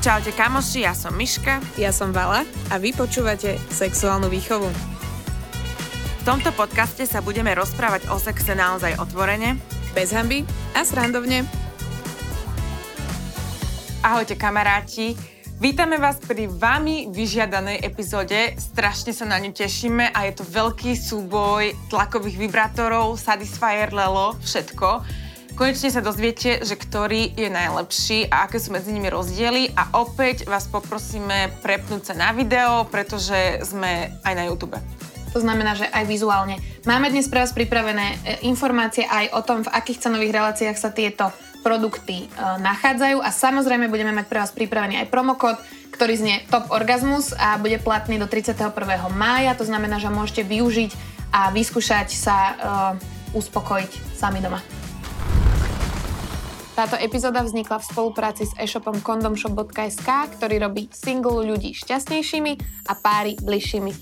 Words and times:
Čaute 0.00 0.32
kamoši, 0.32 0.88
ja 0.88 0.96
som 0.96 1.12
Miška. 1.12 1.60
Ja 1.76 1.92
som 1.92 2.08
Vala 2.08 2.48
a 2.72 2.80
vy 2.80 2.96
počúvate 2.96 3.60
Sexuálnu 3.68 4.32
výchovu. 4.32 4.64
V 4.64 6.22
tomto 6.24 6.56
podcaste 6.56 7.04
sa 7.04 7.20
budeme 7.20 7.52
rozprávať 7.52 8.08
o 8.08 8.16
sexe 8.16 8.56
naozaj 8.56 8.96
otvorene, 8.96 9.60
bez 9.92 10.16
hamby 10.16 10.48
a 10.72 10.88
srandovne. 10.88 11.44
Ahojte 14.00 14.40
kamaráti, 14.40 15.20
vítame 15.60 16.00
vás 16.00 16.16
pri 16.16 16.48
vami 16.48 17.12
vyžiadanej 17.12 17.84
epizóde, 17.84 18.56
strašne 18.56 19.12
sa 19.12 19.28
na 19.28 19.36
ňu 19.36 19.52
tešíme 19.52 20.16
a 20.16 20.24
je 20.24 20.40
to 20.40 20.48
veľký 20.48 20.96
súboj 20.96 21.76
tlakových 21.92 22.40
vibrátorov, 22.40 23.20
Satisfyer, 23.20 23.92
Lelo, 23.92 24.32
všetko. 24.40 25.28
Konečne 25.60 25.92
sa 25.92 26.00
dozviete, 26.00 26.64
že 26.64 26.72
ktorý 26.72 27.36
je 27.36 27.52
najlepší 27.52 28.32
a 28.32 28.48
aké 28.48 28.56
sú 28.56 28.72
medzi 28.72 28.96
nimi 28.96 29.12
rozdiely 29.12 29.76
a 29.76 29.92
opäť 30.00 30.48
vás 30.48 30.64
poprosíme 30.64 31.52
prepnúť 31.60 32.00
sa 32.08 32.14
na 32.16 32.32
video, 32.32 32.88
pretože 32.88 33.60
sme 33.68 34.08
aj 34.24 34.34
na 34.40 34.48
YouTube. 34.48 34.80
To 35.36 35.38
znamená, 35.44 35.76
že 35.76 35.84
aj 35.92 36.08
vizuálne. 36.08 36.56
Máme 36.88 37.12
dnes 37.12 37.28
pre 37.28 37.44
vás 37.44 37.52
pripravené 37.52 38.06
e, 38.08 38.48
informácie 38.48 39.04
aj 39.04 39.36
o 39.36 39.44
tom, 39.44 39.60
v 39.60 39.68
akých 39.68 40.08
cenových 40.08 40.32
reláciách 40.32 40.80
sa 40.80 40.96
tieto 40.96 41.28
produkty 41.60 42.24
e, 42.24 42.26
nachádzajú 42.40 43.20
a 43.20 43.28
samozrejme 43.28 43.92
budeme 43.92 44.16
mať 44.16 44.32
pre 44.32 44.40
vás 44.40 44.56
pripravený 44.56 45.04
aj 45.04 45.12
promokód, 45.12 45.60
ktorý 45.92 46.16
znie 46.16 46.36
Top 46.48 46.72
Orgasmus 46.72 47.36
a 47.36 47.60
bude 47.60 47.76
platný 47.76 48.16
do 48.16 48.24
31. 48.24 48.72
mája, 49.12 49.52
to 49.60 49.68
znamená, 49.68 50.00
že 50.00 50.08
môžete 50.08 50.40
využiť 50.40 50.96
a 51.36 51.52
vyskúšať 51.52 52.08
sa 52.16 52.36
uh, 52.40 53.36
uspokojiť 53.36 54.16
sami 54.16 54.40
doma. 54.40 54.64
Táto 56.80 56.96
epizóda 56.96 57.44
vznikla 57.44 57.76
v 57.76 57.88
spolupráci 57.92 58.48
s 58.48 58.56
e-shopom 58.56 59.04
condomshop.sk, 59.04 60.08
ktorý 60.08 60.64
robí 60.64 60.88
single 60.88 61.44
ľudí 61.44 61.76
šťastnejšími 61.76 62.52
a 62.88 62.96
páry 62.96 63.36
bližšími. 63.36 63.92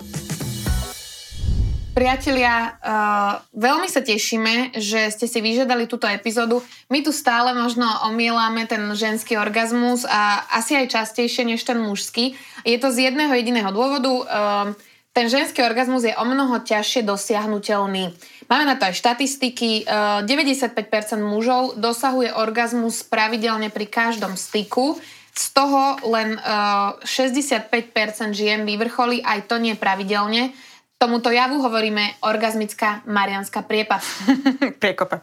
Priatelia, 1.90 2.78
uh, 2.78 3.42
veľmi 3.50 3.90
sa 3.90 3.98
tešíme, 3.98 4.78
že 4.78 5.10
ste 5.10 5.26
si 5.26 5.42
vyžiadali 5.42 5.90
túto 5.90 6.06
epizódu. 6.06 6.62
My 6.86 7.02
tu 7.02 7.10
stále 7.10 7.50
možno 7.50 7.82
omielame 8.06 8.70
ten 8.70 8.86
ženský 8.94 9.34
orgazmus 9.42 10.06
a 10.06 10.46
asi 10.54 10.78
aj 10.78 11.02
častejšie 11.02 11.50
než 11.50 11.66
ten 11.66 11.82
mužský. 11.82 12.38
Je 12.62 12.78
to 12.78 12.94
z 12.94 13.10
jedného 13.10 13.34
jediného 13.34 13.74
dôvodu. 13.74 14.12
Uh, 14.22 14.78
ten 15.18 15.26
ženský 15.26 15.66
orgazmus 15.66 16.06
je 16.06 16.14
o 16.14 16.22
mnoho 16.22 16.62
ťažšie 16.62 17.02
dosiahnutelný. 17.02 18.14
Máme 18.48 18.64
na 18.64 18.80
to 18.80 18.88
aj 18.88 18.96
štatistiky. 18.96 19.84
95% 19.84 20.24
e, 20.24 21.16
mužov 21.20 21.76
dosahuje 21.76 22.32
orgazmus 22.32 23.04
pravidelne 23.04 23.68
pri 23.68 23.84
každom 23.84 24.40
styku. 24.40 24.96
Z 25.36 25.54
toho 25.54 26.00
len 26.08 26.40
65% 26.40 27.04
e, 27.04 28.32
žien 28.32 28.64
vyvrcholí, 28.64 29.20
aj 29.20 29.52
to 29.52 29.60
nie 29.60 29.76
pravidelne. 29.76 30.56
Tomuto 30.98 31.30
javu 31.30 31.62
hovoríme 31.62 32.24
orgazmická 32.26 33.06
marianská 33.06 33.62
priepasť. 33.62 34.08
Priekopa. 34.82 35.22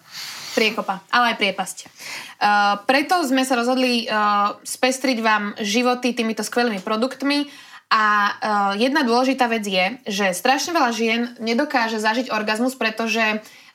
Priekopa, 0.55 1.03
ale 1.11 1.35
aj 1.35 1.37
priepasť. 1.41 1.77
Uh, 1.83 2.79
preto 2.87 3.19
sme 3.27 3.43
sa 3.43 3.59
rozhodli 3.59 4.07
uh, 4.07 4.55
spestriť 4.63 5.19
vám 5.19 5.51
životy 5.59 6.15
týmito 6.15 6.47
skvelými 6.47 6.79
produktmi 6.79 7.51
a 7.85 8.03
uh, 8.03 8.73
jedna 8.75 9.05
dôležitá 9.05 9.45
vec 9.45 9.61
je, 9.61 10.01
že 10.09 10.33
strašne 10.33 10.73
veľa 10.73 10.91
žien 10.91 11.21
nedokáže 11.37 12.01
zažiť 12.01 12.33
orgazmus, 12.33 12.73
pretože 12.73 13.21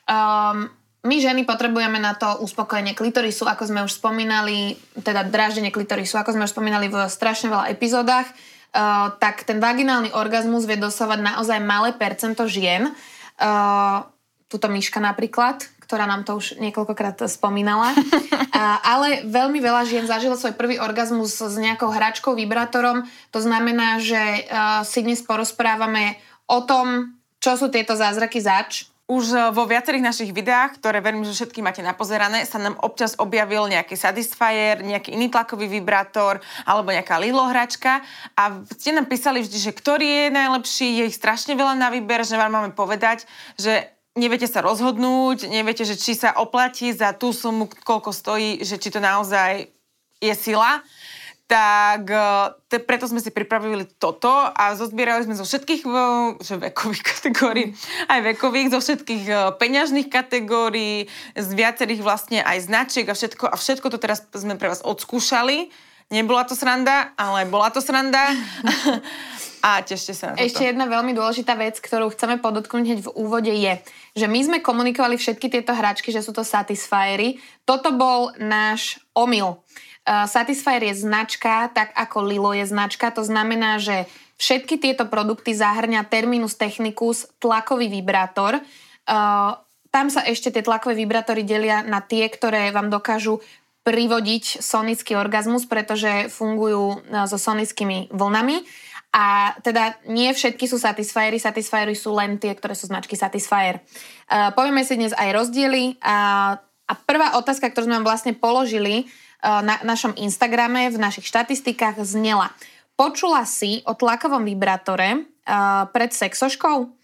um, 0.05 0.67
my 1.01 1.15
ženy 1.17 1.47
potrebujeme 1.47 1.97
na 1.97 2.13
to 2.13 2.27
uspokojenie 2.43 2.93
klitorisu, 2.93 3.47
ako 3.47 3.63
sme 3.71 3.81
už 3.87 3.97
spomínali, 3.97 4.77
teda 4.99 5.25
dráždenie 5.25 5.73
klitorisu, 5.73 6.19
ako 6.19 6.37
sme 6.37 6.45
už 6.45 6.53
spomínali 6.53 6.91
v 6.91 7.07
strašne 7.07 7.49
veľa 7.49 7.71
epizódach, 7.71 8.27
uh, 8.27 9.15
tak 9.17 9.47
ten 9.47 9.63
vaginálny 9.63 10.13
orgazmus 10.13 10.67
vie 10.67 10.77
dosávať 10.77 11.23
naozaj 11.23 11.57
malé 11.63 11.95
percento 11.95 12.45
žien. 12.45 12.91
Uh, 13.41 14.05
tuto 14.51 14.67
myška 14.67 14.99
napríklad, 14.99 15.63
ktorá 15.91 16.07
nám 16.07 16.23
to 16.23 16.39
už 16.39 16.55
niekoľkokrát 16.55 17.19
spomínala. 17.27 17.91
A, 18.61 18.77
ale 18.93 19.25
veľmi 19.25 19.57
veľa 19.57 19.89
žien 19.89 20.05
zažilo 20.05 20.37
svoj 20.37 20.53
prvý 20.53 20.77
orgazmus 20.77 21.33
s 21.33 21.55
nejakou 21.57 21.89
hračkou, 21.89 22.37
vibrátorom. 22.37 23.09
To 23.33 23.39
znamená, 23.41 23.97
že 23.97 24.21
uh, 24.21 24.85
si 24.85 25.01
dnes 25.01 25.17
porozprávame 25.25 26.21
o 26.45 26.61
tom, 26.61 27.17
čo 27.41 27.57
sú 27.57 27.73
tieto 27.73 27.97
zázraky 27.97 28.37
zač. 28.37 28.85
Už 29.09 29.33
e, 29.33 29.49
vo 29.49 29.65
viacerých 29.65 30.05
našich 30.05 30.31
videách, 30.31 30.77
ktoré 30.77 31.01
verím, 31.01 31.25
že 31.25 31.33
všetky 31.33 31.59
máte 31.59 31.81
napozerané, 31.81 32.45
sa 32.45 32.61
nám 32.61 32.77
občas 32.85 33.17
objavil 33.17 33.65
nejaký 33.65 33.97
Satisfyer, 33.97 34.85
nejaký 34.85 35.17
iný 35.17 35.27
tlakový 35.33 35.65
vibrátor 35.67 36.37
alebo 36.63 36.93
nejaká 36.93 37.17
Lilo 37.17 37.43
hračka 37.49 38.05
a 38.37 38.61
ste 38.77 38.93
nám 38.93 39.09
písali 39.09 39.41
vždy, 39.41 39.57
že 39.57 39.71
ktorý 39.73 40.07
je 40.07 40.27
najlepší, 40.31 40.87
je 41.01 41.03
ich 41.11 41.17
strašne 41.17 41.57
veľa 41.57 41.75
na 41.75 41.89
výber, 41.89 42.23
že 42.23 42.39
vám 42.39 42.55
máme 42.55 42.71
povedať, 42.71 43.25
že 43.57 43.89
neviete 44.15 44.47
sa 44.47 44.59
rozhodnúť, 44.59 45.47
neviete, 45.47 45.87
že 45.87 45.95
či 45.95 46.17
sa 46.17 46.35
oplatí 46.35 46.91
za 46.91 47.15
tú 47.15 47.31
sumu, 47.31 47.71
koľko 47.83 48.11
stojí, 48.11 48.59
že 48.63 48.75
či 48.75 48.91
to 48.91 48.99
naozaj 48.99 49.71
je 50.21 50.33
sila, 50.35 50.83
tak 51.51 52.07
e, 52.07 52.23
te, 52.71 52.79
preto 52.79 53.11
sme 53.11 53.19
si 53.19 53.27
pripravili 53.27 53.83
toto 53.99 54.31
a 54.31 54.71
zozbierali 54.71 55.27
sme 55.27 55.35
zo 55.35 55.43
všetkých 55.43 55.83
že 56.39 56.55
vekových 56.55 57.03
kategórií, 57.11 57.75
aj 58.07 58.19
vekových, 58.35 58.71
zo 58.71 58.79
všetkých 58.79 59.23
e, 59.27 59.35
peňažných 59.59 60.07
kategórií, 60.07 61.11
z 61.35 61.49
viacerých 61.51 61.99
vlastne 61.99 62.39
aj 62.39 62.71
značiek 62.71 63.07
a 63.07 63.15
všetko, 63.15 63.51
a 63.51 63.55
všetko 63.59 63.87
to 63.91 63.99
teraz 63.99 64.23
sme 64.31 64.55
pre 64.55 64.71
vás 64.71 64.79
odskúšali. 64.79 65.71
Nebola 66.11 66.43
to 66.43 66.55
sranda, 66.59 67.15
ale 67.15 67.47
bola 67.47 67.71
to 67.71 67.79
sranda. 67.79 68.31
A 69.61 69.85
tešte 69.85 70.17
sa 70.17 70.33
na 70.33 70.41
toto. 70.41 70.45
Ešte 70.45 70.73
jedna 70.73 70.89
veľmi 70.89 71.13
dôležitá 71.13 71.53
vec, 71.53 71.77
ktorú 71.77 72.09
chceme 72.09 72.41
podotknúť 72.41 72.83
hneď 72.83 72.99
v 73.05 73.13
úvode 73.13 73.53
je, 73.53 73.77
že 74.17 74.25
my 74.25 74.39
sme 74.41 74.57
komunikovali 74.57 75.21
všetky 75.21 75.53
tieto 75.53 75.77
hračky, 75.77 76.09
že 76.09 76.25
sú 76.25 76.33
to 76.33 76.41
Satisfyery. 76.41 77.37
Toto 77.61 77.93
bol 77.93 78.33
náš 78.41 78.97
omyl. 79.13 79.61
Uh, 80.01 80.25
Satisfyer 80.25 80.81
je 80.81 81.05
značka, 81.05 81.69
tak 81.69 81.93
ako 81.93 82.25
Lilo 82.25 82.51
je 82.57 82.65
značka. 82.65 83.13
To 83.13 83.21
znamená, 83.21 83.77
že 83.77 84.09
všetky 84.41 84.81
tieto 84.81 85.05
produkty 85.05 85.53
zahrňa 85.53 86.09
Terminus 86.09 86.57
Technicus 86.57 87.29
tlakový 87.37 87.85
vibrátor. 87.85 88.57
Uh, 89.05 89.61
tam 89.93 90.09
sa 90.09 90.25
ešte 90.25 90.49
tie 90.49 90.65
tlakové 90.65 90.97
vibrátory 90.97 91.45
delia 91.45 91.85
na 91.85 92.01
tie, 92.01 92.25
ktoré 92.25 92.73
vám 92.73 92.89
dokážu 92.89 93.45
privodiť 93.85 94.61
sonický 94.61 95.13
orgazmus, 95.13 95.69
pretože 95.69 96.33
fungujú 96.33 96.97
uh, 96.97 97.29
so 97.29 97.37
sonickými 97.37 98.09
vlnami. 98.09 98.65
A 99.11 99.59
teda 99.59 99.99
nie 100.07 100.31
všetky 100.31 100.71
sú 100.71 100.79
Satisfyery, 100.79 101.35
Satisfyery 101.35 101.91
sú 101.99 102.15
len 102.15 102.39
tie, 102.39 102.55
ktoré 102.55 102.71
sú 102.71 102.87
značky 102.87 103.19
Satisfyer. 103.19 103.83
Uh, 104.31 104.55
povieme 104.55 104.87
si 104.87 104.95
dnes 104.95 105.11
aj 105.11 105.35
rozdiely 105.35 105.99
a, 105.99 106.55
a 106.87 106.93
prvá 106.95 107.35
otázka, 107.35 107.67
ktorú 107.75 107.91
sme 107.91 107.99
vám 107.99 108.07
vlastne 108.07 108.31
položili 108.31 109.11
uh, 109.43 109.59
na 109.59 109.83
našom 109.83 110.15
Instagrame, 110.15 110.87
v 110.87 110.95
našich 110.95 111.27
štatistikách 111.27 111.99
znela. 112.07 112.55
Počula 112.95 113.43
si 113.43 113.83
o 113.83 113.91
tlakovom 113.99 114.47
vibrátore 114.47 115.27
uh, 115.43 115.91
pred 115.91 116.15
sexoškou? 116.15 117.01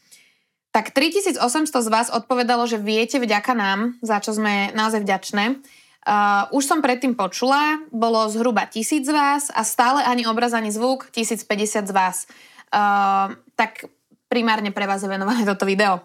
Tak 0.71 0.95
3800 0.95 1.41
z 1.73 1.89
vás 1.91 2.07
odpovedalo, 2.07 2.71
že 2.71 2.79
viete 2.79 3.19
vďaka 3.19 3.51
nám, 3.51 3.99
za 3.99 4.23
čo 4.23 4.31
sme 4.31 4.71
naozaj 4.71 5.03
vďačné. 5.03 5.59
Uh, 6.07 6.47
už 6.55 6.63
som 6.63 6.79
predtým 6.79 7.19
počula, 7.19 7.83
bolo 7.91 8.23
zhruba 8.31 8.63
tisíc 8.63 9.03
z 9.03 9.11
vás 9.11 9.51
a 9.51 9.67
stále 9.67 10.07
ani 10.07 10.23
obraz, 10.23 10.55
ani 10.55 10.71
zvuk, 10.71 11.11
1050 11.11 11.83
z 11.83 11.91
vás. 11.91 12.31
Uh, 12.71 13.35
tak 13.59 13.91
primárne 14.31 14.71
pre 14.71 14.87
vás 14.87 15.03
je 15.03 15.11
venované 15.11 15.43
toto 15.43 15.67
video. 15.67 15.99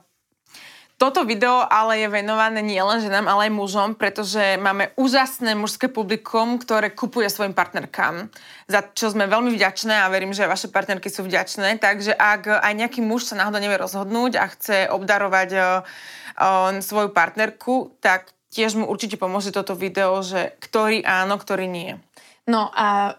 Toto 0.99 1.23
video 1.23 1.63
ale 1.71 2.03
je 2.03 2.09
venované 2.11 2.67
nielen 2.67 2.99
ženám, 2.99 3.31
ale 3.31 3.47
aj 3.47 3.55
mužom, 3.55 3.91
pretože 3.95 4.59
máme 4.59 4.91
úžasné 4.99 5.55
mužské 5.55 5.87
publikum, 5.87 6.59
ktoré 6.59 6.91
kupuje 6.91 7.31
svojim 7.31 7.55
partnerkám, 7.55 8.27
za 8.67 8.83
čo 8.99 9.11
sme 9.11 9.31
veľmi 9.31 9.55
vďačné 9.55 10.03
a 10.03 10.11
verím, 10.11 10.35
že 10.35 10.51
vaše 10.51 10.67
partnerky 10.67 11.11
sú 11.15 11.23
vďačné. 11.27 11.79
Takže 11.79 12.11
ak 12.15 12.59
aj 12.59 12.75
nejaký 12.75 13.07
muž 13.07 13.31
sa 13.31 13.39
náhodou 13.39 13.63
nevie 13.63 13.79
rozhodnúť 13.79 14.35
a 14.35 14.51
chce 14.51 14.91
obdarovať 14.91 15.51
uh, 15.55 15.63
uh, 15.63 16.75
svoju 16.83 17.15
partnerku, 17.15 17.99
tak 18.03 18.35
tiež 18.53 18.77
mu 18.77 18.85
určite 18.85 19.17
pomôže 19.17 19.51
toto 19.51 19.73
video, 19.73 20.21
že 20.21 20.53
ktorý 20.61 21.01
áno, 21.03 21.41
ktorý 21.41 21.65
nie. 21.65 21.97
No 22.45 22.69
a 22.77 23.17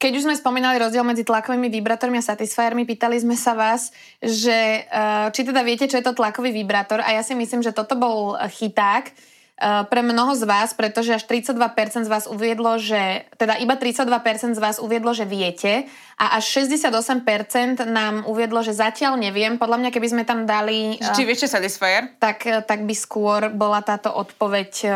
keď 0.00 0.16
už 0.16 0.24
sme 0.24 0.40
spomínali 0.40 0.80
rozdiel 0.80 1.04
medzi 1.04 1.28
tlakovými 1.28 1.68
vibrátormi 1.68 2.16
a 2.16 2.24
satisfiermi, 2.24 2.88
pýtali 2.88 3.20
sme 3.20 3.36
sa 3.36 3.52
vás, 3.52 3.92
že 4.24 4.88
uh, 4.88 5.28
či 5.28 5.44
teda 5.44 5.60
viete, 5.60 5.84
čo 5.84 6.00
je 6.00 6.06
to 6.08 6.16
tlakový 6.16 6.56
vibrátor 6.56 7.04
a 7.04 7.12
ja 7.12 7.20
si 7.20 7.36
myslím, 7.36 7.60
že 7.60 7.76
toto 7.76 8.00
bol 8.00 8.32
chyták, 8.48 9.12
Eh, 9.12 9.29
pre 9.60 10.00
mnoho 10.00 10.32
z 10.32 10.48
vás, 10.48 10.72
pretože 10.72 11.20
až 11.20 11.28
32% 11.28 12.08
z 12.08 12.10
vás 12.10 12.24
uviedlo, 12.24 12.80
že, 12.80 13.28
teda 13.36 13.60
iba 13.60 13.76
32% 13.76 14.56
z 14.56 14.60
vás 14.60 14.80
uviedlo, 14.80 15.12
že 15.12 15.28
viete 15.28 15.84
a 16.16 16.40
až 16.40 16.64
68% 16.64 17.84
nám 17.84 18.24
uviedlo, 18.24 18.64
že 18.64 18.72
zatiaľ 18.72 19.20
neviem. 19.20 19.60
Podľa 19.60 19.76
mňa, 19.84 19.90
keby 19.92 20.08
sme 20.08 20.24
tam 20.24 20.48
dali... 20.48 20.96
Či 20.96 21.28
viete 21.28 21.44
Satisfyer? 21.44 22.16
Tak, 22.16 22.38
eh, 22.48 22.64
tak 22.64 22.88
by 22.88 22.94
skôr 22.96 23.52
bola 23.52 23.84
táto 23.84 24.08
odpoveď 24.08 24.72
eh, 24.84 24.92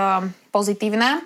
pozitívna. 0.48 1.20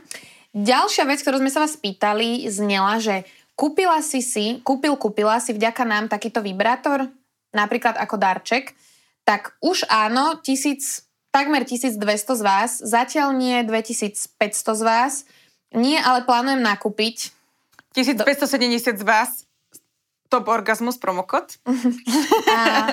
Ďalšia 0.51 1.07
vec, 1.07 1.23
ktorú 1.23 1.39
sme 1.39 1.55
sa 1.55 1.63
vás 1.63 1.79
pýtali, 1.79 2.51
znela, 2.51 2.99
že 2.99 3.23
kúpila 3.55 4.03
si 4.03 4.19
si, 4.19 4.59
kúpil, 4.67 4.99
kúpila 4.99 5.39
si 5.39 5.55
vďaka 5.55 5.83
nám 5.87 6.11
takýto 6.11 6.43
vibrátor, 6.43 7.07
napríklad 7.55 7.95
ako 7.95 8.19
darček, 8.19 8.75
tak 9.23 9.55
už 9.63 9.87
áno, 9.87 10.41
tisíc, 10.43 11.08
takmer 11.31 11.65
1200 11.65 12.01
z 12.39 12.43
vás, 12.43 12.71
zatiaľ 12.81 13.37
nie 13.37 13.61
2500 13.65 14.29
z 14.75 14.83
vás, 14.83 15.13
nie, 15.73 16.01
ale 16.01 16.25
plánujem 16.25 16.65
nakúpiť. 16.65 17.33
1570 17.93 19.01
z 19.01 19.05
vás 19.05 19.49
Top 20.29 20.45
Orgasmus 20.49 21.01
promokod. 21.01 21.57
A, 22.53 22.93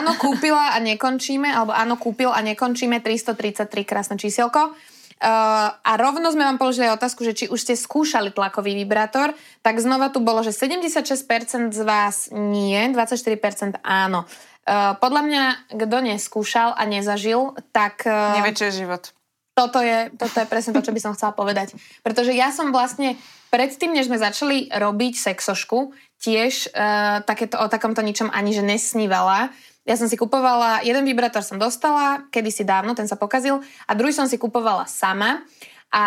áno, 0.00 0.16
kúpila 0.16 0.72
a 0.72 0.80
nekončíme, 0.80 1.48
alebo 1.48 1.76
áno, 1.76 2.00
kúpil 2.00 2.32
a 2.32 2.40
nekončíme 2.40 3.04
333 3.04 3.68
krásne 3.84 4.16
čísielko. 4.16 4.72
Uh, 5.20 5.68
a 5.76 6.00
rovno 6.00 6.32
sme 6.32 6.48
vám 6.48 6.56
položili 6.56 6.88
otázku, 6.88 7.20
že 7.20 7.36
či 7.36 7.44
už 7.52 7.60
ste 7.60 7.76
skúšali 7.76 8.32
tlakový 8.32 8.72
vibrátor, 8.72 9.36
tak 9.60 9.76
znova 9.76 10.08
tu 10.08 10.24
bolo, 10.24 10.40
že 10.40 10.56
76% 10.56 11.76
z 11.76 11.82
vás 11.84 12.32
nie, 12.32 12.80
24% 12.88 13.84
áno. 13.84 14.24
Uh, 14.68 14.94
podľa 15.00 15.22
mňa, 15.24 15.42
kto 15.72 15.96
neskúšal 16.04 16.76
a 16.76 16.82
nezažil, 16.84 17.56
tak... 17.72 18.04
Uh, 18.04 18.38
Nevie, 18.38 18.52
čo 18.52 18.68
je 18.68 18.84
život. 18.84 19.10
Toto 19.56 19.80
je, 19.80 20.12
toto 20.14 20.36
je 20.40 20.46
presne 20.46 20.76
to, 20.76 20.84
čo 20.84 20.92
by 20.94 21.00
som 21.00 21.12
chcela 21.16 21.32
povedať. 21.32 21.74
Pretože 22.04 22.36
ja 22.36 22.52
som 22.52 22.70
vlastne 22.70 23.16
predtým, 23.48 23.96
než 23.96 24.06
sme 24.06 24.20
začali 24.20 24.70
robiť 24.70 25.14
sexošku, 25.16 25.96
tiež 26.20 26.70
uh, 26.76 27.24
takéto, 27.24 27.56
o 27.56 27.66
takomto 27.72 28.04
ničom 28.04 28.28
ani 28.28 28.52
že 28.52 28.60
nesnívala. 28.60 29.48
Ja 29.88 29.96
som 29.96 30.06
si 30.06 30.20
kupovala, 30.20 30.84
jeden 30.84 31.08
vibrátor 31.08 31.40
som 31.40 31.56
dostala, 31.56 32.28
kedysi 32.28 32.62
dávno, 32.68 32.92
ten 32.92 33.08
sa 33.08 33.16
pokazil, 33.16 33.64
a 33.88 33.92
druhý 33.96 34.12
som 34.12 34.28
si 34.28 34.36
kupovala 34.36 34.84
sama. 34.84 35.40
A 35.90 36.04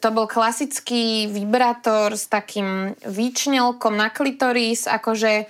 to 0.00 0.10
bol 0.10 0.26
klasický 0.26 1.30
vibrátor 1.30 2.18
s 2.18 2.26
takým 2.26 2.98
výčnelkom 3.06 3.94
na 3.94 4.10
klitoris, 4.10 4.90
akože 4.90 5.46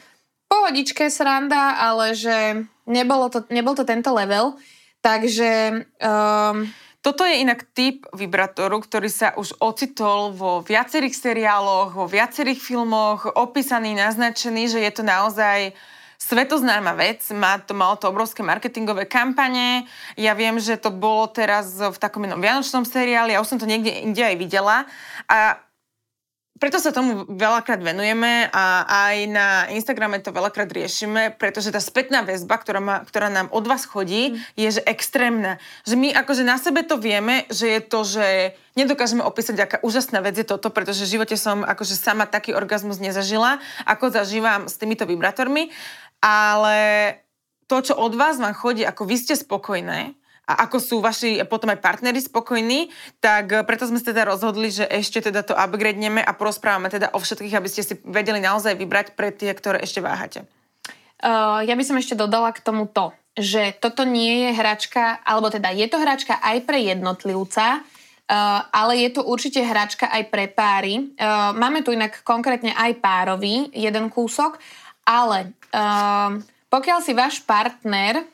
pohodičke 0.46 1.10
sranda, 1.10 1.78
ale 1.78 2.14
že 2.14 2.66
nebolo 2.87 3.31
to, 3.31 3.44
nebol 3.50 3.75
to 3.75 3.84
tento 3.87 4.10
level. 4.14 4.58
Takže... 5.02 5.84
Um, 6.02 6.70
toto 7.06 7.22
je 7.22 7.38
inak 7.38 7.70
typ 7.70 8.02
vibrátoru, 8.10 8.82
ktorý 8.82 9.06
sa 9.06 9.31
už 9.38 9.62
ocitol 9.62 10.34
vo 10.34 10.58
viacerých 10.66 11.14
seriáloch, 11.14 11.94
vo 11.94 12.10
viacerých 12.10 12.58
filmoch, 12.58 13.31
opísaný, 13.31 13.94
naznačený, 13.94 14.66
že 14.66 14.82
je 14.82 14.90
to 14.90 15.06
naozaj 15.06 15.70
svetoznáma 16.19 16.98
vec, 16.98 17.22
má 17.31 17.62
to, 17.62 17.78
malo 17.78 17.94
to 17.94 18.10
obrovské 18.10 18.43
marketingové 18.43 19.06
kampane. 19.06 19.87
Ja 20.19 20.34
viem, 20.34 20.58
že 20.58 20.82
to 20.82 20.90
bolo 20.90 21.31
teraz 21.31 21.78
v 21.78 21.94
takom 21.94 22.26
jednom 22.26 22.43
vianočnom 22.43 22.82
seriáli, 22.82 23.38
ja 23.38 23.43
už 23.44 23.54
som 23.54 23.62
to 23.62 23.70
niekde 23.70 24.02
inde 24.02 24.26
aj 24.26 24.37
videla. 24.43 24.90
A 25.31 25.62
preto 26.56 26.81
sa 26.81 26.88
tomu 26.88 27.29
veľakrát 27.29 27.85
venujeme 27.85 28.49
a 28.49 28.88
aj 28.88 29.17
na 29.29 29.49
Instagrame 29.76 30.25
to 30.25 30.32
veľakrát 30.32 30.73
riešime, 30.73 31.37
pretože 31.37 31.69
tá 31.69 31.81
spätná 31.81 32.25
väzba, 32.25 32.56
ktorá, 32.56 32.81
má, 32.81 32.97
ktorá 33.05 33.29
nám 33.29 33.53
od 33.53 33.64
vás 33.69 33.85
chodí, 33.85 34.32
mm. 34.32 34.56
je 34.56 34.69
že 34.81 34.82
extrémna. 34.88 35.61
Že 35.85 35.94
my 36.00 36.08
akože 36.17 36.43
na 36.49 36.56
sebe 36.56 36.81
to 36.82 36.97
vieme, 36.97 37.44
že 37.53 37.76
je 37.76 37.81
to, 37.85 38.00
že 38.08 38.26
nedokážeme 38.73 39.20
opísať, 39.20 39.56
aká 39.61 39.79
úžasná 39.85 40.25
vec 40.25 40.37
je 40.37 40.49
toto, 40.49 40.73
pretože 40.73 41.05
v 41.05 41.20
živote 41.20 41.37
som 41.37 41.61
akože 41.61 41.97
sama 41.97 42.25
taký 42.25 42.56
orgazmus 42.56 43.00
nezažila, 43.00 43.61
ako 43.85 44.12
zažívam 44.12 44.69
s 44.69 44.81
týmito 44.81 45.05
vibrátormi, 45.05 45.69
ale 46.25 46.79
to, 47.69 47.85
čo 47.85 47.94
od 47.99 48.17
vás 48.17 48.41
vám 48.41 48.56
chodí, 48.56 48.87
ako 48.87 49.05
vy 49.05 49.17
ste 49.20 49.35
spokojné, 49.37 50.17
a 50.46 50.52
ako 50.66 50.78
sú 50.78 50.96
vaši 51.02 51.43
potom 51.43 51.75
aj 51.75 51.82
partnery 51.82 52.22
spokojní, 52.22 52.88
tak 53.19 53.50
eh, 53.50 53.62
preto 53.66 53.90
sme 53.90 53.98
sa 53.98 54.14
teda 54.14 54.22
rozhodli, 54.25 54.70
že 54.70 54.87
ešte 54.87 55.19
teda 55.19 55.43
to 55.43 55.58
upgradeneme 55.58 56.22
a 56.22 56.32
porozprávame 56.32 56.87
teda 56.87 57.10
o 57.12 57.19
všetkých, 57.19 57.58
aby 57.58 57.69
ste 57.69 57.82
si 57.82 57.94
vedeli 58.06 58.38
naozaj 58.38 58.78
vybrať 58.78 59.19
pre 59.19 59.34
tie, 59.34 59.50
ktoré 59.50 59.82
ešte 59.82 59.98
váhate. 59.98 60.46
Uh, 61.16 61.64
ja 61.64 61.72
by 61.72 61.84
som 61.84 61.96
ešte 61.96 62.12
dodala 62.12 62.52
k 62.52 62.60
tomu 62.60 62.84
to, 62.87 63.10
že 63.34 63.72
toto 63.81 64.04
nie 64.04 64.46
je 64.46 64.50
hračka, 64.52 65.19
alebo 65.25 65.48
teda 65.48 65.72
je 65.72 65.88
to 65.88 65.96
hračka 65.98 66.38
aj 66.38 66.62
pre 66.64 66.78
jednotlivca, 66.81 67.82
Uh, 68.26 68.58
ale 68.75 69.06
je 69.06 69.14
to 69.14 69.22
určite 69.22 69.62
hračka 69.62 70.10
aj 70.10 70.34
pre 70.34 70.50
páry. 70.50 71.14
Uh, 71.14 71.54
máme 71.54 71.87
tu 71.87 71.94
inak 71.94 72.26
konkrétne 72.26 72.75
aj 72.75 72.98
párový, 72.98 73.70
jeden 73.70 74.10
kúsok, 74.10 74.58
ale 75.06 75.54
uh, 75.70 76.34
pokiaľ 76.66 76.98
si 77.06 77.14
váš 77.14 77.38
partner 77.46 78.26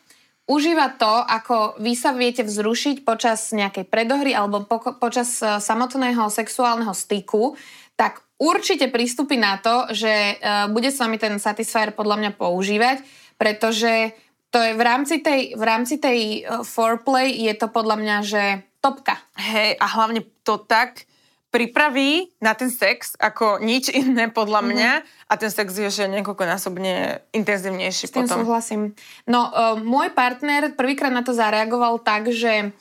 užíva 0.47 0.99
to, 0.99 1.11
ako 1.11 1.79
vy 1.79 1.95
sa 1.95 2.11
viete 2.15 2.43
vzrušiť 2.43 3.07
počas 3.07 3.55
nejakej 3.55 3.87
predohry 3.87 4.35
alebo 4.35 4.67
po, 4.67 4.83
počas 4.99 5.39
e, 5.39 5.63
samotného 5.63 6.27
sexuálneho 6.29 6.93
styku, 6.93 7.55
tak 7.95 8.25
určite 8.43 8.91
pristúpi 8.91 9.39
na 9.39 9.63
to, 9.63 9.87
že 9.95 10.11
uh, 10.11 10.67
bude 10.67 10.91
s 10.91 10.99
vami 10.99 11.21
ten 11.21 11.39
Satisfyer 11.39 11.95
podľa 11.95 12.19
mňa 12.19 12.31
používať, 12.35 13.07
pretože 13.39 14.17
to 14.51 14.59
je 14.59 14.75
v 14.75 14.83
rámci 14.83 15.23
tej, 15.23 15.55
v 15.55 15.63
rámci 15.63 16.03
tej 16.03 16.43
uh, 16.43 16.67
foreplay 16.67 17.31
je 17.31 17.55
to 17.55 17.71
podľa 17.71 17.97
mňa, 18.03 18.17
že 18.27 18.43
topka. 18.83 19.23
Hej, 19.39 19.79
a 19.79 19.87
hlavne 19.87 20.27
to 20.43 20.59
tak, 20.59 21.07
pripraví 21.53 22.33
na 22.41 22.57
ten 22.57 22.73
sex 22.73 23.13
ako 23.21 23.61
nič 23.61 23.93
iné 23.93 24.33
podľa 24.33 24.65
mm-hmm. 24.65 24.73
mňa 24.73 24.93
a 25.29 25.35
ten 25.37 25.53
sex 25.53 25.69
je 25.77 25.93
že 25.93 26.05
niekoľkonásobne 26.09 27.29
intenzívnejší 27.37 28.09
S 28.09 28.15
tým 28.17 28.25
potom. 28.25 28.41
súhlasím. 28.43 28.83
No, 29.29 29.53
uh, 29.53 29.77
môj 29.77 30.17
partner 30.17 30.73
prvýkrát 30.73 31.13
na 31.13 31.21
to 31.21 31.37
zareagoval 31.37 32.01
tak, 32.01 32.33
že 32.33 32.73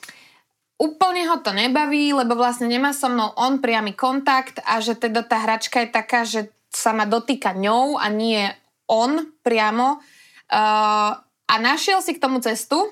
úplne 0.80 1.28
ho 1.28 1.38
to 1.44 1.52
nebaví, 1.52 2.16
lebo 2.16 2.32
vlastne 2.32 2.66
nemá 2.66 2.96
so 2.96 3.12
mnou 3.12 3.36
on 3.36 3.60
priamy 3.60 3.92
kontakt 3.92 4.64
a 4.64 4.80
že 4.80 4.96
teda 4.96 5.20
tá 5.20 5.44
hračka 5.44 5.84
je 5.84 5.88
taká, 5.92 6.24
že 6.24 6.48
sa 6.72 6.96
ma 6.96 7.04
dotýka 7.04 7.52
ňou 7.52 8.00
a 8.00 8.08
nie 8.08 8.48
on 8.88 9.36
priamo. 9.44 10.00
Uh, 10.48 11.12
a 11.20 11.54
našiel 11.60 12.00
si 12.00 12.16
k 12.16 12.22
tomu 12.24 12.40
cestu 12.40 12.88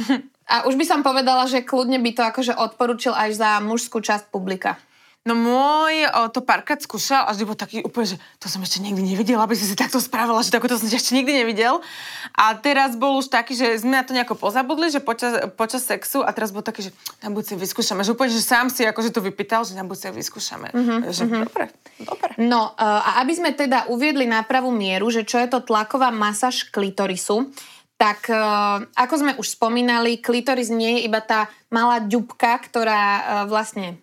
a 0.52 0.64
už 0.64 0.80
by 0.80 0.84
som 0.88 1.00
povedala, 1.04 1.44
že 1.44 1.60
kľudne 1.60 2.00
by 2.00 2.10
to 2.16 2.22
akože 2.24 2.56
odporučil 2.56 3.12
aj 3.12 3.30
za 3.36 3.50
mužskú 3.60 4.00
časť 4.00 4.32
publika. 4.32 4.80
No 5.28 5.36
môj 5.36 6.08
o, 6.08 6.32
to 6.32 6.40
párkrát 6.40 6.80
skúšal 6.80 7.28
a 7.28 7.36
vždy 7.36 7.44
bol 7.44 7.52
taký 7.52 7.84
úplne, 7.84 8.16
že 8.16 8.18
to 8.40 8.48
som 8.48 8.64
ešte 8.64 8.80
nikdy 8.80 9.12
nevidela, 9.12 9.44
aby 9.44 9.52
si 9.52 9.68
si 9.68 9.76
takto 9.76 10.00
spravila, 10.00 10.40
že 10.40 10.48
takto 10.48 10.80
som 10.80 10.88
ešte 10.88 11.12
nikdy 11.12 11.44
nevidel. 11.44 11.84
A 12.32 12.56
teraz 12.56 12.96
bol 12.96 13.20
už 13.20 13.28
taký, 13.28 13.52
že 13.52 13.84
sme 13.84 14.00
na 14.00 14.08
to 14.08 14.16
nejako 14.16 14.40
pozabudli, 14.40 14.88
že 14.88 15.04
počas, 15.04 15.52
počas 15.52 15.84
sexu 15.84 16.24
a 16.24 16.32
teraz 16.32 16.48
bol 16.48 16.64
taký, 16.64 16.88
že 16.88 16.96
na 17.20 17.28
budúce 17.28 17.52
vyskúšame. 17.60 18.00
Že 18.08 18.16
úplne, 18.16 18.32
že 18.32 18.40
sám 18.40 18.72
si 18.72 18.88
akože 18.88 19.12
to 19.12 19.20
vypýtal, 19.20 19.68
že 19.68 19.76
na 19.76 19.84
budúce 19.84 20.08
vyskúšame. 20.08 20.72
Mm-hmm, 20.72 20.98
že, 21.12 21.22
mm-hmm. 21.28 21.44
Dobre, 21.44 21.64
dobre. 22.00 22.28
No 22.40 22.72
a 22.80 23.20
aby 23.20 23.36
sme 23.36 23.52
teda 23.52 23.92
uviedli 23.92 24.24
na 24.24 24.40
pravú 24.40 24.72
mieru, 24.72 25.12
že 25.12 25.28
čo 25.28 25.36
je 25.36 25.52
to 25.52 25.60
tlaková 25.60 26.08
masáž 26.08 26.72
klitorisu, 26.72 27.52
tak 27.98 28.30
uh, 28.30 28.86
ako 28.94 29.14
sme 29.18 29.32
už 29.42 29.58
spomínali, 29.58 30.22
klitoris 30.22 30.70
nie 30.70 31.02
je 31.02 31.10
iba 31.10 31.18
tá 31.18 31.50
malá 31.66 31.98
ďubka, 31.98 32.62
ktorá 32.62 33.02
uh, 33.02 33.20
vlastne 33.50 33.98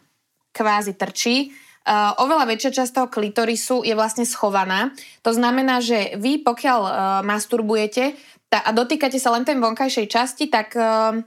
kvázi 0.56 0.96
trčí, 0.96 1.52
Uh, 1.86 2.18
oveľa 2.18 2.50
väčšia 2.50 2.82
časť 2.82 2.92
toho 2.98 3.08
klitorisu 3.14 3.86
je 3.86 3.94
vlastne 3.94 4.26
schovaná. 4.26 4.90
To 5.22 5.30
znamená, 5.30 5.86
že 5.86 6.18
vy 6.18 6.42
pokiaľ 6.42 6.80
uh, 6.82 6.92
masturbujete 7.22 8.18
ta, 8.50 8.66
a 8.66 8.74
dotýkate 8.74 9.22
sa 9.22 9.30
len 9.38 9.46
tej 9.46 9.62
vonkajšej 9.62 10.10
časti, 10.10 10.50
tak 10.50 10.74
uh, 10.74 11.22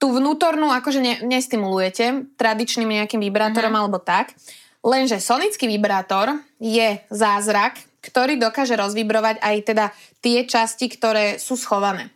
tú 0.00 0.08
vnútornú 0.08 0.72
akože 0.72 1.04
ne, 1.04 1.14
nestimulujete 1.28 2.32
tradičným 2.32 2.96
nejakým 2.96 3.20
vibrátorom 3.28 3.76
mm-hmm. 3.76 3.84
alebo 3.84 4.00
tak. 4.00 4.32
Lenže 4.80 5.20
sonický 5.20 5.68
vibrátor 5.68 6.32
je 6.56 7.04
zázrak, 7.12 7.76
ktorý 8.00 8.40
dokáže 8.40 8.80
rozvibrovať 8.80 9.44
aj 9.44 9.56
teda 9.68 9.92
tie 10.24 10.48
časti, 10.48 10.88
ktoré 10.88 11.36
sú 11.36 11.60
schované. 11.60 12.08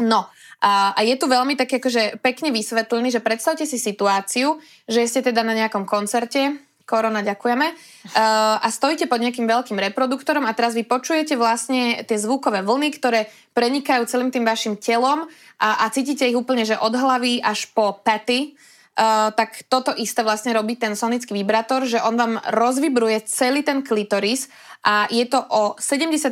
No, 0.00 0.30
a, 0.62 0.94
a 0.94 1.00
je 1.02 1.18
tu 1.18 1.26
veľmi 1.26 1.58
tak 1.58 1.74
akože 1.74 2.22
pekne 2.22 2.54
vysvetlený, 2.54 3.10
že 3.10 3.18
predstavte 3.18 3.66
si 3.66 3.82
situáciu, 3.82 4.62
že 4.86 5.10
ste 5.10 5.20
teda 5.20 5.42
na 5.42 5.58
nejakom 5.58 5.82
koncerte, 5.82 6.54
korona, 6.86 7.24
ďakujeme, 7.24 7.66
uh, 7.66 8.62
a 8.62 8.68
stojíte 8.68 9.08
pod 9.08 9.22
nejakým 9.22 9.46
veľkým 9.46 9.78
reproduktorom 9.90 10.44
a 10.44 10.52
teraz 10.52 10.76
vy 10.76 10.84
počujete 10.84 11.38
vlastne 11.38 12.02
tie 12.04 12.18
zvukové 12.18 12.60
vlny, 12.62 12.88
ktoré 12.94 13.32
prenikajú 13.56 14.06
celým 14.06 14.28
tým 14.28 14.44
vašim 14.46 14.76
telom 14.76 15.26
a, 15.58 15.68
a 15.82 15.90
cítite 15.90 16.26
ich 16.28 16.36
úplne, 16.36 16.66
že 16.68 16.78
od 16.78 16.92
hlavy 16.92 17.40
až 17.40 17.70
po 17.72 17.98
pety. 18.02 18.54
Uh, 18.92 19.32
tak 19.32 19.64
toto 19.72 19.88
isté 19.96 20.20
vlastne 20.20 20.52
robí 20.52 20.76
ten 20.76 20.92
sonický 20.92 21.32
vibrátor, 21.32 21.88
že 21.88 21.96
on 22.04 22.12
vám 22.12 22.44
rozvibruje 22.44 23.24
celý 23.24 23.64
ten 23.64 23.80
klitoris 23.80 24.52
a 24.84 25.08
je 25.08 25.24
to 25.24 25.40
o 25.40 25.80
75% 25.80 26.28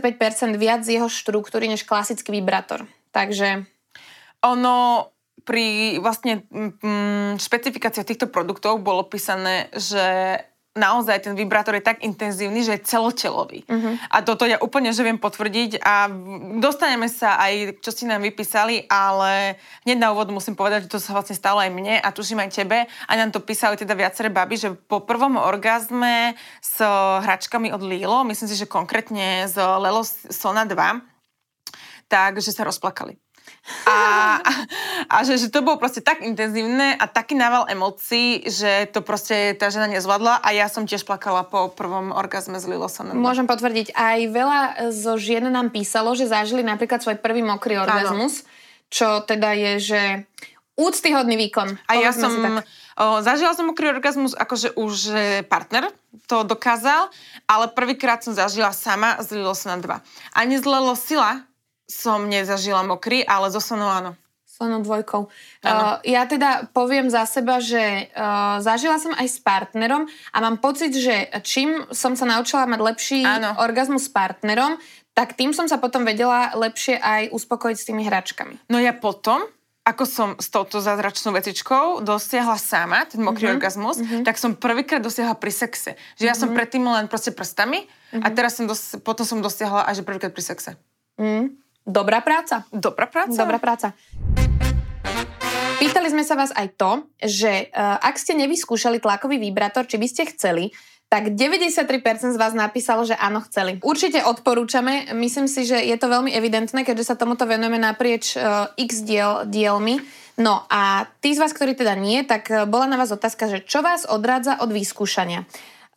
viac 0.61 0.85
z 0.85 1.01
jeho 1.01 1.09
štruktúry 1.09 1.73
než 1.73 1.89
klasický 1.89 2.37
vibrátor. 2.37 2.85
Takže 3.11 3.67
ono 4.47 5.09
pri 5.45 5.99
vlastne 5.99 6.47
mm, 6.47 7.41
špecifikáciách 7.41 8.07
týchto 8.07 8.27
produktov 8.31 8.79
bolo 8.85 9.03
písané, 9.09 9.73
že 9.75 10.39
naozaj 10.71 11.27
ten 11.27 11.35
vibrátor 11.35 11.75
je 11.75 11.83
tak 11.83 12.07
intenzívny, 12.07 12.63
že 12.63 12.79
je 12.79 12.87
celotelový. 12.87 13.67
Uh-huh. 13.67 13.99
A 14.07 14.23
toto 14.23 14.47
ja 14.47 14.55
úplne, 14.63 14.95
že 14.95 15.03
viem 15.03 15.19
potvrdiť 15.19 15.83
a 15.83 16.07
dostaneme 16.63 17.11
sa 17.11 17.43
aj, 17.43 17.83
čo 17.83 17.91
ste 17.91 18.07
nám 18.07 18.23
vypísali, 18.23 18.87
ale 18.87 19.59
hneď 19.83 19.99
na 19.99 20.15
úvod 20.15 20.31
musím 20.31 20.55
povedať, 20.55 20.87
že 20.87 20.93
to 20.95 21.03
sa 21.03 21.11
vlastne 21.19 21.35
stalo 21.35 21.59
aj 21.59 21.75
mne 21.75 21.99
a 21.99 22.09
tuším 22.15 22.47
aj 22.47 22.55
tebe. 22.55 22.87
A 22.87 23.13
nám 23.19 23.35
to 23.35 23.43
písali 23.43 23.75
teda 23.75 23.99
viaceré 23.99 24.31
baby, 24.31 24.55
že 24.55 24.71
po 24.87 25.03
prvom 25.03 25.43
orgazme 25.43 26.39
s 26.63 26.79
hračkami 27.27 27.75
od 27.75 27.83
Lilo, 27.83 28.23
myslím 28.31 28.47
si, 28.47 28.55
že 28.55 28.71
konkrétne 28.71 29.51
z 29.51 29.59
Lelo 29.59 30.07
Sona 30.31 30.63
2, 30.63 31.10
takže 32.11 32.51
sa 32.51 32.67
rozplakali. 32.67 33.15
A, 33.87 33.97
a, 34.41 34.53
a 35.09 35.17
že, 35.23 35.37
že 35.37 35.49
to 35.53 35.61
bolo 35.61 35.77
proste 35.77 36.01
tak 36.01 36.25
intenzívne 36.25 36.97
a 36.97 37.05
taký 37.07 37.37
nával 37.37 37.69
emócií, 37.69 38.47
že 38.49 38.89
to 38.91 39.05
proste 39.05 39.55
tá 39.57 39.69
žena 39.69 39.87
nezvládla 39.91 40.43
a 40.43 40.49
ja 40.55 40.67
som 40.67 40.89
tiež 40.89 41.05
plakala 41.05 41.47
po 41.47 41.71
prvom 41.71 42.11
orgazme 42.11 42.57
z 42.59 42.67
Lilosonom. 42.67 43.17
Môžem 43.19 43.47
potvrdiť. 43.47 43.95
Aj 43.95 44.21
veľa 44.27 44.93
zo 44.95 45.15
žien 45.21 45.45
nám 45.51 45.71
písalo, 45.71 46.17
že 46.17 46.31
zažili 46.31 46.65
napríklad 46.65 47.05
svoj 47.05 47.21
prvý 47.21 47.45
mokrý 47.45 47.79
orgazmus, 47.79 48.43
ano. 48.43 48.49
čo 48.91 49.09
teda 49.29 49.55
je, 49.55 49.73
že 49.93 50.01
úctyhodný 50.81 51.37
výkon. 51.37 51.77
A 51.85 52.01
ja 52.01 52.17
som, 52.17 52.33
o, 52.33 53.21
zažila 53.21 53.53
som 53.53 53.69
mokrý 53.69 53.93
orgazmus, 53.93 54.33
akože 54.33 54.73
už 54.81 55.13
partner 55.53 55.93
to 56.25 56.43
dokázal, 56.43 57.13
ale 57.45 57.69
prvýkrát 57.71 58.25
som 58.25 58.33
zažila 58.33 58.73
sama 58.73 59.21
z 59.21 59.37
Lilosona 59.37 59.77
2. 59.77 60.01
Ani 60.33 60.57
z 60.57 60.65
Lilo 60.65 60.97
Sila 60.97 61.50
som 61.91 62.31
nezažila 62.31 62.87
mokrý, 62.87 63.27
ale 63.27 63.51
zo 63.51 63.59
Sonou 63.59 63.91
áno. 63.91 64.15
Sonou 64.47 64.85
dvojkou. 64.85 65.33
Uh, 65.65 65.97
ja 66.05 66.29
teda 66.29 66.69
poviem 66.77 67.09
za 67.09 67.25
seba, 67.25 67.65
že 67.65 68.13
uh, 68.13 68.61
zažila 68.61 69.01
som 69.01 69.17
aj 69.17 69.27
s 69.27 69.41
partnerom 69.41 70.05
a 70.31 70.37
mám 70.45 70.61
pocit, 70.61 70.93
že 70.93 71.33
čím 71.41 71.89
som 71.91 72.13
sa 72.13 72.29
naučila 72.29 72.69
mať 72.69 72.81
lepší 72.85 73.21
ano. 73.25 73.57
orgazmus 73.57 74.07
s 74.07 74.13
partnerom, 74.13 74.77
tak 75.17 75.33
tým 75.33 75.57
som 75.57 75.65
sa 75.65 75.81
potom 75.81 76.05
vedela 76.05 76.53
lepšie 76.53 77.01
aj 77.01 77.33
uspokojiť 77.33 77.77
s 77.77 77.87
tými 77.89 78.05
hračkami. 78.05 78.69
No 78.69 78.77
ja 78.77 78.93
potom, 78.93 79.49
ako 79.81 80.05
som 80.05 80.29
s 80.37 80.53
touto 80.53 80.79
zázračnou 80.85 81.33
vecičkou 81.33 82.05
dosiahla 82.05 82.61
sama 82.61 83.09
ten 83.09 83.25
mokrý 83.25 83.49
uh-huh. 83.49 83.57
orgazmus, 83.57 83.97
uh-huh. 83.97 84.29
tak 84.29 84.37
som 84.37 84.61
prvýkrát 84.61 85.01
dosiahla 85.01 85.41
pri 85.41 85.57
sexe. 85.57 85.97
Že 86.21 86.25
ja 86.29 86.37
uh-huh. 86.37 86.53
som 86.53 86.53
predtým 86.53 86.85
len 86.85 87.09
proste 87.09 87.33
prstami 87.33 87.89
uh-huh. 87.89 88.23
a 88.23 88.29
teraz 88.29 88.61
som 88.61 88.69
dos- 88.69 89.01
potom 89.01 89.25
som 89.25 89.41
dosiahla 89.41 89.89
až 89.89 90.05
prvýkrát 90.05 90.37
pri 90.37 90.45
sexe. 90.45 90.71
Uh-huh. 91.17 91.49
Dobrá 91.91 92.23
práca. 92.23 92.63
Dobrá 92.71 93.11
práca. 93.11 93.35
Dobrá 93.35 93.59
práca. 93.59 93.99
Pýtali 95.83 96.07
sme 96.07 96.23
sa 96.23 96.39
vás 96.39 96.55
aj 96.55 96.79
to, 96.79 97.03
že 97.19 97.67
uh, 97.75 97.99
ak 97.99 98.15
ste 98.15 98.39
nevyskúšali 98.39 99.03
tlakový 99.03 99.43
vibrátor, 99.43 99.91
či 99.91 99.99
by 99.99 100.07
ste 100.07 100.23
chceli, 100.31 100.71
tak 101.11 101.35
93% 101.35 102.31
z 102.31 102.39
vás 102.39 102.55
napísalo, 102.55 103.03
že 103.03 103.19
áno, 103.19 103.43
chceli. 103.43 103.83
Určite 103.83 104.23
odporúčame, 104.23 105.11
myslím 105.19 105.51
si, 105.51 105.67
že 105.67 105.83
je 105.83 105.97
to 105.99 106.07
veľmi 106.07 106.31
evidentné, 106.31 106.87
keďže 106.87 107.11
sa 107.11 107.19
tomuto 107.19 107.43
venujeme 107.43 107.83
naprieč 107.83 108.39
uh, 108.39 108.71
x 108.79 109.03
diel, 109.03 109.43
dielmi. 109.51 109.99
No 110.39 110.63
a 110.71 111.11
tí 111.19 111.35
z 111.35 111.43
vás, 111.43 111.51
ktorí 111.51 111.75
teda 111.75 111.99
nie, 111.99 112.23
tak 112.23 112.47
uh, 112.55 112.71
bola 112.71 112.87
na 112.87 113.01
vás 113.01 113.11
otázka, 113.11 113.51
že 113.51 113.67
čo 113.67 113.83
vás 113.83 114.07
odrádza 114.07 114.63
od 114.63 114.71
vyskúšania. 114.71 115.43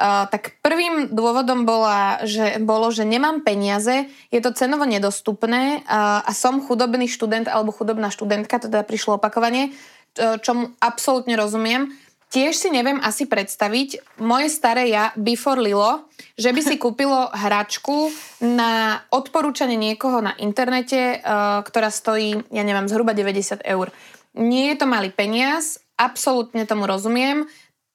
Tak 0.03 0.59
prvým 0.59 1.15
dôvodom 1.15 1.63
bola, 1.63 2.19
že, 2.27 2.59
bolo, 2.59 2.91
že 2.91 3.07
nemám 3.07 3.39
peniaze, 3.39 4.11
je 4.35 4.39
to 4.43 4.51
cenovo 4.51 4.83
nedostupné 4.83 5.79
uh, 5.79 6.19
a 6.27 6.31
som 6.35 6.59
chudobný 6.59 7.07
študent 7.07 7.47
alebo 7.47 7.71
chudobná 7.71 8.11
študentka, 8.11 8.59
to 8.59 8.67
teda 8.67 8.83
prišlo 8.83 9.15
opakovanie, 9.15 9.71
uh, 9.71 10.35
čomu 10.43 10.75
absolútne 10.83 11.39
rozumiem. 11.39 11.95
Tiež 12.35 12.51
si 12.51 12.67
neviem 12.67 12.99
asi 12.99 13.31
predstaviť 13.31 14.19
moje 14.19 14.51
staré 14.51 14.91
ja 14.91 15.15
before 15.15 15.63
Lilo, 15.63 16.11
že 16.35 16.51
by 16.51 16.59
si 16.59 16.75
kúpilo 16.83 17.31
hračku 17.31 18.11
na 18.43 18.99
odporúčanie 19.07 19.79
niekoho 19.79 20.19
na 20.19 20.35
internete, 20.35 21.23
uh, 21.23 21.63
ktorá 21.63 21.87
stojí, 21.87 22.43
ja 22.51 22.63
neviem, 22.67 22.91
zhruba 22.91 23.15
90 23.15 23.63
eur. 23.63 23.87
Nie 24.35 24.75
je 24.75 24.83
to 24.83 24.85
malý 24.89 25.15
peniaz, 25.15 25.79
absolútne 25.95 26.67
tomu 26.67 26.89
rozumiem. 26.89 27.47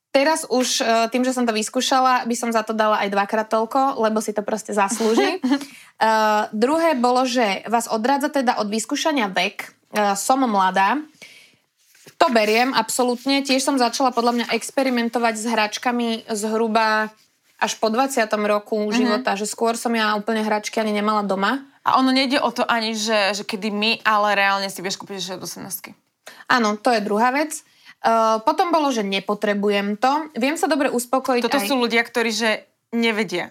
Teraz 0.09 0.49
už 0.49 0.81
e, 0.81 0.85
tým, 1.13 1.21
že 1.21 1.37
som 1.37 1.45
to 1.45 1.53
vyskúšala, 1.53 2.25
by 2.25 2.35
som 2.35 2.49
za 2.49 2.65
to 2.65 2.73
dala 2.73 3.05
aj 3.05 3.13
dvakrát 3.13 3.49
toľko, 3.53 4.01
lebo 4.01 4.25
si 4.25 4.33
to 4.33 4.41
proste 4.41 4.73
zaslúži. 4.73 5.39
uh, 5.45 6.49
druhé 6.65 6.97
bolo, 6.97 7.29
že 7.29 7.63
vás 7.69 7.85
odrádza 7.93 8.33
teda 8.33 8.57
od 8.57 8.73
vyskúšania 8.73 9.29
vek. 9.29 9.69
Uh, 9.93 10.17
som 10.17 10.41
mladá. 10.41 10.97
To 12.19 12.33
beriem, 12.33 12.73
absolútne. 12.73 13.45
Tiež 13.45 13.63
som 13.63 13.77
začala 13.77 14.11
podľa 14.11 14.33
mňa 14.43 14.47
experimentovať 14.57 15.35
s 15.39 15.45
hračkami 15.45 16.09
zhruba 16.33 17.13
až 17.59 17.73
po 17.77 17.91
20. 17.93 18.25
roku 18.49 18.75
uh-huh. 18.75 18.95
života, 18.95 19.37
že 19.37 19.45
skôr 19.45 19.77
som 19.77 19.93
ja 19.93 20.15
úplne 20.17 20.41
hračky 20.41 20.81
ani 20.81 20.95
nemala 20.95 21.27
doma. 21.27 21.63
A 21.85 22.01
ono 22.01 22.13
nejde 22.13 22.41
o 22.41 22.51
to 22.53 22.65
ani, 22.65 22.97
že, 22.97 23.39
že 23.39 23.43
kedy 23.45 23.69
my, 23.73 23.93
ale 24.07 24.39
reálne 24.39 24.69
si 24.69 24.81
vieš 24.81 25.01
kúpiť 25.01 25.17
ešte 25.19 25.41
do 25.41 25.47
18. 25.49 25.93
Áno, 26.49 26.77
to 26.81 26.93
je 26.93 27.01
druhá 27.01 27.33
vec. 27.33 27.65
Uh, 27.99 28.39
potom 28.47 28.71
bolo, 28.71 28.95
že 28.95 29.03
nepotrebujem 29.03 29.99
to. 29.99 30.31
Viem 30.39 30.55
sa 30.55 30.71
dobre 30.71 30.87
uspokojiť 30.87 31.43
Toto 31.43 31.59
aj... 31.59 31.67
sú 31.67 31.75
ľudia, 31.75 32.07
ktorí 32.07 32.31
že 32.31 32.51
nevedia. 32.95 33.51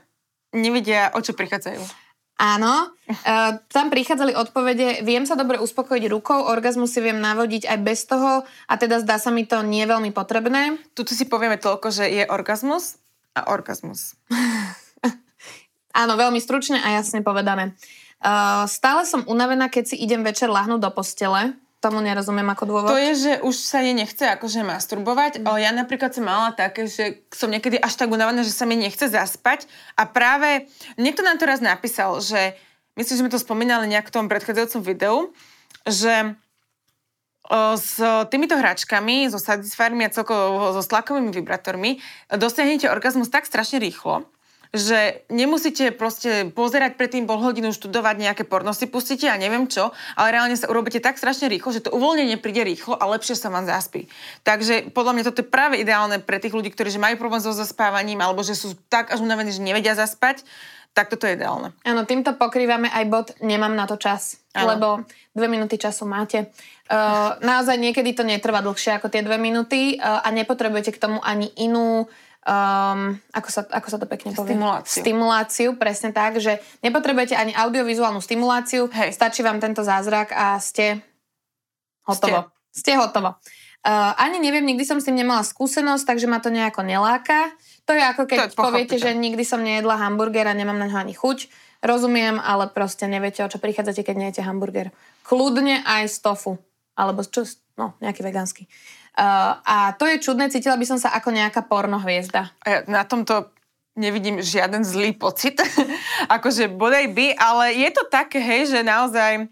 Nevedia, 0.55 1.11
o 1.11 1.19
čo 1.19 1.35
prichádzajú. 1.35 2.07
Áno, 2.37 2.93
uh, 2.93 3.51
tam 3.65 3.89
prichádzali 3.89 4.37
odpovede, 4.37 5.01
viem 5.01 5.25
sa 5.25 5.33
dobre 5.33 5.57
uspokojiť 5.57 6.05
rukou, 6.05 6.37
orgazmus 6.47 6.93
si 6.93 7.01
viem 7.01 7.17
navodiť 7.17 7.65
aj 7.65 7.77
bez 7.81 8.05
toho 8.05 8.45
a 8.45 8.73
teda 8.77 9.01
zdá 9.01 9.17
sa 9.17 9.33
mi 9.33 9.49
to 9.49 9.65
nie 9.65 9.81
veľmi 9.83 10.13
potrebné. 10.13 10.77
Tuto 10.93 11.17
si 11.17 11.25
povieme 11.25 11.57
toľko, 11.57 11.89
že 11.89 12.05
je 12.05 12.23
orgazmus 12.29 13.01
a 13.33 13.49
orgazmus. 13.49 14.13
Áno, 16.01 16.13
veľmi 16.13 16.37
stručne 16.37 16.77
a 16.77 17.01
jasne 17.01 17.25
povedané. 17.25 17.73
Uh, 18.21 18.69
stále 18.69 19.01
som 19.09 19.25
unavená, 19.25 19.65
keď 19.65 19.93
si 19.93 19.95
idem 19.97 20.21
večer 20.21 20.47
lahnúť 20.53 20.77
do 20.77 20.93
postele 20.93 21.57
tomu 21.77 22.01
nerozumiem 22.01 22.49
ako 22.49 22.63
dôvod. 22.65 22.89
To 22.89 22.97
je, 22.97 23.13
že 23.13 23.33
už 23.45 23.53
sa 23.53 23.85
jej 23.85 23.93
nechce 23.93 24.25
akože 24.25 24.65
masturbovať. 24.65 25.45
Mm. 25.45 25.61
Ja 25.61 25.69
napríklad 25.69 26.09
som 26.09 26.25
mala 26.25 26.49
také, 26.53 26.89
že 26.89 27.21
som 27.29 27.53
niekedy 27.53 27.77
až 27.77 27.93
tak 27.93 28.09
unavená, 28.09 28.41
že 28.41 28.53
sa 28.53 28.65
mi 28.65 28.73
nechce 28.73 29.05
zaspať. 29.05 29.69
A 29.93 30.09
práve 30.09 30.65
niekto 30.97 31.21
nám 31.21 31.37
to 31.37 31.45
raz 31.45 31.61
napísal, 31.61 32.17
že 32.17 32.57
myslím, 32.97 33.13
že 33.13 33.21
sme 33.21 33.33
to 33.33 33.37
spomínali 33.37 33.85
nejak 33.85 34.09
v 34.09 34.15
tom 34.17 34.25
predchádzajúcom 34.25 34.81
videu, 34.81 35.17
že 35.85 36.33
s 37.77 37.95
týmito 38.27 38.59
hračkami, 38.59 39.31
so 39.31 39.39
satisfiermi 39.39 40.03
a 40.03 40.11
celkovo 40.11 40.75
so 40.75 40.83
stlakovými 40.83 41.31
vibrátormi 41.31 42.03
dosiahnete 42.27 42.91
orgazmus 42.91 43.31
tak 43.31 43.47
strašne 43.47 43.79
rýchlo, 43.79 44.27
že 44.75 45.23
nemusíte 45.31 45.95
proste 45.95 46.51
pozerať 46.51 46.99
predtým 46.99 47.23
pol 47.29 47.39
hodinu, 47.39 47.71
študovať 47.71 48.15
nejaké 48.19 48.43
porno, 48.43 48.75
si 48.75 48.87
pustíte 48.87 49.27
a 49.31 49.39
neviem 49.39 49.67
čo, 49.67 49.95
ale 50.19 50.35
reálne 50.35 50.55
sa 50.59 50.67
urobíte 50.67 50.99
tak 50.99 51.15
strašne 51.15 51.47
rýchlo, 51.47 51.71
že 51.71 51.83
to 51.87 51.93
uvoľnenie 51.95 52.39
príde 52.39 52.63
rýchlo 52.67 52.95
a 52.95 53.07
lepšie 53.07 53.39
sa 53.39 53.47
vám 53.47 53.67
zaspí. 53.67 54.11
Takže 54.43 54.91
podľa 54.91 55.13
mňa 55.15 55.23
toto 55.31 55.39
je 55.43 55.47
práve 55.47 55.79
ideálne 55.79 56.19
pre 56.19 56.41
tých 56.41 56.55
ľudí, 56.55 56.71
ktorí 56.73 56.91
že 56.91 56.99
majú 56.99 57.15
problém 57.19 57.39
so 57.43 57.55
zaspávaním 57.55 58.19
alebo 58.19 58.43
že 58.43 58.55
sú 58.55 58.75
tak 58.91 59.11
až 59.13 59.23
unavení, 59.23 59.55
že 59.55 59.63
nevedia 59.63 59.95
zaspať, 59.95 60.43
tak 60.97 61.13
toto 61.13 61.29
je 61.29 61.37
ideálne. 61.37 61.77
Áno, 61.85 62.09
týmto 62.09 62.33
pokrývame 62.33 62.89
aj 62.89 63.05
bod 63.05 63.27
nemám 63.45 63.77
na 63.77 63.85
to 63.85 64.01
čas, 64.01 64.41
ano. 64.57 64.73
lebo 64.73 64.87
dve 65.29 65.45
minúty 65.45 65.77
času 65.77 66.09
máte. 66.09 66.49
Uh, 66.89 67.37
naozaj 67.53 67.77
niekedy 67.77 68.17
to 68.17 68.25
netrvá 68.25 68.65
dlhšie 68.65 68.97
ako 68.97 69.13
tie 69.13 69.21
dve 69.21 69.37
minúty 69.37 70.01
uh, 70.01 70.25
a 70.25 70.33
nepotrebujete 70.33 70.97
k 70.97 71.01
tomu 71.01 71.21
ani 71.21 71.53
inú 71.61 72.09
um, 72.47 73.19
ako, 73.35 73.49
sa, 73.51 73.61
ako 73.67 73.87
sa 73.91 73.97
to 73.99 74.07
pekne 74.07 74.31
povie? 74.31 74.55
Stimuláciu. 74.55 75.01
Stimuláciu, 75.03 75.69
presne 75.75 76.09
tak, 76.15 76.39
že 76.39 76.63
nepotrebujete 76.79 77.35
ani 77.35 77.51
audiovizuálnu 77.51 78.23
stimuláciu, 78.23 78.87
Hej. 78.87 79.11
stačí 79.13 79.43
vám 79.43 79.59
tento 79.59 79.83
zázrak 79.83 80.31
a 80.31 80.55
ste 80.63 81.03
hotovo. 82.07 82.49
Ste, 82.71 82.79
ste 82.79 82.91
hotovo. 82.95 83.35
Uh, 83.87 84.11
ani 84.19 84.43
neviem, 84.43 84.67
nikdy 84.67 84.83
som 84.83 84.99
s 84.99 85.07
tým 85.07 85.15
nemala 85.15 85.45
skúsenosť, 85.47 86.03
takže 86.03 86.27
ma 86.27 86.43
to 86.43 86.51
nejako 86.51 86.83
neláka. 86.83 87.55
To 87.87 87.95
je 87.95 88.03
ako 88.03 88.27
keď 88.27 88.51
poviete, 88.51 88.99
že 88.99 89.15
nikdy 89.15 89.47
som 89.47 89.63
nejedla 89.63 89.95
hamburger 89.95 90.43
a 90.43 90.57
nemám 90.57 90.75
na 90.75 90.91
ňo 90.91 90.97
ani 91.07 91.15
chuť. 91.15 91.47
Rozumiem, 91.79 92.41
ale 92.41 92.67
proste 92.73 93.05
neviete, 93.07 93.45
o 93.45 93.51
čo 93.51 93.61
prichádzate, 93.61 94.01
keď 94.03 94.15
nejete 94.17 94.41
hamburger. 94.43 94.91
Kľudne 95.23 95.85
aj 95.87 96.09
z 96.09 96.17
tofu. 96.19 96.59
Alebo 96.97 97.21
čo, 97.23 97.45
no, 97.77 97.93
nejaký 98.01 98.25
vegánsky. 98.25 98.65
Uh, 98.65 99.06
a 99.17 99.97
to 99.97 100.05
je 100.05 100.21
čudné, 100.21 100.53
cítila 100.53 100.77
by 100.77 100.85
som 100.85 101.01
sa 101.01 101.09
ako 101.17 101.33
nejaká 101.33 101.65
porno 101.65 101.97
hviezda. 101.97 102.53
Ja 102.61 102.85
na 102.85 103.01
tomto 103.01 103.49
nevidím 103.97 104.45
žiaden 104.45 104.85
zlý 104.85 105.17
pocit, 105.17 105.57
akože 106.37 106.69
bodaj 106.69 107.09
by, 107.17 107.33
ale 107.33 107.73
je 107.81 107.89
to 107.89 108.05
také, 108.05 108.37
hej, 108.37 108.69
že 108.69 108.85
naozaj, 108.85 109.49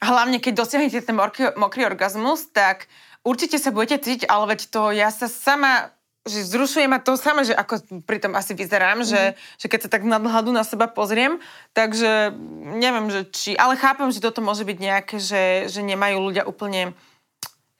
hlavne 0.00 0.40
keď 0.40 0.52
dosiahnete 0.56 1.04
ten 1.04 1.12
mokrý, 1.12 1.52
mokrý 1.54 1.84
orgazmus, 1.84 2.48
tak 2.48 2.88
určite 3.20 3.60
sa 3.60 3.68
budete 3.68 4.00
cítiť, 4.00 4.24
ale 4.24 4.56
veď 4.56 4.60
to 4.72 4.88
ja 4.96 5.12
sa 5.12 5.28
sama 5.28 5.92
že 6.24 6.40
zrušuje 6.40 6.88
ma 6.88 7.04
to 7.04 7.20
samé, 7.20 7.44
že 7.44 7.52
ako 7.52 8.00
pri 8.08 8.16
tom 8.16 8.32
asi 8.32 8.56
vyzerám, 8.56 9.04
mm-hmm. 9.04 9.12
že, 9.12 9.22
mhm. 9.28 9.60
že 9.60 9.66
keď 9.68 9.80
sa 9.84 9.92
tak 9.92 10.02
nadhľadu 10.08 10.50
na 10.56 10.64
seba 10.64 10.88
pozriem, 10.88 11.36
takže 11.76 12.32
neviem, 12.80 13.12
že 13.12 13.28
či, 13.28 13.52
ale 13.60 13.76
chápem, 13.76 14.08
že 14.08 14.24
toto 14.24 14.40
môže 14.40 14.64
byť 14.64 14.78
nejaké, 14.80 15.16
že, 15.20 15.68
že 15.68 15.84
nemajú 15.84 16.16
ľudia 16.24 16.48
úplne 16.48 16.96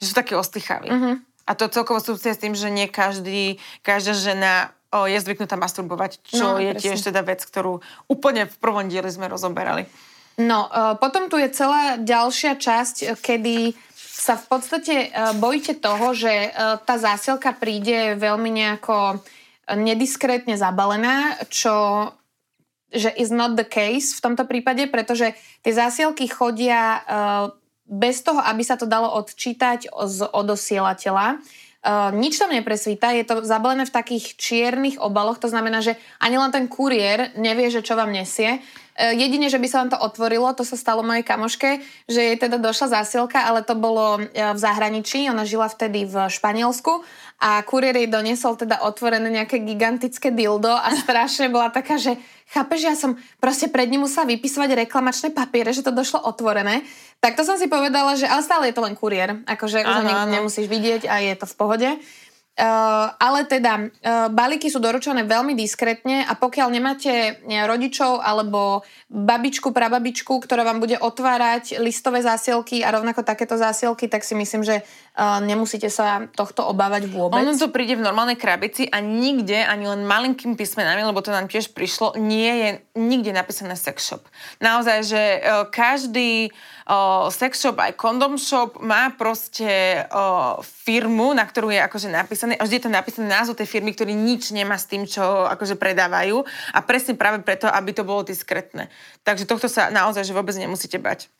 že 0.04 0.12
sú 0.12 0.14
takí 0.14 0.36
ostýchaví. 0.36 0.88
Uh-huh. 0.92 1.16
A 1.44 1.52
to 1.56 1.72
celkovo 1.72 2.00
súvisia 2.00 2.36
s 2.36 2.40
tým, 2.40 2.52
že 2.52 2.68
nie 2.68 2.88
každý, 2.88 3.56
každá 3.80 4.12
žena 4.12 4.52
o, 4.88 5.04
je 5.04 5.16
zvyknutá 5.18 5.56
masturbovať, 5.56 6.20
čo 6.24 6.56
No, 6.56 6.60
je 6.60 6.72
presne. 6.72 6.84
tiež 6.84 7.00
teda 7.00 7.20
vec, 7.20 7.40
ktorú 7.42 7.80
úplne 8.08 8.48
v 8.48 8.56
prvom 8.60 8.84
dieli 8.88 9.08
sme 9.08 9.28
rozoberali. 9.28 9.84
No, 10.40 10.68
e, 10.68 10.96
potom 10.96 11.28
tu 11.28 11.36
je 11.36 11.48
celá 11.52 12.00
ďalšia 12.00 12.56
časť, 12.56 12.96
e, 13.02 13.06
kedy 13.16 13.56
sa 13.96 14.40
v 14.40 14.44
podstate 14.48 14.94
e, 14.94 15.08
bojíte 15.36 15.76
toho, 15.76 16.16
že 16.16 16.32
e, 16.32 16.48
tá 16.80 16.94
zásielka 16.96 17.52
príde 17.52 18.16
veľmi 18.16 18.48
nejako 18.48 19.20
nediskrétne 19.68 20.56
zabalená, 20.60 21.40
čo 21.48 22.08
že 22.94 23.10
is 23.18 23.34
not 23.34 23.58
the 23.58 23.66
case 23.66 24.14
v 24.14 24.22
tomto 24.22 24.46
prípade, 24.46 24.86
pretože 24.86 25.34
tie 25.66 25.72
zásielky 25.74 26.30
chodia 26.30 27.02
bez 27.84 28.24
toho, 28.24 28.40
aby 28.40 28.64
sa 28.64 28.80
to 28.80 28.88
dalo 28.88 29.12
odčítať 29.20 29.92
z 29.92 30.18
odosielateľa. 30.24 31.40
Uh, 31.84 32.08
nič 32.16 32.40
tam 32.40 32.48
nepresvíta, 32.48 33.12
je 33.12 33.28
to 33.28 33.44
zabalené 33.44 33.84
v 33.84 33.92
takých 33.92 34.40
čiernych 34.40 34.96
obaloch, 34.96 35.36
to 35.36 35.52
znamená, 35.52 35.84
že 35.84 36.00
ani 36.16 36.40
len 36.40 36.48
ten 36.48 36.64
kuriér 36.64 37.36
nevie, 37.36 37.68
že 37.68 37.84
čo 37.84 37.92
vám 37.92 38.08
nesie. 38.08 38.64
Uh, 38.96 39.12
jedine, 39.12 39.52
že 39.52 39.60
by 39.60 39.68
sa 39.68 39.84
vám 39.84 39.92
to 39.92 40.00
otvorilo, 40.00 40.48
to 40.56 40.64
sa 40.64 40.80
stalo 40.80 41.04
mojej 41.04 41.28
kamoške, 41.28 41.84
že 42.08 42.20
jej 42.24 42.36
teda 42.40 42.56
došla 42.56 42.88
zásielka, 42.88 43.44
ale 43.44 43.60
to 43.60 43.76
bolo 43.76 44.16
uh, 44.16 44.56
v 44.56 44.58
zahraničí, 44.64 45.28
ona 45.28 45.44
žila 45.44 45.68
vtedy 45.68 46.08
v 46.08 46.24
Španielsku 46.32 47.04
a 47.40 47.60
kuriér 47.66 47.98
jej 47.98 48.08
doniesol 48.08 48.54
teda 48.54 48.86
otvorené 48.86 49.26
nejaké 49.30 49.62
gigantické 49.62 50.30
dildo 50.30 50.70
a 50.70 50.88
strašne 51.02 51.50
bola 51.50 51.70
taká, 51.70 51.98
že 51.98 52.16
chápeš, 52.50 52.80
ja 52.86 52.94
som 52.94 53.18
proste 53.42 53.66
pred 53.68 53.90
ním 53.90 54.06
musela 54.06 54.28
vypisovať 54.28 54.86
reklamačné 54.86 55.28
papiere, 55.34 55.74
že 55.74 55.82
to 55.82 55.90
došlo 55.90 56.22
otvorené. 56.22 56.86
Tak 57.18 57.34
to 57.34 57.42
som 57.42 57.56
si 57.56 57.66
povedala, 57.66 58.14
že 58.14 58.28
ale 58.28 58.44
stále 58.44 58.64
je 58.70 58.76
to 58.76 58.84
len 58.84 58.94
kuriér, 58.94 59.42
akože 59.48 59.80
už 59.80 59.96
ho 59.96 60.28
nemusíš 60.28 60.68
vidieť 60.68 61.08
a 61.08 61.24
je 61.24 61.34
to 61.34 61.46
v 61.48 61.56
pohode. 61.56 61.90
Uh, 62.54 63.10
ale 63.18 63.50
teda, 63.50 63.82
uh, 63.82 64.30
balíky 64.30 64.70
sú 64.70 64.78
doručené 64.78 65.26
veľmi 65.26 65.58
diskrétne 65.58 66.22
a 66.22 66.38
pokiaľ 66.38 66.70
nemáte 66.70 67.42
ne, 67.50 67.66
rodičov 67.66 68.22
alebo 68.22 68.86
babičku, 69.10 69.74
prababičku, 69.74 70.38
ktorá 70.38 70.62
vám 70.62 70.78
bude 70.78 70.94
otvárať 70.94 71.82
listové 71.82 72.22
zásielky 72.22 72.86
a 72.86 72.94
rovnako 72.94 73.26
takéto 73.26 73.58
zásielky, 73.58 74.06
tak 74.06 74.22
si 74.22 74.38
myslím, 74.38 74.62
že 74.62 74.86
nemusíte 75.16 75.86
sa 75.86 76.26
tohto 76.34 76.66
obávať 76.66 77.06
vôbec. 77.06 77.38
Ono 77.38 77.54
to 77.54 77.70
príde 77.70 77.94
v 77.94 78.02
normálnej 78.02 78.34
krabici 78.34 78.90
a 78.90 78.98
nikde, 78.98 79.62
ani 79.62 79.86
len 79.86 80.02
malinkým 80.02 80.58
písmenami, 80.58 81.06
lebo 81.06 81.22
to 81.22 81.30
nám 81.30 81.46
tiež 81.46 81.70
prišlo, 81.70 82.18
nie 82.18 82.50
je 82.50 82.68
nikde 82.98 83.30
napísané 83.30 83.78
sex 83.78 84.10
shop. 84.10 84.26
Naozaj, 84.58 84.98
že 85.06 85.22
e, 85.38 85.40
každý 85.70 86.50
o, 86.90 87.30
sex 87.30 87.62
shop, 87.62 87.78
aj 87.78 87.94
kondom 87.94 88.34
shop 88.34 88.82
má 88.82 89.14
proste 89.14 90.02
firmu, 90.82 91.30
na 91.30 91.46
ktorú 91.46 91.70
je 91.70 91.78
akože 91.78 92.10
napísané, 92.10 92.58
a 92.58 92.66
vždy 92.66 92.82
je 92.82 92.84
to 92.84 92.90
napísané 92.90 93.30
názov 93.30 93.54
tej 93.54 93.70
firmy, 93.70 93.94
ktorý 93.94 94.18
nič 94.18 94.50
nemá 94.50 94.74
s 94.74 94.90
tým, 94.90 95.06
čo 95.06 95.22
akože 95.46 95.78
predávajú 95.78 96.42
a 96.74 96.78
presne 96.82 97.14
práve 97.14 97.38
preto, 97.46 97.70
aby 97.70 97.94
to 97.94 98.02
bolo 98.02 98.26
diskrétne. 98.26 98.90
Takže 99.22 99.46
tohto 99.46 99.70
sa 99.70 99.94
naozaj, 99.94 100.26
že 100.26 100.34
vôbec 100.34 100.58
nemusíte 100.58 100.98
bať. 100.98 101.30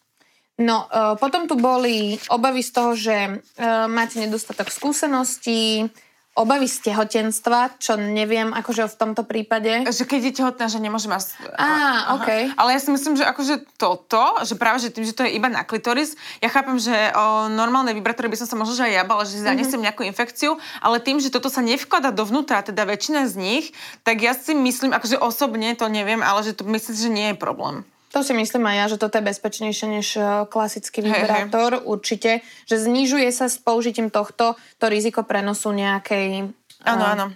No, 0.54 0.86
uh, 0.86 1.18
potom 1.18 1.50
tu 1.50 1.58
boli 1.58 2.14
obavy 2.30 2.62
z 2.62 2.70
toho, 2.70 2.90
že 2.94 3.16
uh, 3.42 3.90
máte 3.90 4.22
nedostatok 4.22 4.70
skúseností, 4.70 5.90
obavy 6.34 6.66
z 6.66 6.90
tehotenstva, 6.90 7.78
čo 7.78 7.94
neviem, 7.94 8.50
akože 8.50 8.90
v 8.90 8.96
tomto 8.98 9.22
prípade. 9.22 9.86
Že 9.86 10.04
keď 10.04 10.20
je 10.20 10.32
tehotná, 10.42 10.66
že 10.66 10.82
nemôže 10.82 11.06
mať... 11.06 11.30
Á, 11.54 12.18
okej. 12.18 12.50
Ale 12.58 12.74
ja 12.74 12.80
si 12.82 12.90
myslím, 12.90 13.14
že 13.14 13.22
akože 13.22 13.78
toto, 13.78 14.42
že 14.42 14.58
práve 14.58 14.82
že 14.82 14.90
tým, 14.90 15.06
že 15.06 15.14
to 15.14 15.22
je 15.22 15.38
iba 15.38 15.46
na 15.46 15.62
klitoris, 15.62 16.18
ja 16.42 16.50
chápem, 16.50 16.74
že 16.82 16.90
o 17.14 17.46
normálne 17.46 17.94
vibrátory 17.94 18.26
by 18.26 18.38
som 18.38 18.50
sa 18.50 18.58
možno 18.58 18.74
že 18.74 18.90
aj 18.90 18.94
ja 18.98 19.04
bala, 19.06 19.22
že 19.22 19.38
si 19.38 19.46
zanesem 19.46 19.78
nejakú 19.78 20.02
infekciu, 20.02 20.58
ale 20.82 20.98
tým, 20.98 21.22
že 21.22 21.30
toto 21.30 21.46
sa 21.46 21.62
nevklada 21.62 22.10
dovnútra, 22.10 22.66
teda 22.66 22.82
väčšina 22.82 23.30
z 23.30 23.34
nich, 23.38 23.64
tak 24.02 24.18
ja 24.18 24.34
si 24.34 24.58
myslím, 24.58 24.90
akože 24.90 25.22
osobne 25.22 25.70
to 25.78 25.86
neviem, 25.86 26.18
ale 26.18 26.42
že 26.42 26.58
to 26.58 26.66
myslím, 26.66 26.94
že 26.98 27.08
nie 27.14 27.26
je 27.30 27.36
problém. 27.38 27.86
To 28.14 28.22
si 28.22 28.30
myslím 28.30 28.62
aj 28.70 28.76
ja, 28.78 28.86
že 28.94 29.00
toto 29.02 29.18
je 29.18 29.26
bezpečnejšie 29.26 29.86
než 29.90 30.06
uh, 30.14 30.46
klasický 30.46 31.02
Hej, 31.02 31.10
hej. 31.10 31.14
vibrátor, 31.18 31.82
určite. 31.82 32.46
Že 32.70 32.86
znižuje 32.86 33.26
sa 33.34 33.50
s 33.50 33.58
použitím 33.58 34.06
tohto 34.06 34.54
to 34.78 34.86
riziko 34.86 35.26
prenosu 35.26 35.74
nejakej 35.74 36.46
Áno, 36.86 37.02
uh, 37.02 37.12
áno. 37.18 37.26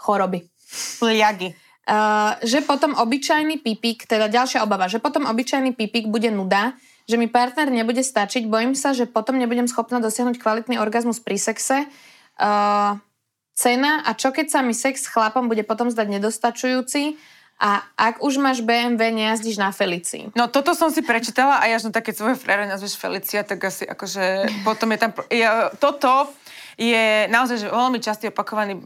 choroby. 0.00 0.48
Pliagy. 1.04 1.52
Uh, 1.84 2.34
že 2.42 2.64
potom 2.64 2.96
obyčajný 2.96 3.60
pipík, 3.60 4.08
teda 4.08 4.32
ďalšia 4.32 4.64
obava, 4.64 4.88
že 4.88 5.04
potom 5.04 5.28
obyčajný 5.28 5.76
pipík 5.76 6.08
bude 6.08 6.32
nuda, 6.32 6.72
že 7.04 7.20
mi 7.20 7.28
partner 7.28 7.68
nebude 7.68 8.02
stačiť, 8.02 8.48
bojím 8.48 8.74
sa, 8.74 8.96
že 8.96 9.06
potom 9.06 9.38
nebudem 9.38 9.68
schopná 9.70 10.02
dosiahnuť 10.02 10.40
kvalitný 10.40 10.80
orgazmus 10.80 11.20
pri 11.20 11.36
sexe. 11.36 11.84
Uh, 12.40 12.98
cena 13.56 14.04
a 14.04 14.12
čo 14.16 14.32
keď 14.32 14.46
sa 14.48 14.60
mi 14.60 14.76
sex 14.76 15.08
s 15.08 15.12
chlapom 15.12 15.48
bude 15.48 15.64
potom 15.64 15.88
zdať 15.88 16.20
nedostačujúci 16.20 17.16
a 17.56 17.88
ak 17.96 18.20
už 18.20 18.36
máš 18.36 18.60
BMW, 18.60 19.16
nejazdíš 19.16 19.56
na 19.56 19.72
Felicii. 19.72 20.28
No 20.36 20.52
toto 20.52 20.76
som 20.76 20.92
si 20.92 21.00
prečítala 21.00 21.56
a 21.56 21.64
ja, 21.64 21.80
no 21.80 21.88
také 21.88 22.12
svoje 22.12 22.36
frére 22.36 22.68
nazveš 22.68 23.00
Felicia, 23.00 23.40
tak 23.48 23.64
asi 23.64 23.88
akože 23.88 24.48
potom 24.60 24.92
je 24.92 24.98
tam... 25.00 25.10
Ja, 25.32 25.72
toto 25.80 26.28
je 26.76 27.24
naozaj 27.32 27.56
že 27.64 27.72
veľmi 27.72 27.96
častý 28.04 28.28
opakovaný 28.28 28.76
o, 28.76 28.84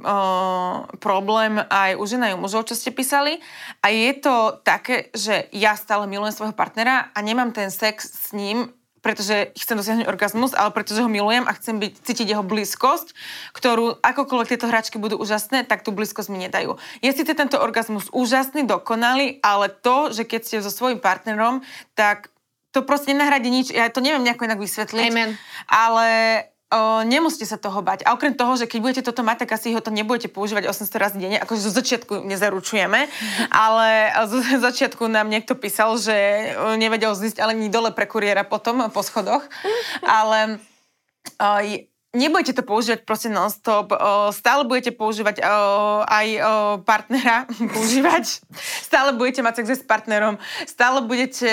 problém 1.03 1.59
aj 1.59 1.99
u 1.99 2.05
žena 2.07 2.31
aj 2.31 2.39
u 2.39 2.41
mužov, 2.47 2.71
čo 2.71 2.79
ste 2.79 2.95
písali. 2.95 3.43
A 3.83 3.91
je 3.91 4.15
to 4.15 4.63
také, 4.63 5.11
že 5.11 5.51
ja 5.51 5.75
stále 5.75 6.07
milujem 6.07 6.31
svojho 6.31 6.55
partnera 6.55 7.11
a 7.11 7.19
nemám 7.19 7.51
ten 7.51 7.75
sex 7.75 8.07
s 8.07 8.31
ním, 8.31 8.71
pretože 9.01 9.53
chcem 9.57 9.77
dosiahnuť 9.81 10.07
orgazmus, 10.09 10.53
ale 10.53 10.71
pretože 10.73 11.01
ho 11.01 11.09
milujem 11.09 11.49
a 11.49 11.53
chcem 11.57 11.81
byť, 11.81 11.93
cítiť 12.05 12.27
jeho 12.37 12.45
blízkosť, 12.45 13.17
ktorú 13.57 14.01
akokoľvek 14.01 14.51
tieto 14.53 14.69
hračky 14.69 15.01
budú 15.01 15.17
úžasné, 15.17 15.65
tak 15.65 15.85
tú 15.85 15.91
blízkosť 15.91 16.29
mi 16.29 16.45
nedajú. 16.45 16.77
Je 17.01 17.11
síce 17.13 17.33
tento 17.33 17.57
orgazmus 17.57 18.13
úžasný, 18.13 18.69
dokonalý, 18.69 19.41
ale 19.41 19.73
to, 19.73 20.13
že 20.13 20.29
keď 20.29 20.41
ste 20.45 20.57
so 20.61 20.73
svojím 20.73 21.01
partnerom, 21.01 21.65
tak 21.97 22.29
to 22.71 22.87
proste 22.87 23.11
nenahradí 23.11 23.51
nič. 23.51 23.75
Ja 23.75 23.91
to 23.91 23.99
neviem 23.99 24.23
nejako 24.23 24.47
inak 24.47 24.63
vysvetliť. 24.63 25.11
Amen. 25.11 25.35
Ale 25.67 26.09
o, 26.71 27.03
nemusíte 27.03 27.47
sa 27.47 27.59
toho 27.59 27.83
bať. 27.83 28.07
A 28.07 28.15
okrem 28.15 28.33
toho, 28.33 28.55
že 28.55 28.71
keď 28.71 28.79
budete 28.81 29.03
toto 29.03 29.27
mať, 29.27 29.45
tak 29.47 29.59
asi 29.59 29.75
ho 29.75 29.83
to 29.83 29.91
nebudete 29.91 30.31
používať 30.31 30.71
800 30.71 31.03
razy 31.03 31.17
denne, 31.19 31.39
akože 31.43 31.61
zo 31.61 31.73
začiatku 31.75 32.23
nezaručujeme, 32.25 33.11
ale 33.51 33.89
zo 34.31 34.39
začiatku 34.71 35.11
nám 35.11 35.27
niekto 35.27 35.59
písal, 35.59 35.99
že 35.99 36.15
nevedel 36.79 37.13
zísť 37.19 37.43
ale 37.43 37.59
ani 37.59 37.69
dole 37.69 37.91
pre 37.91 38.07
kuriéra 38.07 38.47
potom 38.47 38.87
po 38.95 39.03
schodoch. 39.03 39.43
Ale 40.07 40.63
o, 41.37 41.49
nebudete 42.11 42.51
to 42.51 42.67
používať 42.67 43.07
proste 43.07 43.31
non-stop, 43.31 43.95
stále 44.35 44.67
budete 44.67 44.91
používať 44.91 45.43
aj 46.07 46.27
partnera, 46.83 47.47
používať, 47.75 48.43
stále 48.83 49.15
budete 49.15 49.47
mať 49.47 49.63
sex 49.63 49.83
s 49.83 49.87
partnerom, 49.87 50.39
stále 50.67 51.07
budete 51.07 51.51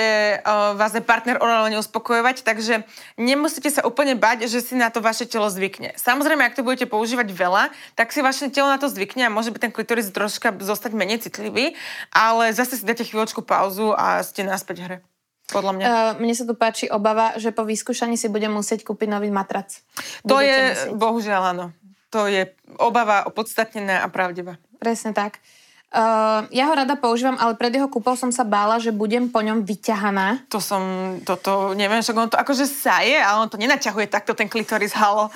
vás 0.74 0.94
aj 0.98 1.06
partner 1.06 1.38
orálne 1.38 1.78
uspokojovať, 1.78 2.42
takže 2.42 2.90
nemusíte 3.22 3.70
sa 3.70 3.86
úplne 3.86 4.18
bať, 4.18 4.50
že 4.50 4.66
si 4.66 4.74
na 4.74 4.90
to 4.90 4.98
vaše 4.98 5.30
telo 5.30 5.46
zvykne. 5.50 5.94
Samozrejme, 5.98 6.42
ak 6.42 6.58
to 6.58 6.66
budete 6.66 6.90
používať 6.90 7.30
veľa, 7.30 7.70
tak 7.94 8.10
si 8.10 8.26
vaše 8.26 8.50
telo 8.50 8.74
na 8.74 8.82
to 8.82 8.90
zvykne 8.90 9.30
a 9.30 9.34
môže 9.34 9.54
byť 9.54 9.62
ten 9.70 9.74
klitoris 9.74 10.10
troška 10.10 10.58
zostať 10.58 10.98
menej 10.98 11.22
citlivý, 11.22 11.78
ale 12.10 12.50
zase 12.54 12.82
si 12.82 12.84
dáte 12.86 13.06
chvíľočku 13.06 13.46
pauzu 13.46 13.94
a 13.94 14.26
ste 14.26 14.42
naspäť 14.42 14.78
hre. 14.82 15.17
Podľa 15.48 15.72
mňa. 15.80 15.86
Uh, 15.88 16.12
mne 16.20 16.34
sa 16.36 16.44
tu 16.44 16.54
páči 16.60 16.92
obava, 16.92 17.36
že 17.40 17.56
po 17.56 17.64
vyskúšaní 17.64 18.20
si 18.20 18.28
budem 18.28 18.52
musieť 18.52 18.84
kúpiť 18.84 19.08
nový 19.08 19.32
matrac. 19.32 19.72
To 20.28 20.38
Budete 20.38 20.52
je, 20.52 20.64
musieť. 20.68 20.92
bohužiaľ 21.00 21.42
áno. 21.56 21.66
To 22.12 22.28
je 22.28 22.52
obava 22.80 23.24
opodstatnená 23.28 24.04
a 24.04 24.08
pravdivá. 24.12 24.60
Presne 24.80 25.12
tak. 25.16 25.40
Uh, 25.88 26.44
ja 26.52 26.68
ho 26.68 26.76
rada 26.76 27.00
používam, 27.00 27.40
ale 27.40 27.56
pred 27.56 27.72
jeho 27.72 27.88
kúpou 27.88 28.12
som 28.20 28.28
sa 28.28 28.44
bála, 28.44 28.76
že 28.76 28.92
budem 28.92 29.32
po 29.32 29.40
ňom 29.40 29.64
vyťahaná. 29.64 30.44
To 30.52 30.60
som, 30.60 30.84
toto, 31.24 31.72
neviem, 31.80 32.04
však 32.04 32.18
on 32.20 32.28
to 32.28 32.36
akože 32.36 32.68
saje, 32.68 33.16
ale 33.16 33.48
on 33.48 33.50
to 33.50 33.56
nenaťahuje 33.56 34.12
takto 34.12 34.36
ten 34.36 34.52
klitoris, 34.52 34.92
halo. 34.92 35.32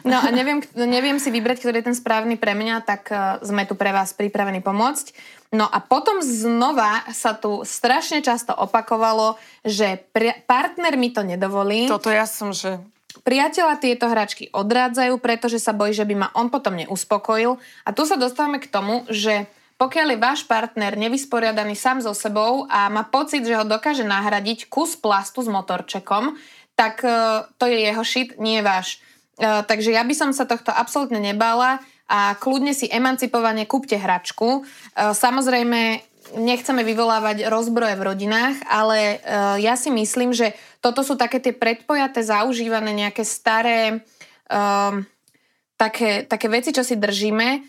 No 0.00 0.16
a 0.16 0.32
neviem, 0.32 0.64
neviem 0.72 1.20
si 1.20 1.28
vybrať, 1.28 1.60
ktorý 1.60 1.84
je 1.84 1.92
ten 1.92 1.96
správny 1.96 2.40
pre 2.40 2.56
mňa, 2.56 2.80
tak 2.80 3.12
uh, 3.12 3.36
sme 3.44 3.68
tu 3.68 3.76
pre 3.76 3.92
vás 3.92 4.16
pripravení 4.16 4.64
pomôcť. 4.64 5.12
No 5.52 5.68
a 5.68 5.82
potom 5.82 6.24
znova 6.24 7.04
sa 7.10 7.36
tu 7.36 7.66
strašne 7.66 8.24
často 8.24 8.56
opakovalo, 8.56 9.36
že 9.66 10.00
pri- 10.14 10.40
partner 10.48 10.96
mi 10.96 11.12
to 11.12 11.20
nedovolí. 11.26 11.90
toto 11.90 12.08
ja 12.08 12.24
som, 12.24 12.56
že... 12.56 12.80
Priateľa 13.20 13.76
tieto 13.80 14.08
hračky 14.08 14.48
odrádzajú, 14.50 15.20
pretože 15.20 15.60
sa 15.60 15.76
bojí, 15.76 15.92
že 15.92 16.08
by 16.08 16.14
ma 16.16 16.28
on 16.32 16.48
potom 16.48 16.76
neuspokojil. 16.76 17.60
A 17.84 17.90
tu 17.92 18.08
sa 18.08 18.16
dostávame 18.16 18.60
k 18.60 18.70
tomu, 18.72 19.04
že 19.12 19.48
pokiaľ 19.80 20.12
je 20.12 20.18
váš 20.20 20.40
partner 20.44 20.92
nevysporiadaný 20.92 21.72
sám 21.72 22.04
so 22.04 22.12
sebou 22.12 22.68
a 22.68 22.92
má 22.92 23.08
pocit, 23.08 23.40
že 23.40 23.56
ho 23.56 23.64
dokáže 23.64 24.04
nahradiť 24.04 24.68
kus 24.68 24.92
plastu 24.92 25.40
s 25.40 25.48
motorčekom, 25.48 26.36
tak 26.76 27.00
e, 27.00 27.48
to 27.56 27.64
je 27.64 27.88
jeho 27.88 28.04
shit, 28.04 28.36
nie 28.36 28.60
váš. 28.60 29.00
E, 29.40 29.64
takže 29.64 29.96
ja 29.96 30.04
by 30.04 30.12
som 30.12 30.30
sa 30.36 30.44
tohto 30.44 30.68
absolútne 30.68 31.16
nebála 31.16 31.80
a 32.08 32.36
kľudne 32.36 32.76
si 32.76 32.92
emancipovane 32.92 33.64
kúpte 33.64 33.96
hračku. 33.96 34.60
E, 34.60 35.16
samozrejme, 35.16 36.04
nechceme 36.36 36.86
vyvolávať 36.86 37.50
rozbroje 37.50 37.94
v 37.98 38.06
rodinách, 38.06 38.56
ale 38.68 39.18
uh, 39.18 39.56
ja 39.58 39.74
si 39.74 39.90
myslím, 39.90 40.30
že 40.30 40.54
toto 40.84 41.02
sú 41.02 41.18
také 41.18 41.42
tie 41.42 41.54
predpojaté, 41.56 42.22
zaužívané 42.22 42.94
nejaké 42.94 43.26
staré 43.26 44.02
um, 44.50 45.02
také, 45.74 46.26
také 46.28 46.46
veci, 46.52 46.70
čo 46.70 46.86
si 46.86 46.98
držíme, 46.98 47.64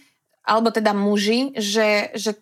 alebo 0.46 0.74
teda 0.74 0.92
muži, 0.92 1.54
že, 1.58 2.12
že 2.18 2.38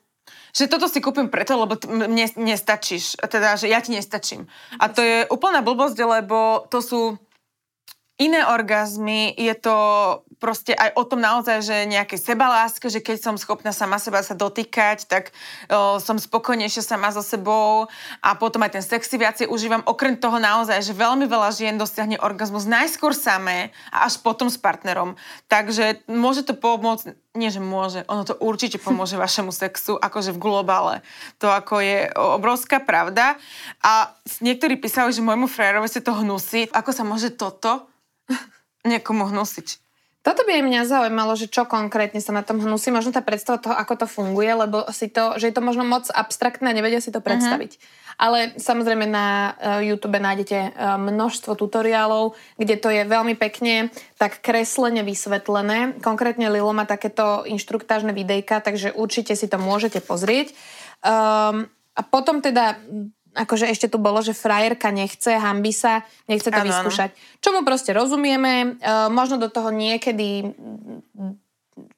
že 0.49 0.65
toto 0.65 0.89
si 0.89 0.97
kúpim 0.97 1.29
preto, 1.29 1.53
lebo 1.61 1.77
t- 1.77 1.85
mne 1.85 2.25
nestačíš. 2.33 3.21
Teda, 3.29 3.53
že 3.53 3.69
ja 3.69 3.85
ti 3.85 3.93
nestačím. 3.93 4.49
A 4.81 4.89
to 4.89 5.05
je 5.05 5.17
úplná 5.29 5.61
blbosť, 5.61 5.97
lebo 6.01 6.65
to 6.73 6.81
sú 6.81 7.01
iné 8.17 8.41
orgazmy, 8.43 9.31
je 9.37 9.53
to 9.55 9.77
proste 10.39 10.71
aj 10.71 10.95
o 10.95 11.03
tom 11.03 11.19
naozaj, 11.19 11.59
že 11.61 11.75
nejaké 11.85 12.15
sebaláske, 12.15 12.87
že 12.87 13.03
keď 13.03 13.17
som 13.19 13.35
schopná 13.35 13.75
sama 13.75 13.99
seba 13.99 14.23
sa 14.23 14.33
dotýkať, 14.33 15.05
tak 15.05 15.35
o, 15.67 15.99
som 15.99 16.15
spokojnejšia 16.15 16.79
sama 16.79 17.11
so 17.11 17.19
sebou 17.19 17.91
a 18.23 18.29
potom 18.39 18.63
aj 18.63 18.79
ten 18.79 18.83
sexy 18.83 19.19
viacej 19.19 19.51
užívam. 19.51 19.83
Okrem 19.83 20.15
toho 20.15 20.39
naozaj, 20.39 20.79
že 20.79 20.95
veľmi 20.95 21.27
veľa 21.27 21.51
žien 21.51 21.75
dosiahne 21.75 22.15
orgazmus 22.23 22.63
najskôr 22.63 23.11
samé 23.11 23.75
a 23.91 24.07
až 24.07 24.23
potom 24.23 24.47
s 24.47 24.55
partnerom. 24.55 25.19
Takže 25.51 26.07
môže 26.07 26.47
to 26.47 26.55
pomôcť, 26.55 27.19
nie 27.35 27.51
že 27.51 27.59
môže, 27.59 28.07
ono 28.07 28.23
to 28.23 28.39
určite 28.39 28.79
pomôže 28.79 29.19
vašemu 29.21 29.51
sexu, 29.51 29.99
akože 29.99 30.31
v 30.31 30.39
globále. 30.39 30.95
To 31.43 31.51
ako 31.51 31.83
je 31.83 32.07
obrovská 32.15 32.79
pravda. 32.79 33.35
A 33.83 34.15
niektorí 34.39 34.79
písali, 34.79 35.11
že 35.11 35.19
môjmu 35.19 35.51
frajerovi 35.51 35.91
sa 35.91 35.99
to 35.99 36.15
hnusí. 36.15 36.71
Ako 36.71 36.95
sa 36.95 37.03
môže 37.03 37.35
toto 37.35 37.91
niekomu 38.87 39.27
hnusiť. 39.27 39.88
Toto 40.19 40.43
by 40.43 40.59
aj 40.59 40.63
mňa 40.67 40.81
zaujímalo, 40.83 41.31
že 41.39 41.47
čo 41.47 41.63
konkrétne 41.63 42.19
sa 42.19 42.35
na 42.35 42.43
tom 42.43 42.59
hnusí. 42.59 42.91
Možno 42.91 43.15
tá 43.15 43.23
predstava 43.23 43.55
toho, 43.55 43.71
ako 43.71 44.03
to 44.03 44.07
funguje, 44.07 44.51
lebo 44.51 44.83
si 44.91 45.07
to, 45.07 45.39
že 45.39 45.47
je 45.47 45.55
to 45.55 45.63
možno 45.63 45.87
moc 45.87 46.11
abstraktné 46.11 46.69
a 46.69 46.75
nevedia 46.75 46.99
si 46.99 47.07
to 47.07 47.23
predstaviť. 47.23 47.71
Uh-huh. 47.79 47.97
Ale 48.19 48.51
samozrejme 48.59 49.07
na 49.07 49.55
uh, 49.55 49.79
YouTube 49.79 50.19
nájdete 50.19 50.75
uh, 50.75 50.99
množstvo 50.99 51.55
tutoriálov, 51.55 52.35
kde 52.59 52.75
to 52.75 52.91
je 52.91 53.07
veľmi 53.07 53.39
pekne 53.39 53.95
tak 54.19 54.43
kreslene 54.43 55.07
vysvetlené. 55.07 56.03
Konkrétne 56.03 56.51
Lilo 56.51 56.75
má 56.75 56.83
takéto 56.83 57.47
inštruktážne 57.47 58.11
videjka, 58.11 58.59
takže 58.59 58.91
určite 58.91 59.39
si 59.39 59.47
to 59.47 59.55
môžete 59.55 60.03
pozrieť. 60.03 60.51
Um, 60.99 61.71
a 61.95 62.01
potom 62.03 62.43
teda 62.43 62.75
akože 63.33 63.69
ešte 63.69 63.87
tu 63.89 64.01
bolo, 64.01 64.21
že 64.25 64.37
frajerka 64.37 64.89
nechce, 64.89 65.37
hambi 65.37 65.73
sa, 65.75 66.05
nechce 66.25 66.49
to 66.49 66.61
ano, 66.61 66.69
vyskúšať. 66.69 67.09
Ano. 67.13 67.39
Čomu 67.41 67.59
proste 67.61 67.91
rozumieme, 67.93 68.79
uh, 68.81 69.07
možno 69.13 69.37
do 69.37 69.49
toho 69.51 69.69
niekedy 69.69 70.53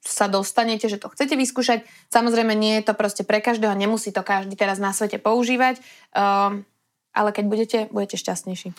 sa 0.02 0.30
dostanete, 0.30 0.86
že 0.86 0.98
to 0.98 1.10
chcete 1.10 1.34
vyskúšať. 1.34 1.82
Samozrejme 2.12 2.54
nie 2.54 2.78
je 2.78 2.86
to 2.86 2.94
proste 2.94 3.26
pre 3.26 3.42
každého, 3.42 3.74
nemusí 3.74 4.14
to 4.14 4.22
každý 4.22 4.54
teraz 4.54 4.78
na 4.78 4.94
svete 4.94 5.18
používať. 5.18 5.82
Uh, 6.14 6.62
ale 7.12 7.28
keď 7.30 7.44
budete, 7.44 7.78
budete 7.92 8.16
šťastnejší. 8.16 8.72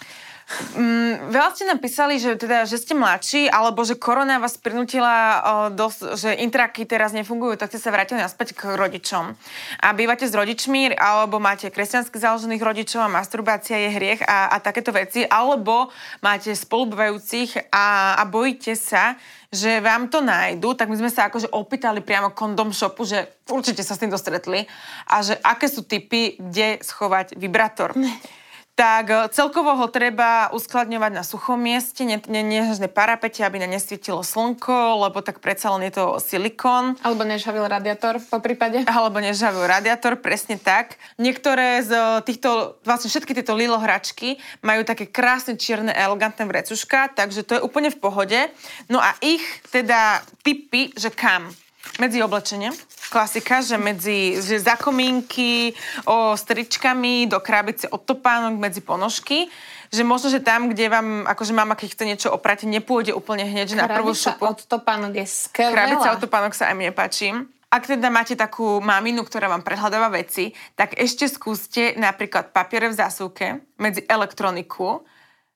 Mm, 0.76 1.32
veľa 1.32 1.50
ste 1.56 1.66
nám 1.66 1.80
písali, 1.80 2.20
že, 2.20 2.36
teda, 2.36 2.68
že 2.68 2.78
ste 2.78 2.94
mladší, 2.94 3.48
alebo 3.48 3.82
že 3.88 3.98
korona 3.98 4.38
vás 4.38 4.60
prinútila, 4.60 5.40
dosť, 5.74 6.00
že 6.20 6.30
intraky 6.44 6.84
teraz 6.86 7.16
nefungujú, 7.16 7.58
tak 7.58 7.72
ste 7.74 7.82
sa 7.82 7.90
vrátili 7.90 8.20
naspäť 8.22 8.54
k 8.54 8.76
rodičom. 8.76 9.34
A 9.82 9.88
bývate 9.96 10.28
s 10.28 10.36
rodičmi, 10.36 10.94
alebo 10.94 11.40
máte 11.40 11.72
kresťansky 11.72 12.20
založených 12.20 12.62
rodičov 12.62 13.02
a 13.02 13.10
masturbácia 13.10 13.80
je 13.88 13.90
hriech 13.96 14.22
a, 14.28 14.54
a 14.54 14.58
takéto 14.60 14.92
veci, 14.92 15.26
alebo 15.26 15.90
máte 16.22 16.52
spolubývajúcich 16.54 17.74
a, 17.74 18.20
a 18.20 18.24
bojíte 18.28 18.76
sa, 18.78 19.16
že 19.54 19.80
vám 19.80 20.10
to 20.10 20.22
nájdu, 20.22 20.74
tak 20.74 20.90
my 20.90 20.98
sme 20.98 21.14
sa 21.14 21.30
akože 21.30 21.54
opýtali 21.54 22.02
priamo 22.02 22.34
kondom 22.34 22.74
shopu, 22.74 23.06
že 23.06 23.42
určite 23.48 23.86
sa 23.86 23.94
s 23.94 24.02
tým 24.02 24.10
dostretli 24.10 24.66
a 25.06 25.22
že 25.22 25.38
aké 25.40 25.70
sú 25.70 25.86
typy, 25.86 26.36
kde 26.42 26.82
schovať 26.82 27.38
vibrátor. 27.38 27.94
tak 28.74 29.06
e, 29.10 29.16
celkovo 29.30 29.78
ho 29.78 29.88
treba 29.90 30.50
uskladňovať 30.50 31.12
na 31.14 31.24
suchom 31.24 31.62
mieste, 31.62 32.02
nežné 32.04 32.90
parapete, 32.90 33.46
aby 33.46 33.62
na 33.62 33.70
nesvietilo 33.70 34.26
slnko, 34.26 35.06
lebo 35.08 35.22
tak 35.22 35.38
predsa 35.40 35.74
len 35.78 35.88
je 35.90 35.94
to 35.98 36.18
silikon. 36.18 36.98
Alebo 37.06 37.22
nežhavil 37.22 37.70
radiátor 37.70 38.18
po 38.18 38.42
prípade. 38.42 38.82
Alebo 38.90 39.22
nežhavil 39.22 39.70
radiátor, 39.70 40.18
presne 40.18 40.58
tak. 40.58 40.98
Niektoré 41.22 41.86
z 41.86 41.92
e, 41.94 42.02
týchto, 42.26 42.82
vlastne 42.82 43.14
všetky 43.14 43.38
tieto 43.38 43.54
Lilo 43.54 43.78
hračky 43.78 44.42
majú 44.66 44.82
také 44.82 45.06
krásne 45.06 45.54
čierne, 45.54 45.94
elegantné 45.94 46.50
vrecuška, 46.50 47.14
takže 47.14 47.46
to 47.46 47.62
je 47.62 47.66
úplne 47.66 47.94
v 47.94 48.02
pohode. 48.02 48.40
No 48.90 48.98
a 48.98 49.14
ich 49.22 49.42
teda 49.70 50.26
typy, 50.42 50.92
že 50.98 51.14
kam? 51.14 51.54
Medzi 52.02 52.24
oblečenie 52.24 52.74
klasika, 53.14 53.62
že 53.62 53.78
medzi 53.78 54.42
že 54.42 54.58
za 54.58 54.74
komínky, 54.74 55.78
o 56.10 56.34
stričkami, 56.34 57.30
do 57.30 57.38
krabice 57.38 57.86
od 57.94 58.02
topánok, 58.02 58.58
medzi 58.58 58.82
ponožky 58.82 59.54
že 59.94 60.02
možno, 60.02 60.34
že 60.34 60.42
tam, 60.42 60.74
kde 60.74 60.90
vám, 60.90 61.30
akože 61.30 61.54
mama, 61.54 61.78
keď 61.78 61.88
chce 61.94 62.04
niečo 62.10 62.30
oprať, 62.34 62.66
nepôjde 62.66 63.14
úplne 63.14 63.46
hneď 63.46 63.78
na 63.78 63.86
prvú 63.86 64.18
šupu. 64.18 64.42
od 64.42 64.66
topánok 64.66 65.22
je 65.22 65.26
skvelá. 65.30 65.70
Krabica 65.70 66.18
od 66.18 66.20
topánok 66.26 66.58
sa 66.58 66.74
aj 66.74 66.76
mne 66.82 66.90
páči. 66.90 67.30
Ak 67.70 67.86
teda 67.86 68.10
máte 68.10 68.34
takú 68.34 68.82
maminu, 68.82 69.22
ktorá 69.22 69.46
vám 69.50 69.62
prehľadáva 69.62 70.10
veci, 70.18 70.50
tak 70.74 70.98
ešte 70.98 71.30
skúste 71.30 71.94
napríklad 71.94 72.50
papiere 72.50 72.90
v 72.90 72.98
zásuvke 72.98 73.62
medzi 73.78 74.02
elektroniku, 74.10 75.06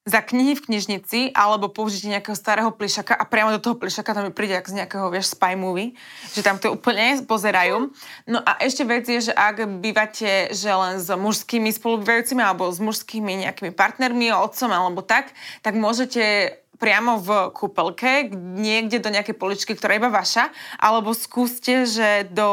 za 0.08 0.24
knihy 0.24 0.56
v 0.56 0.64
knižnici 0.72 1.20
alebo 1.36 1.68
použite 1.68 2.08
nejakého 2.08 2.32
starého 2.32 2.72
plišaka 2.72 3.12
a 3.12 3.28
priamo 3.28 3.52
do 3.52 3.60
toho 3.60 3.76
plišaka 3.76 4.16
tam 4.16 4.32
príde 4.32 4.56
ako 4.56 4.72
z 4.72 4.78
nejakého, 4.80 5.06
vieš, 5.12 5.36
spy 5.36 5.60
movie, 5.60 6.00
že 6.32 6.48
tam 6.48 6.56
to 6.56 6.72
úplne 6.72 7.20
pozerajú. 7.28 7.92
No 8.24 8.40
a 8.40 8.56
ešte 8.64 8.88
vec 8.88 9.04
je, 9.04 9.30
že 9.30 9.34
ak 9.36 9.68
bývate 9.84 10.56
že 10.56 10.72
len 10.72 11.04
s 11.04 11.12
mužskými 11.12 11.76
spolubývajúcimi 11.76 12.40
alebo 12.40 12.72
s 12.72 12.80
mužskými 12.80 13.44
nejakými 13.44 13.76
partnermi, 13.76 14.32
otcom 14.32 14.72
alebo 14.72 15.04
tak, 15.04 15.36
tak 15.60 15.76
môžete 15.76 16.56
priamo 16.78 17.18
v 17.18 17.52
kúpelke, 17.54 18.30
niekde 18.34 19.02
do 19.02 19.10
nejakej 19.10 19.36
poličky, 19.36 19.74
ktorá 19.74 19.98
je 19.98 20.02
iba 20.02 20.14
vaša, 20.14 20.54
alebo 20.78 21.12
skúste, 21.12 21.90
že 21.90 22.30
do 22.30 22.50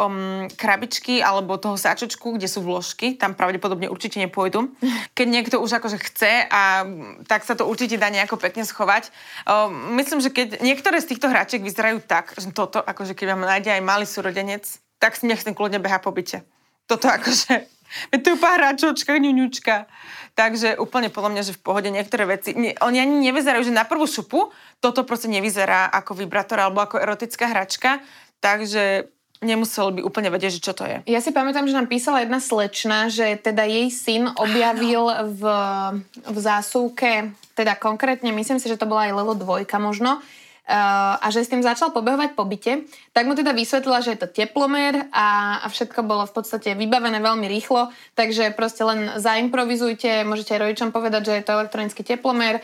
um, 0.00 0.48
krabičky 0.56 1.20
alebo 1.20 1.60
toho 1.60 1.76
sáčočku, 1.76 2.40
kde 2.40 2.48
sú 2.48 2.64
vložky, 2.64 3.20
tam 3.20 3.36
pravdepodobne 3.36 3.92
určite 3.92 4.18
nepôjdu. 4.18 4.72
Keď 5.16 5.26
niekto 5.28 5.56
už 5.60 5.78
akože 5.78 6.00
chce 6.00 6.48
a 6.48 6.88
tak 7.28 7.44
sa 7.44 7.54
to 7.54 7.68
určite 7.68 8.00
dá 8.00 8.08
nejako 8.08 8.40
pekne 8.40 8.64
schovať. 8.64 9.12
Um, 9.44 9.94
myslím, 10.00 10.24
že 10.24 10.32
keď 10.32 10.62
niektoré 10.64 10.98
z 11.02 11.14
týchto 11.14 11.28
hráčiek 11.28 11.60
vyzerajú 11.60 12.00
tak, 12.04 12.32
že 12.36 12.50
toto, 12.54 12.80
akože 12.80 13.12
keď 13.12 13.36
vám 13.36 13.44
nájde 13.44 13.70
aj 13.74 13.82
malý 13.84 14.06
súrodenec, 14.08 14.64
tak 14.98 15.14
si 15.14 15.26
nech 15.30 15.42
ten 15.42 15.54
kľudne 15.54 15.78
beha 15.78 16.02
po 16.02 16.10
byte. 16.10 16.42
Toto 16.88 17.06
akože, 17.06 17.54
je 18.12 18.18
tu 18.18 18.34
pár 18.40 18.58
hráčočka, 18.58 19.14
ňuňučka. 19.16 19.86
Takže 20.38 20.78
úplne 20.78 21.10
podľa 21.10 21.34
mňa, 21.34 21.42
že 21.50 21.56
v 21.58 21.64
pohode 21.66 21.90
niektoré 21.90 22.22
veci, 22.22 22.54
nie, 22.54 22.70
oni 22.78 23.02
ani 23.02 23.26
nevyzerajú, 23.26 23.66
že 23.66 23.74
na 23.74 23.82
prvú 23.82 24.06
šupu 24.06 24.54
toto 24.78 25.02
proste 25.02 25.26
nevyzerá 25.26 25.90
ako 25.90 26.14
vibrátor 26.14 26.62
alebo 26.62 26.78
ako 26.78 27.02
erotická 27.02 27.50
hračka, 27.50 27.98
takže 28.38 29.10
nemusel 29.42 29.98
by 29.98 30.00
úplne 30.06 30.30
vedieť, 30.30 30.62
že 30.62 30.64
čo 30.70 30.78
to 30.78 30.86
je. 30.86 31.02
Ja 31.10 31.18
si 31.18 31.34
pamätám, 31.34 31.66
že 31.66 31.74
nám 31.74 31.90
písala 31.90 32.22
jedna 32.22 32.38
slečna, 32.38 33.10
že 33.10 33.34
teda 33.34 33.66
jej 33.66 33.90
syn 33.90 34.30
objavil 34.38 35.10
v, 35.26 35.42
v 36.22 36.38
zásuvke, 36.38 37.34
teda 37.58 37.74
konkrétne, 37.74 38.30
myslím 38.30 38.62
si, 38.62 38.70
že 38.70 38.78
to 38.78 38.86
bola 38.86 39.10
aj 39.10 39.18
Lelo 39.18 39.34
dvojka 39.34 39.82
možno, 39.82 40.22
a 40.68 41.26
že 41.32 41.42
s 41.42 41.50
tým 41.50 41.64
začal 41.64 41.96
pobehovať 41.96 42.36
po 42.36 42.44
byte, 42.44 42.84
tak 43.16 43.24
mu 43.24 43.32
teda 43.32 43.56
vysvetlila, 43.56 44.04
že 44.04 44.14
je 44.14 44.20
to 44.20 44.28
teplomer 44.28 45.08
a, 45.10 45.60
a 45.64 45.66
všetko 45.72 46.04
bolo 46.04 46.28
v 46.28 46.34
podstate 46.36 46.76
vybavené 46.76 47.24
veľmi 47.24 47.48
rýchlo, 47.48 47.88
takže 48.12 48.52
proste 48.52 48.84
len 48.84 49.16
zaimprovizujte, 49.16 50.28
môžete 50.28 50.54
aj 50.54 50.62
rodičom 50.68 50.88
povedať, 50.92 51.22
že 51.24 51.32
je 51.40 51.44
to 51.48 51.56
elektronický 51.56 52.02
teplomer, 52.04 52.60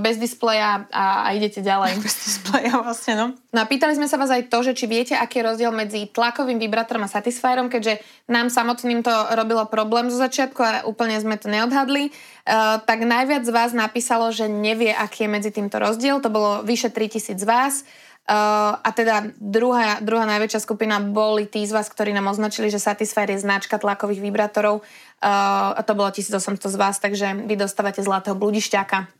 bez 0.00 0.16
displeja 0.16 0.88
a, 0.88 1.28
a 1.28 1.36
idete 1.36 1.60
ďalej. 1.60 2.00
Bez 2.00 2.16
displeja 2.24 2.80
vlastne, 2.80 3.12
no. 3.14 3.26
No 3.52 3.58
a 3.60 3.68
pýtali 3.68 3.92
sme 3.92 4.08
sa 4.08 4.16
vás 4.16 4.32
aj 4.32 4.48
to, 4.48 4.64
že 4.64 4.72
či 4.72 4.88
viete, 4.88 5.12
aký 5.12 5.44
je 5.44 5.48
rozdiel 5.52 5.72
medzi 5.76 6.08
tlakovým 6.08 6.56
vibrátorom 6.56 7.04
a 7.04 7.12
satisfierom, 7.12 7.68
keďže 7.68 8.00
nám 8.32 8.48
samotným 8.48 9.04
to 9.04 9.12
robilo 9.36 9.68
problém 9.68 10.08
zo 10.08 10.16
začiatku 10.16 10.60
a 10.64 10.70
úplne 10.88 11.20
sme 11.20 11.36
to 11.36 11.52
neodhadli. 11.52 12.08
Uh, 12.42 12.80
tak 12.82 13.04
najviac 13.04 13.44
z 13.44 13.52
vás 13.52 13.70
napísalo, 13.76 14.32
že 14.32 14.48
nevie, 14.48 14.90
aký 14.90 15.28
je 15.28 15.30
medzi 15.30 15.50
týmto 15.52 15.76
rozdiel. 15.78 16.18
To 16.24 16.32
bolo 16.32 16.64
vyše 16.64 16.88
3000 16.88 17.41
z 17.42 17.44
vás. 17.44 17.74
Uh, 18.22 18.78
a 18.78 18.90
teda 18.94 19.34
druhá, 19.34 19.98
druhá 19.98 20.22
najväčšia 20.30 20.62
skupina 20.62 21.02
boli 21.02 21.42
tí 21.42 21.66
z 21.66 21.74
vás, 21.74 21.90
ktorí 21.90 22.14
nám 22.14 22.30
označili, 22.30 22.70
že 22.70 22.78
Satisfyer 22.78 23.34
je 23.34 23.42
značka 23.42 23.82
tlakových 23.82 24.22
vibrátorov 24.22 24.78
uh, 24.78 25.74
a 25.74 25.82
to 25.82 25.98
bolo 25.98 26.06
1800 26.06 26.54
z 26.54 26.76
vás, 26.78 27.02
takže 27.02 27.34
vy 27.34 27.58
dostávate 27.58 27.98
zlatého 27.98 28.38
bludišťaka. 28.38 29.10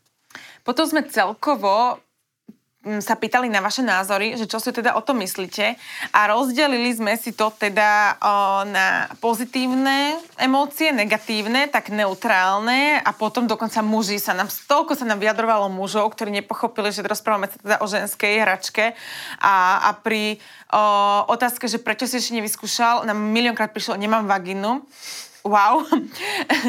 Potom 0.63 0.87
sme 0.87 1.03
celkovo 1.11 1.99
sa 2.83 3.15
pýtali 3.15 3.47
na 3.47 3.63
vaše 3.63 3.79
názory, 3.79 4.35
že 4.35 4.51
čo 4.51 4.59
si 4.59 4.75
teda 4.75 4.99
o 4.99 5.03
tom 5.07 5.23
myslíte 5.23 5.79
a 6.11 6.21
rozdelili 6.35 6.91
sme 6.91 7.15
si 7.15 7.31
to 7.31 7.55
teda 7.55 8.19
o, 8.19 8.67
na 8.67 9.07
pozitívne 9.23 10.19
emócie, 10.35 10.91
negatívne, 10.91 11.71
tak 11.71 11.95
neutrálne 11.95 12.99
a 12.99 13.11
potom 13.15 13.47
dokonca 13.47 13.79
muži 13.87 14.19
sa 14.19 14.35
nám, 14.35 14.51
toľko 14.51 14.99
sa 14.99 15.07
nám 15.07 15.23
vyjadrovalo 15.23 15.71
mužov, 15.71 16.11
ktorí 16.11 16.35
nepochopili, 16.43 16.91
že 16.91 17.07
rozprávame 17.07 17.47
sa 17.47 17.59
teda 17.63 17.77
o 17.79 17.87
ženskej 17.87 18.43
hračke 18.43 18.99
a, 19.39 19.87
a 19.87 19.91
pri 20.03 20.43
o, 20.75 20.83
otázke, 21.31 21.71
že 21.71 21.79
prečo 21.79 22.11
si 22.11 22.19
ešte 22.19 22.35
nevyskúšal, 22.35 23.07
nám 23.07 23.19
miliónkrát 23.31 23.71
prišlo, 23.71 23.95
nemám 23.95 24.27
vaginu. 24.27 24.83
Wow. 25.43 25.87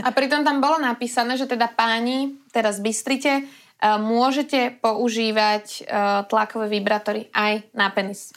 A 0.06 0.10
pritom 0.10 0.42
tam 0.42 0.58
bolo 0.58 0.82
napísané, 0.82 1.38
že 1.38 1.46
teda 1.46 1.70
páni, 1.70 2.38
teraz 2.50 2.82
bystrite, 2.82 3.46
môžete 3.82 4.78
používať 4.84 5.88
tlakové 6.28 6.68
vibrátory 6.68 7.32
aj 7.34 7.70
na 7.74 7.90
penis. 7.90 8.36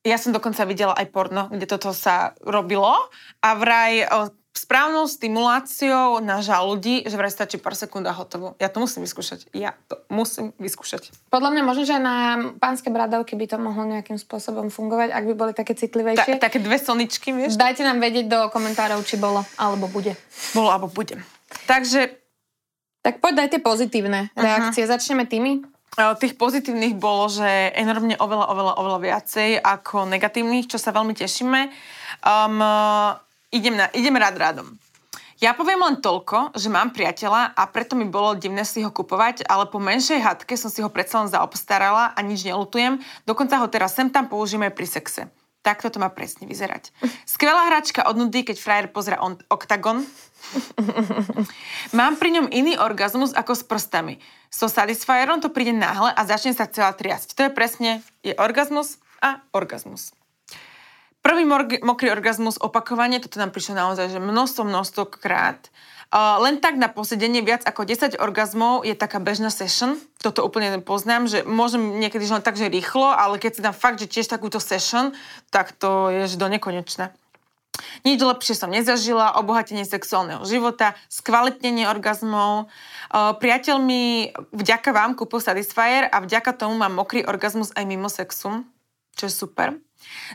Ja 0.00 0.16
som 0.16 0.32
dokonca 0.32 0.64
videla 0.64 0.96
aj 0.96 1.12
porno, 1.12 1.52
kde 1.52 1.68
toto 1.68 1.92
sa 1.92 2.32
robilo 2.40 2.96
a 3.44 3.48
vraj 3.52 4.08
správnou 4.50 5.06
stimuláciou 5.06 6.18
na 6.18 6.42
žalúdi, 6.42 7.06
že 7.06 7.14
vraj 7.14 7.30
stačí 7.30 7.54
pár 7.60 7.78
sekúnd 7.78 8.02
a 8.08 8.16
hotovo. 8.16 8.58
Ja 8.58 8.66
to 8.66 8.82
musím 8.82 9.06
vyskúšať. 9.06 9.46
Ja 9.54 9.78
to 9.86 10.02
musím 10.10 10.50
vyskúšať. 10.58 11.14
Podľa 11.30 11.54
mňa 11.54 11.62
možno, 11.62 11.84
že 11.86 12.02
na 12.02 12.50
pánske 12.58 12.90
bradavky 12.90 13.38
by 13.38 13.46
to 13.46 13.56
mohlo 13.62 13.86
nejakým 13.86 14.18
spôsobom 14.18 14.72
fungovať, 14.72 15.14
ak 15.14 15.24
by 15.30 15.34
boli 15.38 15.52
také 15.54 15.78
citlivejšie. 15.78 16.42
Ta, 16.42 16.50
také 16.50 16.58
dve 16.58 16.82
slničky, 16.82 17.30
vieš? 17.30 17.54
Dajte 17.54 17.86
nám 17.86 18.02
vedieť 18.02 18.26
do 18.26 18.40
komentárov, 18.50 19.06
či 19.06 19.22
bolo 19.22 19.46
alebo 19.54 19.86
bude. 19.86 20.18
Bolo 20.50 20.68
alebo 20.74 20.90
bude. 20.90 21.22
Takže 21.70 22.18
tak 23.00 23.24
poď 23.24 23.46
dajte 23.46 23.58
pozitívne 23.64 24.28
uh-huh. 24.32 24.40
reakcie. 24.40 24.84
Začneme 24.84 25.24
tými. 25.24 25.64
Tých 25.98 26.38
pozitívnych 26.38 26.96
bolo, 26.96 27.26
že 27.26 27.74
enormne 27.74 28.14
oveľa, 28.14 28.46
oveľa, 28.46 28.72
oveľa 28.78 28.98
viacej 29.02 29.50
ako 29.58 30.06
negatívnych, 30.06 30.70
čo 30.70 30.78
sa 30.78 30.94
veľmi 30.94 31.18
tešíme. 31.18 31.66
Um, 32.22 32.62
idem, 33.50 33.74
na, 33.74 33.90
idem 33.90 34.14
rád 34.14 34.38
rádom. 34.38 34.68
Ja 35.40 35.56
poviem 35.56 35.80
len 35.80 36.04
toľko, 36.04 36.52
že 36.52 36.68
mám 36.68 36.92
priateľa 36.92 37.56
a 37.56 37.62
preto 37.72 37.96
mi 37.96 38.04
bolo 38.04 38.36
divné 38.36 38.60
si 38.60 38.84
ho 38.84 38.92
kupovať, 38.92 39.48
ale 39.48 39.64
po 39.72 39.80
menšej 39.80 40.20
hadke 40.20 40.52
som 40.52 40.68
si 40.68 40.84
ho 40.84 40.92
predsa 40.92 41.24
len 41.24 41.32
zaobstarala 41.32 42.12
a 42.12 42.20
nič 42.20 42.44
nelutujem. 42.44 43.00
Dokonca 43.24 43.56
ho 43.56 43.66
teraz 43.72 43.96
sem 43.96 44.12
tam 44.12 44.28
použijeme 44.28 44.68
pri 44.68 44.84
sexe. 44.84 45.32
Takto 45.64 45.88
to 45.88 45.96
má 45.96 46.12
presne 46.12 46.44
vyzerať. 46.44 46.92
Skvelá 47.32 47.72
hračka 47.72 48.04
od 48.04 48.20
nudy, 48.20 48.44
keď 48.44 48.56
frajer 48.60 48.86
pozera 48.92 49.16
on, 49.24 49.40
oktagon. 49.48 50.04
Mám 51.98 52.16
pri 52.16 52.30
ňom 52.40 52.46
iný 52.50 52.76
orgazmus 52.80 53.34
ako 53.36 53.52
s 53.54 53.62
prstami. 53.64 54.18
So 54.50 54.66
Satisfyerom 54.66 55.38
to 55.38 55.52
príde 55.52 55.72
náhle 55.72 56.10
a 56.10 56.20
začne 56.26 56.56
sa 56.56 56.66
celá 56.66 56.90
triasť. 56.92 57.38
To 57.38 57.40
je 57.46 57.52
presne, 57.54 57.90
je 58.26 58.34
orgazmus 58.34 58.98
a 59.22 59.44
orgazmus. 59.54 60.10
Prvý 61.20 61.44
morg- 61.44 61.84
mokrý 61.84 62.08
orgazmus, 62.08 62.56
opakovanie, 62.56 63.20
toto 63.20 63.36
nám 63.36 63.52
prišlo 63.52 63.76
naozaj, 63.76 64.08
že 64.08 64.20
množstvo, 64.20 64.64
množstvo 64.64 65.02
krát. 65.20 65.68
Uh, 66.10 66.42
len 66.42 66.58
tak 66.58 66.74
na 66.74 66.90
posedenie 66.90 67.38
viac 67.44 67.62
ako 67.62 67.86
10 67.86 68.18
orgazmov 68.18 68.82
je 68.82 68.98
taká 68.98 69.22
bežná 69.22 69.46
session. 69.52 69.94
Toto 70.18 70.42
úplne 70.42 70.82
poznám, 70.82 71.30
že 71.30 71.46
môžem 71.46 72.02
niekedy 72.02 72.26
len 72.26 72.42
tak, 72.42 72.58
že 72.58 72.72
rýchlo, 72.72 73.06
ale 73.14 73.38
keď 73.38 73.50
si 73.54 73.60
dám 73.62 73.76
fakt, 73.76 74.02
že 74.02 74.10
tiež 74.10 74.26
takúto 74.26 74.58
session, 74.58 75.14
tak 75.54 75.70
to 75.76 76.10
je 76.10 76.26
do 76.34 76.50
nekonečna. 76.50 77.14
Nič 78.02 78.18
lepšie 78.20 78.56
som 78.56 78.72
nezažila, 78.72 79.36
obohatenie 79.40 79.84
sexuálneho 79.84 80.42
života, 80.48 80.96
skvalitnenie 81.12 81.86
orgazmov. 81.86 82.72
Uh, 83.12 83.36
priateľ 83.36 83.76
mi 83.80 84.32
vďaka 84.52 84.90
vám 84.90 85.12
kúpil 85.16 85.40
Satisfyer 85.40 86.08
a 86.08 86.24
vďaka 86.24 86.56
tomu 86.56 86.76
mám 86.80 86.96
mokrý 86.96 87.24
orgazmus 87.28 87.72
aj 87.76 87.84
mimo 87.84 88.08
sexu, 88.08 88.64
čo 89.16 89.28
je 89.28 89.32
super. 89.32 89.76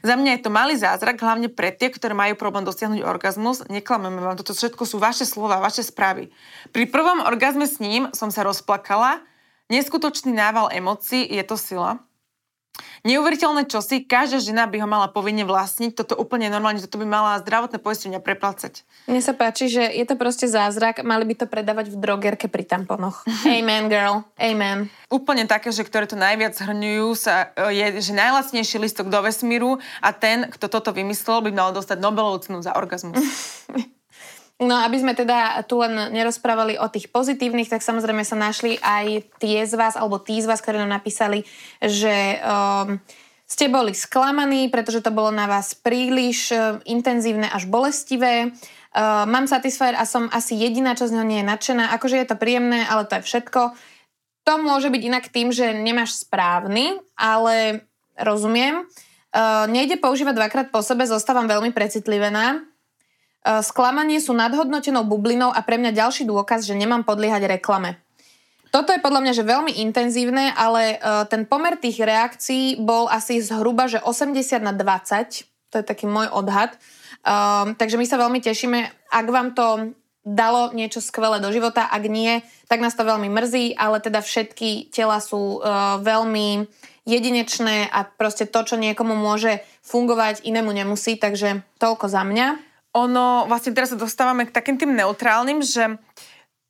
Za 0.05 0.13
mňa 0.13 0.37
je 0.37 0.41
to 0.45 0.53
malý 0.53 0.77
zázrak, 0.77 1.17
hlavne 1.17 1.49
pre 1.49 1.73
tie, 1.73 1.89
ktoré 1.89 2.13
majú 2.13 2.37
problém 2.37 2.61
dosiahnuť 2.61 3.01
orgazmus. 3.01 3.65
Neklameme 3.65 4.21
vám, 4.21 4.37
toto 4.37 4.53
všetko 4.53 4.85
sú 4.85 5.01
vaše 5.01 5.25
slova, 5.25 5.57
vaše 5.57 5.81
správy. 5.81 6.29
Pri 6.69 6.85
prvom 6.85 7.25
orgazme 7.25 7.65
s 7.65 7.81
ním 7.81 8.13
som 8.13 8.29
sa 8.29 8.45
rozplakala. 8.45 9.25
Neskutočný 9.73 10.29
nával 10.29 10.69
emócií, 10.69 11.25
je 11.25 11.41
to 11.41 11.57
sila. 11.57 12.04
Neuveriteľné 13.05 13.69
čosi, 13.69 14.01
každá 14.01 14.41
žena 14.41 14.65
by 14.65 14.81
ho 14.81 14.89
mala 14.89 15.05
povinne 15.05 15.45
vlastniť, 15.45 15.93
toto 15.93 16.17
úplne 16.17 16.49
normálne, 16.49 16.81
toto 16.81 16.97
by 16.97 17.05
mala 17.05 17.37
zdravotné 17.37 17.77
poistenia 17.77 18.17
preplácať. 18.17 18.81
Mne 19.05 19.21
sa 19.21 19.37
páči, 19.37 19.69
že 19.69 19.85
je 19.85 20.05
to 20.09 20.17
proste 20.17 20.49
zázrak, 20.49 21.05
mali 21.05 21.21
by 21.29 21.37
to 21.37 21.45
predávať 21.45 21.93
v 21.93 22.01
drogerke 22.01 22.49
pri 22.49 22.65
tamponoch. 22.65 23.21
Amen, 23.45 23.87
girl, 23.87 24.25
amen. 24.41 24.89
Úplne 25.13 25.45
také, 25.45 25.69
že 25.69 25.85
ktoré 25.85 26.09
to 26.09 26.17
najviac 26.17 26.57
hrňujú, 26.57 27.07
sa, 27.13 27.53
e, 27.53 27.77
je, 27.77 27.85
že 28.01 28.11
najlacnejší 28.17 28.81
listok 28.81 29.13
do 29.13 29.21
vesmíru 29.21 29.77
a 30.01 30.09
ten, 30.09 30.49
kto 30.49 30.65
toto 30.65 30.89
vymyslel, 30.89 31.45
by 31.45 31.51
mal 31.53 31.69
dostať 31.77 32.01
Nobelovú 32.01 32.41
cenu 32.41 32.59
za 32.65 32.73
orgazmus. 32.73 33.21
No 34.55 34.79
aby 34.79 34.95
sme 35.03 35.11
teda 35.11 35.59
tu 35.67 35.83
len 35.83 36.15
nerozprávali 36.15 36.79
o 36.79 36.87
tých 36.87 37.11
pozitívnych, 37.11 37.67
tak 37.67 37.83
samozrejme 37.83 38.23
sa 38.23 38.39
našli 38.39 38.79
aj 38.79 39.27
tie 39.35 39.67
z 39.67 39.75
vás, 39.75 39.99
alebo 39.99 40.15
tí 40.15 40.39
z 40.39 40.47
vás, 40.47 40.63
ktorí 40.63 40.79
nám 40.79 40.95
napísali, 40.95 41.43
že 41.83 42.39
um, 42.39 42.95
ste 43.43 43.67
boli 43.67 43.91
sklamaní, 43.91 44.71
pretože 44.71 45.03
to 45.03 45.11
bolo 45.11 45.27
na 45.27 45.51
vás 45.51 45.75
príliš 45.75 46.55
uh, 46.55 46.79
intenzívne 46.87 47.51
až 47.51 47.67
bolestivé. 47.67 48.55
Uh, 48.95 49.27
mám 49.27 49.43
Satisfyer 49.43 49.91
a 49.99 50.07
som 50.07 50.31
asi 50.31 50.55
jediná, 50.55 50.95
čo 50.95 51.11
z 51.11 51.19
neho 51.19 51.27
nie 51.27 51.43
je 51.43 51.49
nadšená. 51.51 51.91
Akože 51.91 52.15
je 52.23 52.27
to 52.31 52.39
príjemné, 52.39 52.87
ale 52.87 53.03
to 53.11 53.19
je 53.19 53.27
všetko. 53.27 53.75
To 54.47 54.53
môže 54.63 54.87
byť 54.87 55.01
inak 55.03 55.35
tým, 55.35 55.51
že 55.51 55.75
nemáš 55.75 56.23
správny, 56.23 56.95
ale 57.19 57.83
rozumiem. 58.15 58.87
Uh, 59.35 59.67
nejde 59.67 59.99
používať 59.99 60.31
dvakrát 60.31 60.67
po 60.71 60.79
sebe, 60.79 61.03
zostávam 61.03 61.43
veľmi 61.43 61.75
precitlivená. 61.75 62.63
E, 63.45 63.61
sklamanie 63.61 64.17
sú 64.17 64.33
nadhodnotenou 64.33 65.05
bublinou 65.05 65.53
a 65.53 65.61
pre 65.61 65.77
mňa 65.77 65.93
ďalší 65.93 66.25
dôkaz, 66.25 66.65
že 66.65 66.73
nemám 66.73 67.05
podliehať 67.05 67.45
reklame. 67.45 68.01
Toto 68.73 68.91
je 68.91 68.99
podľa 68.99 69.21
mňa 69.23 69.33
že 69.37 69.47
veľmi 69.47 69.71
intenzívne, 69.87 70.51
ale 70.51 70.99
uh, 70.99 71.23
ten 71.31 71.47
pomer 71.47 71.79
tých 71.79 71.95
reakcií 71.95 72.75
bol 72.75 73.07
asi 73.07 73.39
zhruba, 73.39 73.87
že 73.87 74.03
80 74.03 74.35
na 74.59 74.75
20. 74.75 75.47
To 75.71 75.75
je 75.79 75.85
taký 75.85 76.11
môj 76.11 76.27
odhad. 76.27 76.75
Um, 77.23 77.71
takže 77.79 77.95
my 77.95 78.03
sa 78.03 78.19
veľmi 78.19 78.43
tešíme, 78.43 78.79
ak 79.15 79.27
vám 79.31 79.55
to 79.55 79.95
dalo 80.27 80.75
niečo 80.75 80.99
skvelé 80.99 81.39
do 81.39 81.55
života, 81.55 81.87
ak 81.87 82.03
nie, 82.11 82.43
tak 82.67 82.83
nás 82.83 82.91
to 82.99 83.07
veľmi 83.07 83.31
mrzí, 83.31 83.79
ale 83.79 84.03
teda 84.03 84.19
všetky 84.19 84.91
tela 84.91 85.23
sú 85.23 85.63
uh, 85.63 85.95
veľmi 86.03 86.67
jedinečné 87.07 87.87
a 87.87 88.03
proste 88.03 88.43
to, 88.43 88.59
čo 88.59 88.75
niekomu 88.75 89.15
môže 89.15 89.63
fungovať, 89.87 90.43
inému 90.43 90.75
nemusí, 90.75 91.15
takže 91.15 91.63
toľko 91.79 92.11
za 92.11 92.27
mňa 92.27 92.74
ono, 92.95 93.43
vlastne 93.51 93.75
teraz 93.75 93.91
sa 93.91 93.99
dostávame 93.99 94.47
k 94.47 94.55
takým 94.55 94.79
tým 94.79 94.95
neutrálnym, 94.95 95.59
že 95.59 95.99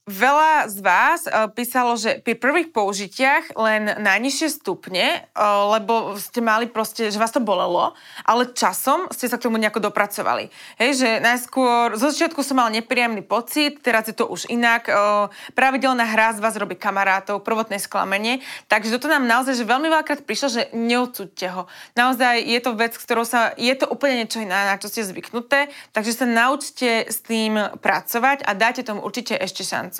Veľa 0.05 0.69
z 0.69 0.85
vás 0.85 1.25
uh, 1.25 1.49
písalo, 1.49 1.97
že 1.97 2.21
pri 2.21 2.37
prvých 2.37 2.69
použitiach 2.69 3.57
len 3.57 3.89
najnižšie 3.89 4.61
stupne, 4.61 5.25
uh, 5.33 5.73
lebo 5.73 6.13
ste 6.21 6.45
mali 6.45 6.69
proste, 6.69 7.09
že 7.09 7.17
vás 7.17 7.33
to 7.33 7.41
bolelo, 7.41 7.97
ale 8.21 8.53
časom 8.53 9.09
ste 9.09 9.25
sa 9.25 9.41
k 9.41 9.49
tomu 9.49 9.57
nejako 9.57 9.89
dopracovali. 9.89 10.53
Hej, 10.77 11.01
že 11.01 11.09
najskôr, 11.25 11.97
zo 11.97 12.13
začiatku 12.13 12.37
som 12.45 12.61
mal 12.61 12.69
nepríjemný 12.69 13.25
pocit, 13.25 13.81
teraz 13.81 14.05
je 14.05 14.13
to 14.13 14.29
už 14.29 14.45
inak. 14.53 14.85
Uh, 14.85 15.25
pravidelná 15.57 16.05
hra 16.05 16.37
z 16.37 16.39
vás 16.45 16.53
robí 16.53 16.77
kamarátov, 16.77 17.41
prvotné 17.41 17.81
sklamenie. 17.81 18.45
Takže 18.69 18.93
toto 19.01 19.09
nám 19.09 19.25
naozaj, 19.25 19.57
že 19.57 19.65
veľmi 19.65 19.89
veľakrát 19.89 20.21
prišlo, 20.21 20.47
že 20.53 20.69
neodsúďte 20.69 21.49
ho. 21.49 21.65
Naozaj 21.97 22.45
je 22.45 22.59
to 22.61 22.77
vec, 22.77 22.93
ktorou 22.93 23.25
sa, 23.25 23.57
je 23.57 23.73
to 23.73 23.89
úplne 23.89 24.21
niečo 24.21 24.37
iné, 24.37 24.69
na 24.69 24.77
čo 24.77 24.85
ste 24.85 25.01
zvyknuté, 25.01 25.73
takže 25.97 26.13
sa 26.13 26.29
naučte 26.29 27.09
s 27.09 27.25
tým 27.25 27.57
pracovať 27.81 28.45
a 28.45 28.53
dáte 28.53 28.85
tomu 28.85 29.01
určite 29.01 29.33
ešte 29.33 29.65
šancu. 29.65 29.94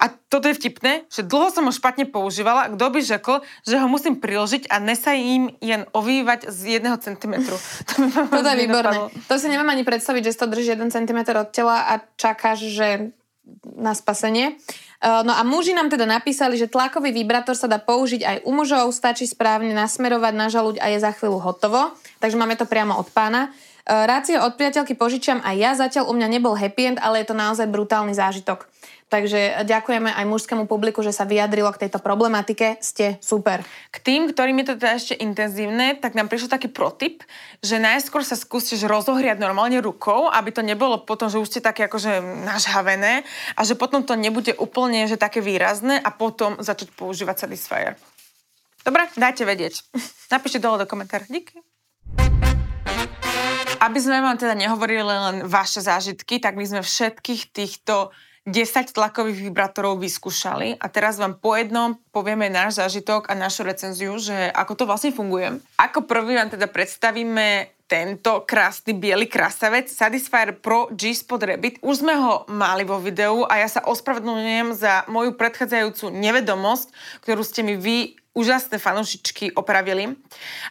A 0.00 0.08
toto 0.08 0.48
je 0.48 0.56
vtipné, 0.56 1.04
že 1.12 1.22
dlho 1.22 1.52
som 1.52 1.68
ho 1.68 1.72
špatne 1.72 2.08
používala, 2.08 2.72
kto 2.72 2.86
by 2.88 3.00
řekl, 3.04 3.34
že 3.68 3.76
ho 3.76 3.86
musím 3.86 4.16
priložiť 4.16 4.72
a 4.72 4.80
nesa 4.80 5.12
im 5.12 5.52
jen 5.60 5.84
ovývať 5.92 6.48
z 6.48 6.80
jedného 6.80 6.96
centimetru. 6.98 7.56
To, 7.94 8.26
toto 8.26 8.48
je 8.48 8.58
výborné. 8.58 8.96
To 9.28 9.34
si 9.38 9.46
neviem 9.46 9.68
ani 9.70 9.86
predstaviť, 9.86 10.22
že 10.26 10.32
si 10.34 10.38
to 10.40 10.50
drží 10.50 10.74
1 10.74 10.90
cm 10.90 11.20
od 11.34 11.48
tela 11.50 11.86
a 11.86 12.02
čakáš, 12.16 12.66
že 12.72 13.12
na 13.76 13.92
spasenie. 13.92 14.56
E, 15.00 15.08
no 15.24 15.32
a 15.36 15.42
muži 15.44 15.76
nám 15.76 15.92
teda 15.92 16.08
napísali, 16.08 16.56
že 16.56 16.70
tlakový 16.70 17.12
vibrátor 17.12 17.52
sa 17.54 17.68
dá 17.68 17.76
použiť 17.76 18.20
aj 18.24 18.36
u 18.48 18.50
mužov, 18.56 18.92
stačí 18.96 19.28
správne 19.28 19.76
nasmerovať 19.76 20.32
na 20.34 20.46
žaluď 20.48 20.80
a 20.80 20.86
je 20.92 20.98
za 21.00 21.12
chvíľu 21.12 21.44
hotovo. 21.44 21.92
Takže 22.20 22.40
máme 22.40 22.56
to 22.56 22.64
priamo 22.64 22.96
od 22.96 23.08
pána. 23.12 23.52
E, 23.84 24.08
ho 24.08 24.48
od 24.48 24.56
priateľky 24.56 24.96
požičiam 24.96 25.44
aj 25.44 25.56
ja, 25.60 25.70
zatiaľ 25.76 26.08
u 26.08 26.12
mňa 26.16 26.28
nebol 26.32 26.56
happy 26.56 26.96
end, 26.96 26.98
ale 27.04 27.20
je 27.20 27.28
to 27.28 27.36
naozaj 27.36 27.68
brutálny 27.68 28.16
zážitok. 28.16 28.64
Takže 29.14 29.62
ďakujeme 29.62 30.10
aj 30.10 30.26
mužskému 30.26 30.66
publiku, 30.66 30.98
že 30.98 31.14
sa 31.14 31.22
vyjadrilo 31.22 31.70
k 31.70 31.86
tejto 31.86 32.02
problematike. 32.02 32.82
Ste 32.82 33.22
super. 33.22 33.62
K 33.94 34.02
tým, 34.02 34.26
ktorým 34.26 34.58
je 34.58 34.66
to 34.66 34.74
teda 34.74 34.98
ešte 34.98 35.14
intenzívne, 35.14 35.94
tak 36.02 36.18
nám 36.18 36.26
prišiel 36.26 36.50
taký 36.50 36.66
protip, 36.66 37.22
že 37.62 37.78
najskôr 37.78 38.26
sa 38.26 38.34
skúste 38.34 38.74
rozohriať 38.82 39.38
normálne 39.38 39.78
rukou, 39.78 40.26
aby 40.26 40.50
to 40.50 40.66
nebolo 40.66 40.98
potom, 41.06 41.30
že 41.30 41.38
už 41.38 41.46
ste 41.46 41.60
také 41.62 41.86
akože 41.86 42.42
nažhavené 42.42 43.22
a 43.54 43.60
že 43.62 43.78
potom 43.78 44.02
to 44.02 44.18
nebude 44.18 44.50
úplne 44.58 45.06
že 45.06 45.14
také 45.14 45.38
výrazné 45.38 45.94
a 45.94 46.10
potom 46.10 46.58
začať 46.58 46.90
používať 46.98 47.46
Satisfyer. 47.46 47.94
Dobre, 48.82 49.06
dajte 49.14 49.46
vedieť. 49.46 49.94
Napíšte 50.34 50.58
dole 50.58 50.82
do 50.82 50.90
komentára. 50.90 51.22
Díky. 51.30 51.62
Aby 53.78 53.98
sme 54.02 54.18
vám 54.18 54.42
teda 54.42 54.58
nehovorili 54.58 55.06
len 55.06 55.46
vaše 55.46 55.78
zážitky, 55.78 56.42
tak 56.42 56.58
my 56.58 56.66
sme 56.66 56.82
všetkých 56.82 57.54
týchto 57.54 58.10
10 58.44 58.92
tlakových 58.92 59.48
vibrátorov 59.48 60.04
vyskúšali 60.04 60.76
a 60.76 60.86
teraz 60.92 61.16
vám 61.16 61.40
po 61.40 61.56
jednom 61.56 61.96
povieme 62.12 62.52
náš 62.52 62.76
zážitok 62.76 63.32
a 63.32 63.34
našu 63.36 63.64
recenziu, 63.64 64.12
že 64.20 64.52
ako 64.52 64.72
to 64.76 64.84
vlastne 64.84 65.16
funguje. 65.16 65.64
Ako 65.80 66.04
prvý 66.04 66.36
vám 66.36 66.52
teda 66.52 66.68
predstavíme 66.68 67.72
tento 67.88 68.44
krásny 68.44 68.92
biely 68.96 69.28
krasavec 69.28 69.88
Satisfyer 69.88 70.56
Pro 70.56 70.92
G-Spot 70.92 71.40
Rabbit. 71.40 71.80
Už 71.80 72.04
sme 72.04 72.16
ho 72.16 72.44
mali 72.52 72.84
vo 72.84 73.00
videu 73.00 73.48
a 73.48 73.60
ja 73.60 73.68
sa 73.68 73.84
ospravedlňujem 73.84 74.76
za 74.76 75.08
moju 75.08 75.36
predchádzajúcu 75.36 76.12
nevedomosť, 76.12 76.92
ktorú 77.24 77.40
ste 77.44 77.60
mi 77.64 77.80
vy, 77.80 78.16
úžasné 78.36 78.76
fanúšičky, 78.76 79.56
opravili. 79.56 80.16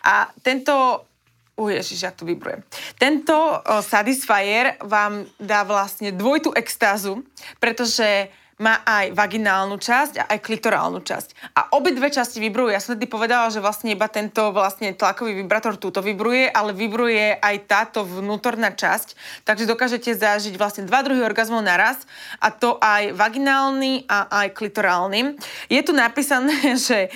A 0.05 0.29
tento 0.45 1.05
Uh, 1.53 1.69
ježiš, 1.69 2.01
jak 2.01 2.17
to 2.17 2.25
vybruje. 2.25 2.65
Tento 2.97 3.33
uh, 3.33 3.81
Satisfyer 3.85 4.81
vám 4.81 5.29
dá 5.37 5.61
vlastne 5.61 6.09
dvojitú 6.09 6.49
extázu, 6.57 7.21
pretože 7.61 8.33
má 8.61 8.85
aj 8.85 9.17
vaginálnu 9.17 9.81
časť 9.81 10.13
a 10.21 10.23
aj 10.33 10.39
klitorálnu 10.45 11.01
časť. 11.01 11.53
A 11.57 11.73
obidve 11.73 12.13
časti 12.13 12.37
vybrujú. 12.37 12.69
Ja 12.69 12.79
som 12.79 12.93
tedy 12.93 13.09
povedala, 13.09 13.49
že 13.49 13.59
vlastne 13.59 13.97
iba 13.97 14.05
tento 14.05 14.53
vlastne 14.53 14.93
tlakový 14.93 15.33
vibrátor 15.33 15.81
túto 15.81 16.05
vybruje, 16.05 16.53
ale 16.53 16.71
vybruje 16.71 17.41
aj 17.41 17.55
táto 17.65 18.05
vnútorná 18.05 18.71
časť. 18.71 19.17
Takže 19.41 19.65
dokážete 19.65 20.13
zažiť 20.13 20.53
vlastne 20.55 20.85
dva 20.85 21.01
druhy 21.01 21.25
orgazmov 21.25 21.65
naraz 21.65 22.05
a 22.37 22.53
to 22.53 22.77
aj 22.77 23.17
vaginálny 23.17 24.05
a 24.05 24.45
aj 24.45 24.53
klitorálny. 24.53 25.35
Je 25.73 25.81
tu 25.81 25.91
napísané, 25.91 26.77
že 26.87 27.09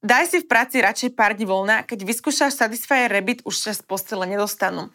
Daj 0.00 0.32
si 0.32 0.40
v 0.40 0.48
práci 0.48 0.80
radšej 0.80 1.12
pár 1.12 1.36
dní 1.36 1.44
voľna, 1.44 1.84
keď 1.84 2.08
vyskúšaš 2.08 2.56
Satisfyer 2.56 3.12
Rabbit, 3.12 3.44
už 3.44 3.52
sa 3.52 3.76
z 3.76 3.84
postele 3.84 4.24
nedostanú. 4.24 4.88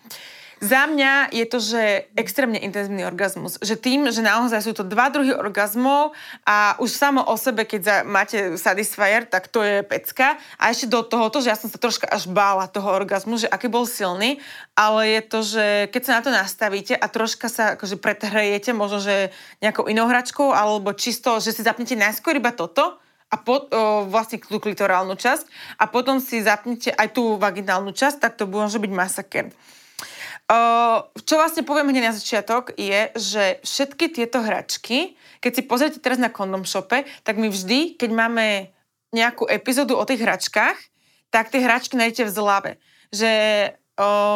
Za 0.65 0.89
mňa 0.89 1.29
je 1.29 1.45
to, 1.45 1.61
že 1.61 2.09
extrémne 2.17 2.57
intenzívny 2.57 3.05
orgazmus. 3.05 3.61
Že 3.61 3.75
tým, 3.77 3.99
že 4.09 4.25
naozaj 4.25 4.65
sú 4.65 4.73
to 4.73 4.81
dva 4.81 5.13
druhy 5.13 5.29
orgazmov 5.29 6.17
a 6.41 6.73
už 6.81 6.89
samo 6.89 7.21
o 7.21 7.37
sebe, 7.37 7.69
keď 7.69 7.81
za, 7.85 7.95
máte 8.01 8.57
Satisfyer, 8.57 9.29
tak 9.29 9.45
to 9.45 9.61
je 9.61 9.85
pecka. 9.85 10.41
A 10.57 10.73
ešte 10.73 10.89
do 10.89 11.05
tohoto, 11.05 11.37
že 11.37 11.53
ja 11.53 11.59
som 11.59 11.69
sa 11.69 11.77
troška 11.77 12.09
až 12.09 12.25
bála 12.25 12.65
toho 12.65 12.89
orgazmu, 12.89 13.37
že 13.37 13.45
aký 13.45 13.69
bol 13.69 13.85
silný, 13.85 14.41
ale 14.73 15.19
je 15.19 15.21
to, 15.21 15.39
že 15.45 15.65
keď 15.93 16.01
sa 16.01 16.11
na 16.17 16.21
to 16.25 16.31
nastavíte 16.33 16.97
a 16.97 17.05
troška 17.13 17.45
sa 17.45 17.77
akože 17.77 18.01
pretrhejete, 18.01 18.73
možno, 18.73 19.05
že 19.05 19.29
nejakou 19.61 19.85
inou 19.85 20.09
hračkou, 20.09 20.49
alebo 20.49 20.97
čisto, 20.97 21.37
že 21.37 21.53
si 21.53 21.61
zapnete 21.61 21.93
najskôr 21.93 22.41
iba 22.41 22.49
toto, 22.49 23.04
a 23.29 23.35
po, 23.41 23.65
o, 23.65 24.05
vlastne 24.05 24.37
tú 24.37 24.61
klitorálnu 24.61 25.17
časť 25.17 25.77
a 25.81 25.89
potom 25.89 26.21
si 26.21 26.45
zapnete 26.45 26.93
aj 26.93 27.17
tú 27.17 27.35
vaginálnu 27.41 27.91
časť, 27.91 28.17
tak 28.21 28.37
to 28.37 28.45
môže 28.45 28.77
byť 28.77 28.91
masaker. 28.93 29.45
O, 30.45 30.57
čo 31.25 31.41
vlastne 31.41 31.65
poviem 31.65 31.89
hneď 31.89 32.13
na 32.13 32.17
začiatok 32.17 32.77
je, 32.77 33.09
že 33.17 33.43
všetky 33.65 34.13
tieto 34.13 34.45
hračky, 34.45 35.17
keď 35.41 35.51
si 35.51 35.61
pozriete 35.65 35.97
teraz 35.97 36.21
na 36.21 36.29
Condom 36.29 36.65
Shope, 36.65 37.05
tak 37.25 37.35
my 37.41 37.49
vždy, 37.49 37.97
keď 37.97 38.09
máme 38.13 38.69
nejakú 39.09 39.49
epizódu 39.49 39.97
o 39.97 40.05
tých 40.05 40.21
hračkách, 40.21 40.77
tak 41.33 41.49
tie 41.49 41.63
hračky 41.65 41.97
nájdete 41.97 42.29
v 42.29 42.35
zlave. 42.35 42.71
Že 43.09 43.31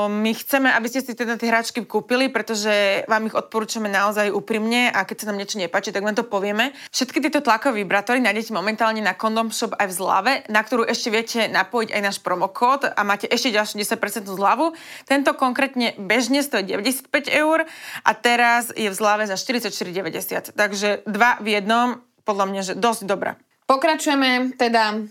my 0.07 0.31
chceme, 0.39 0.71
aby 0.71 0.87
ste 0.87 1.03
si 1.03 1.11
teda 1.11 1.35
tie 1.35 1.51
hračky 1.51 1.83
kúpili, 1.83 2.31
pretože 2.31 3.03
vám 3.11 3.27
ich 3.27 3.35
odporúčame 3.35 3.91
naozaj 3.91 4.31
úprimne 4.31 4.87
a 4.87 5.03
keď 5.03 5.15
sa 5.19 5.27
nám 5.27 5.39
niečo 5.43 5.59
nepáči, 5.59 5.91
tak 5.91 5.99
vám 5.99 6.15
to 6.15 6.23
povieme. 6.23 6.71
Všetky 6.95 7.19
tieto 7.19 7.43
tlakové 7.43 7.83
vibrátory 7.83 8.23
nájdete 8.23 8.55
momentálne 8.55 9.03
na 9.03 9.19
Condom 9.19 9.51
Shop 9.51 9.75
aj 9.75 9.91
v 9.91 9.93
zlave, 9.99 10.31
na 10.47 10.63
ktorú 10.63 10.87
ešte 10.87 11.11
viete 11.11 11.51
napojiť 11.51 11.91
aj 11.91 12.01
náš 12.01 12.17
promokód 12.23 12.87
a 12.87 13.01
máte 13.03 13.27
ešte 13.27 13.51
ďalšiu 13.51 13.83
10% 13.83 14.31
zľavu. 14.31 14.79
Tento 15.03 15.35
konkrétne 15.35 15.91
bežne 15.99 16.39
stojí 16.39 16.63
95 16.63 17.27
eur 17.27 17.67
a 18.07 18.11
teraz 18.15 18.71
je 18.71 18.87
v 18.87 18.95
zlave 18.95 19.27
za 19.27 19.35
44,90. 19.35 20.55
Takže 20.55 21.03
dva 21.03 21.35
v 21.43 21.59
jednom, 21.59 21.99
podľa 22.23 22.45
mňa, 22.47 22.61
že 22.63 22.73
dosť 22.79 23.03
dobrá. 23.03 23.35
Pokračujeme 23.67 24.55
teda 24.55 25.03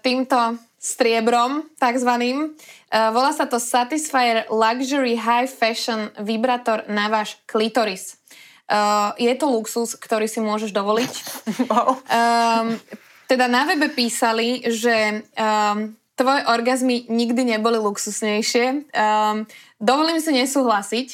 týmto 0.00 0.56
striebrom, 0.82 1.62
takzvaným. 1.78 2.58
Uh, 2.90 3.14
volá 3.14 3.30
sa 3.30 3.46
to 3.46 3.62
Satisfyer 3.62 4.50
Luxury 4.50 5.14
High 5.14 5.46
Fashion 5.46 6.10
Vibrátor 6.18 6.82
na 6.90 7.06
váš 7.06 7.38
klitoris. 7.46 8.18
Uh, 8.66 9.14
je 9.14 9.30
to 9.38 9.46
luxus, 9.46 9.94
ktorý 9.94 10.26
si 10.26 10.42
môžeš 10.42 10.74
dovoliť. 10.74 11.14
Wow. 11.70 12.00
Um, 12.08 12.80
teda 13.30 13.46
na 13.46 13.64
webe 13.64 13.92
písali, 13.94 14.64
že 14.66 15.24
um, 15.38 15.94
tvoje 16.18 16.42
orgazmy 16.48 17.06
nikdy 17.06 17.54
neboli 17.54 17.78
luxusnejšie. 17.78 18.90
Um, 18.92 19.46
dovolím 19.78 20.18
si 20.18 20.34
nesúhlasiť. 20.34 21.08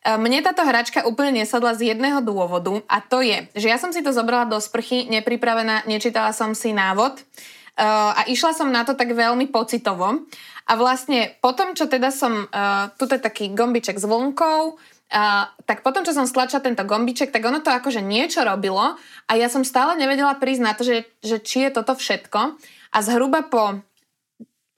Mne 0.00 0.40
táto 0.40 0.64
hračka 0.64 1.04
úplne 1.04 1.44
nesadla 1.44 1.76
z 1.76 1.92
jedného 1.92 2.24
dôvodu 2.24 2.80
a 2.88 3.04
to 3.04 3.20
je, 3.20 3.52
že 3.52 3.68
ja 3.68 3.76
som 3.76 3.92
si 3.92 4.00
to 4.00 4.16
zobrala 4.16 4.48
do 4.48 4.56
sprchy 4.56 5.04
nepripravená, 5.12 5.84
nečítala 5.84 6.32
som 6.32 6.56
si 6.56 6.72
návod 6.72 7.20
Uh, 7.20 7.59
a 7.78 8.26
išla 8.26 8.52
som 8.56 8.68
na 8.68 8.82
to 8.82 8.98
tak 8.98 9.12
veľmi 9.12 9.48
pocitovo. 9.48 10.26
A 10.70 10.72
vlastne 10.78 11.34
potom, 11.42 11.74
čo 11.74 11.90
teda 11.90 12.14
som, 12.14 12.46
uh, 12.46 12.94
tu 12.94 13.10
je 13.10 13.18
taký 13.18 13.50
gombiček 13.50 13.98
s 13.98 14.06
vlnkou, 14.06 14.60
uh, 14.78 15.44
tak 15.66 15.82
potom, 15.82 16.06
čo 16.06 16.14
som 16.14 16.30
stlačila 16.30 16.62
tento 16.62 16.86
gombiček, 16.86 17.34
tak 17.34 17.42
ono 17.42 17.58
to 17.58 17.74
akože 17.74 17.98
niečo 17.98 18.46
robilo 18.46 18.94
a 19.26 19.32
ja 19.34 19.50
som 19.50 19.66
stále 19.66 19.98
nevedela 19.98 20.38
prísť 20.38 20.62
na 20.62 20.72
to, 20.78 20.86
že, 20.86 21.10
že 21.26 21.42
či 21.42 21.66
je 21.66 21.70
toto 21.74 21.98
všetko. 21.98 22.54
A 22.94 22.98
zhruba 23.02 23.42
po 23.46 23.82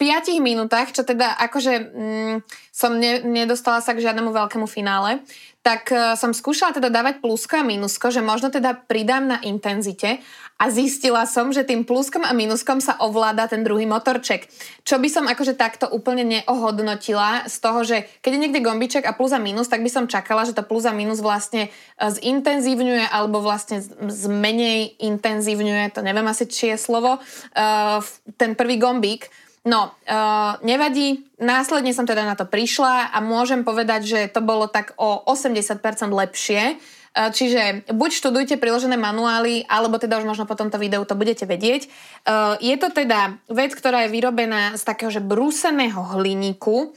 5 0.03 0.35
minútach, 0.43 0.91
čo 0.91 1.07
teda 1.07 1.39
akože 1.39 1.75
mm, 1.79 2.35
som 2.75 2.99
ne, 2.99 3.23
nedostala 3.23 3.79
sa 3.79 3.95
k 3.95 4.03
žiadnemu 4.03 4.35
veľkému 4.35 4.67
finále, 4.67 5.23
tak 5.63 5.95
uh, 5.95 6.19
som 6.19 6.35
skúšala 6.35 6.75
teda 6.75 6.91
dávať 6.91 7.23
plusko 7.23 7.63
a 7.63 7.67
minusko, 7.67 8.11
že 8.11 8.19
možno 8.19 8.51
teda 8.51 8.75
pridám 8.75 9.31
na 9.31 9.39
intenzite 9.47 10.19
a 10.63 10.71
zistila 10.71 11.27
som, 11.27 11.51
že 11.51 11.67
tým 11.67 11.83
pluskom 11.83 12.23
a 12.23 12.31
minuskom 12.31 12.79
sa 12.79 12.95
ovláda 13.03 13.51
ten 13.51 13.67
druhý 13.67 13.83
motorček. 13.83 14.47
Čo 14.87 15.03
by 15.03 15.09
som 15.11 15.25
akože 15.27 15.59
takto 15.59 15.91
úplne 15.91 16.23
neohodnotila 16.23 17.51
z 17.51 17.57
toho, 17.59 17.83
že 17.83 18.07
keď 18.23 18.31
je 18.31 18.43
niekde 18.47 18.63
gombiček 18.63 19.03
a 19.03 19.11
plus 19.11 19.35
a 19.35 19.43
minus, 19.43 19.67
tak 19.67 19.83
by 19.83 19.91
som 19.91 20.07
čakala, 20.07 20.47
že 20.47 20.55
to 20.55 20.63
plus 20.63 20.87
a 20.87 20.95
minus 20.95 21.19
vlastne 21.19 21.67
e, 21.67 21.71
zintenzívňuje 21.99 23.11
alebo 23.11 23.43
vlastne 23.43 23.83
zmenej 24.07 25.03
intenzívňuje, 25.03 25.99
to 25.99 26.07
neviem 26.07 26.31
asi, 26.31 26.47
či 26.47 26.71
je 26.75 26.79
slovo, 26.79 27.19
uh, 27.19 27.99
ten 28.39 28.55
prvý 28.55 28.79
gombík. 28.79 29.27
No, 29.63 29.95
uh, 29.95 30.59
nevadí, 30.67 31.23
následne 31.39 31.95
som 31.95 32.03
teda 32.03 32.27
na 32.27 32.35
to 32.35 32.51
prišla 32.51 33.15
a 33.15 33.19
môžem 33.23 33.63
povedať, 33.63 34.01
že 34.03 34.21
to 34.27 34.43
bolo 34.43 34.67
tak 34.67 34.91
o 34.99 35.23
80% 35.23 35.79
lepšie, 36.11 36.83
Eh, 37.13 37.29
čiže 37.29 37.93
buď 37.93 38.11
študujte 38.25 38.55
priložené 38.57 38.97
manuály, 38.97 39.69
alebo 39.69 40.01
teda 40.01 40.17
už 40.17 40.25
možno 40.25 40.49
po 40.49 40.57
tomto 40.57 40.81
videu 40.81 41.05
to 41.05 41.13
budete 41.13 41.45
vedieť. 41.45 41.85
Eh, 41.85 42.73
je 42.73 42.77
to 42.81 42.89
teda 42.89 43.37
vec, 43.53 43.77
ktorá 43.77 44.09
je 44.09 44.15
vyrobená 44.17 44.81
z 44.81 44.83
takého 44.89 45.13
že 45.13 45.21
brúseného 45.21 46.01
hliníku. 46.17 46.97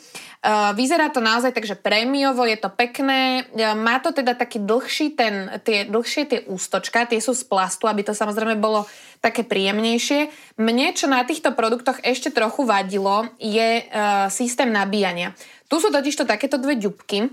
Vyzerá 0.78 1.10
to 1.10 1.26
naozaj 1.26 1.58
takže 1.58 1.74
prémiovo, 1.74 2.46
je 2.46 2.54
to 2.62 2.70
pekné. 2.70 3.50
Má 3.74 3.98
to 3.98 4.14
teda 4.14 4.38
taký 4.38 4.62
dlhší 4.62 5.18
ten, 5.18 5.50
tie, 5.66 5.90
dlhšie 5.90 6.24
tie 6.30 6.40
ústočka, 6.46 7.10
tie 7.10 7.18
sú 7.18 7.34
z 7.34 7.50
plastu, 7.50 7.90
aby 7.90 8.06
to 8.06 8.14
samozrejme 8.14 8.62
bolo 8.62 8.86
také 9.26 9.42
príjemnejšie. 9.42 10.30
Mne, 10.62 10.94
čo 10.94 11.10
na 11.10 11.26
týchto 11.26 11.58
produktoch 11.58 11.98
ešte 12.06 12.30
trochu 12.30 12.62
vadilo, 12.62 13.26
je 13.42 13.90
systém 14.30 14.70
nabíjania. 14.70 15.34
Tu 15.66 15.82
sú 15.82 15.90
totižto 15.90 16.30
takéto 16.30 16.62
dve 16.62 16.78
ďubky, 16.78 17.26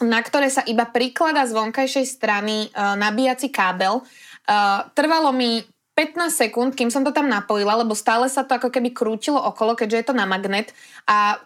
na 0.00 0.24
ktoré 0.24 0.48
sa 0.48 0.64
iba 0.64 0.88
prikladá 0.88 1.44
z 1.44 1.52
vonkajšej 1.52 2.06
strany 2.08 2.72
nabíjací 2.72 3.52
kábel. 3.52 4.00
Trvalo 4.96 5.28
mi 5.36 5.60
15 5.92 6.32
sekúnd, 6.32 6.72
kým 6.72 6.88
som 6.88 7.04
to 7.04 7.12
tam 7.12 7.28
napojila, 7.28 7.84
lebo 7.84 7.92
stále 7.92 8.24
sa 8.32 8.40
to 8.40 8.56
ako 8.56 8.72
keby 8.72 8.96
krútilo 8.96 9.36
okolo, 9.36 9.76
keďže 9.76 9.96
je 10.00 10.06
to 10.08 10.14
na 10.16 10.24
magnet. 10.24 10.72
A, 11.04 11.36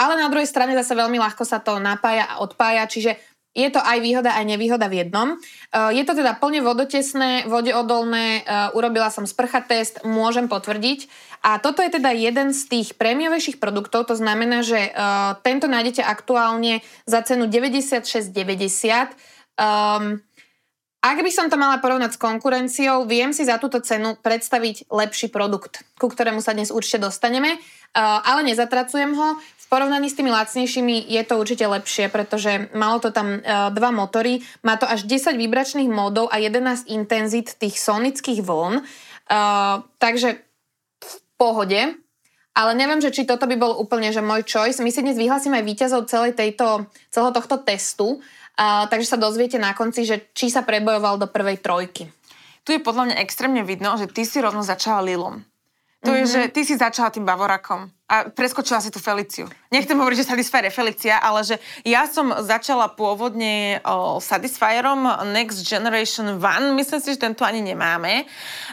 ale 0.00 0.16
na 0.16 0.32
druhej 0.32 0.48
strane 0.48 0.72
zase 0.72 0.96
veľmi 0.96 1.20
ľahko 1.20 1.44
sa 1.44 1.60
to 1.60 1.76
napája 1.76 2.24
a 2.24 2.40
odpája, 2.40 2.88
čiže 2.88 3.20
je 3.50 3.66
to 3.66 3.82
aj 3.82 3.98
výhoda, 3.98 4.30
aj 4.30 4.46
nevýhoda 4.46 4.86
v 4.86 5.02
jednom. 5.04 5.34
Uh, 5.74 5.90
je 5.90 6.06
to 6.06 6.14
teda 6.14 6.38
plne 6.38 6.62
vodotesné, 6.62 7.50
vodeodolné, 7.50 8.46
uh, 8.46 8.70
urobila 8.78 9.10
som 9.10 9.26
sprcha 9.26 9.60
test, 9.66 10.06
môžem 10.06 10.46
potvrdiť. 10.46 11.10
A 11.42 11.58
toto 11.58 11.82
je 11.82 11.90
teda 11.90 12.14
jeden 12.14 12.54
z 12.54 12.60
tých 12.70 12.88
prémiovejších 12.94 13.58
produktov, 13.58 14.06
to 14.06 14.14
znamená, 14.14 14.62
že 14.62 14.94
uh, 14.94 15.34
tento 15.42 15.66
nájdete 15.66 15.98
aktuálne 15.98 16.80
za 17.10 17.26
cenu 17.26 17.50
96,90. 17.50 18.30
Um, 19.58 20.22
ak 21.00 21.16
by 21.24 21.32
som 21.32 21.48
to 21.48 21.56
mala 21.56 21.80
porovnať 21.80 22.14
s 22.14 22.22
konkurenciou, 22.22 23.08
viem 23.08 23.32
si 23.32 23.48
za 23.48 23.56
túto 23.56 23.80
cenu 23.80 24.20
predstaviť 24.20 24.92
lepší 24.92 25.32
produkt, 25.32 25.80
ku 25.96 26.12
ktorému 26.12 26.44
sa 26.44 26.52
dnes 26.52 26.68
určite 26.68 27.08
dostaneme, 27.08 27.56
ale 27.96 28.46
nezatracujem 28.46 29.12
ho 29.18 29.28
porovnaní 29.70 30.10
s 30.10 30.18
tými 30.18 30.34
lacnejšími 30.34 31.06
je 31.06 31.22
to 31.22 31.38
určite 31.38 31.62
lepšie, 31.62 32.10
pretože 32.10 32.68
malo 32.74 32.98
to 32.98 33.14
tam 33.14 33.38
uh, 33.38 33.70
dva 33.70 33.94
motory, 33.94 34.42
má 34.66 34.74
to 34.74 34.90
až 34.90 35.06
10 35.06 35.38
vibračných 35.38 35.86
módov 35.86 36.26
a 36.34 36.42
11 36.42 36.90
intenzít 36.90 37.54
tých 37.54 37.78
sonických 37.78 38.42
vln. 38.42 38.82
Uh, 39.30 39.86
takže 40.02 40.42
v 40.98 41.14
pohode. 41.38 41.80
Ale 42.50 42.74
neviem, 42.74 42.98
že 42.98 43.14
či 43.14 43.22
toto 43.22 43.46
by 43.46 43.54
bol 43.54 43.78
úplne 43.78 44.10
že 44.10 44.18
môj 44.18 44.42
choice. 44.42 44.82
My 44.82 44.90
si 44.90 45.06
dnes 45.06 45.14
vyhlasíme 45.14 45.62
víťazov 45.62 46.10
celej 46.10 46.34
tejto, 46.34 46.90
celého 47.14 47.30
tohto 47.30 47.62
testu, 47.62 48.18
uh, 48.18 48.90
takže 48.90 49.14
sa 49.14 49.22
dozviete 49.22 49.62
na 49.62 49.70
konci, 49.70 50.02
že 50.02 50.34
či 50.34 50.50
sa 50.50 50.66
prebojoval 50.66 51.22
do 51.22 51.30
prvej 51.30 51.62
trojky. 51.62 52.10
Tu 52.66 52.74
je 52.76 52.82
podľa 52.82 53.14
mňa 53.14 53.22
extrémne 53.22 53.62
vidno, 53.62 53.94
že 53.94 54.10
ty 54.10 54.26
si 54.26 54.42
rovno 54.42 54.66
začala 54.66 55.06
Lilom. 55.06 55.46
To 56.00 56.16
mm-hmm. 56.16 56.24
je, 56.24 56.32
že 56.32 56.40
ty 56.48 56.60
si 56.64 56.80
začala 56.80 57.12
tým 57.12 57.28
Bavorakom 57.28 57.92
a 58.10 58.26
preskočila 58.26 58.82
si 58.82 58.90
tú 58.90 58.98
Feliciu. 58.98 59.46
Nechcem 59.70 59.94
hovoriť, 59.94 60.24
že 60.24 60.28
Satisfyer 60.32 60.66
je 60.66 60.74
Felicia, 60.74 61.22
ale 61.22 61.46
že 61.46 61.62
ja 61.86 62.10
som 62.10 62.32
začala 62.42 62.90
pôvodne 62.90 63.78
o, 63.86 64.18
Satisfyerom 64.18 65.06
Next 65.30 65.62
Generation 65.62 66.40
One, 66.42 66.74
myslím 66.74 66.98
si, 66.98 67.14
že 67.14 67.22
tento 67.22 67.46
ani 67.46 67.62
nemáme. 67.62 68.26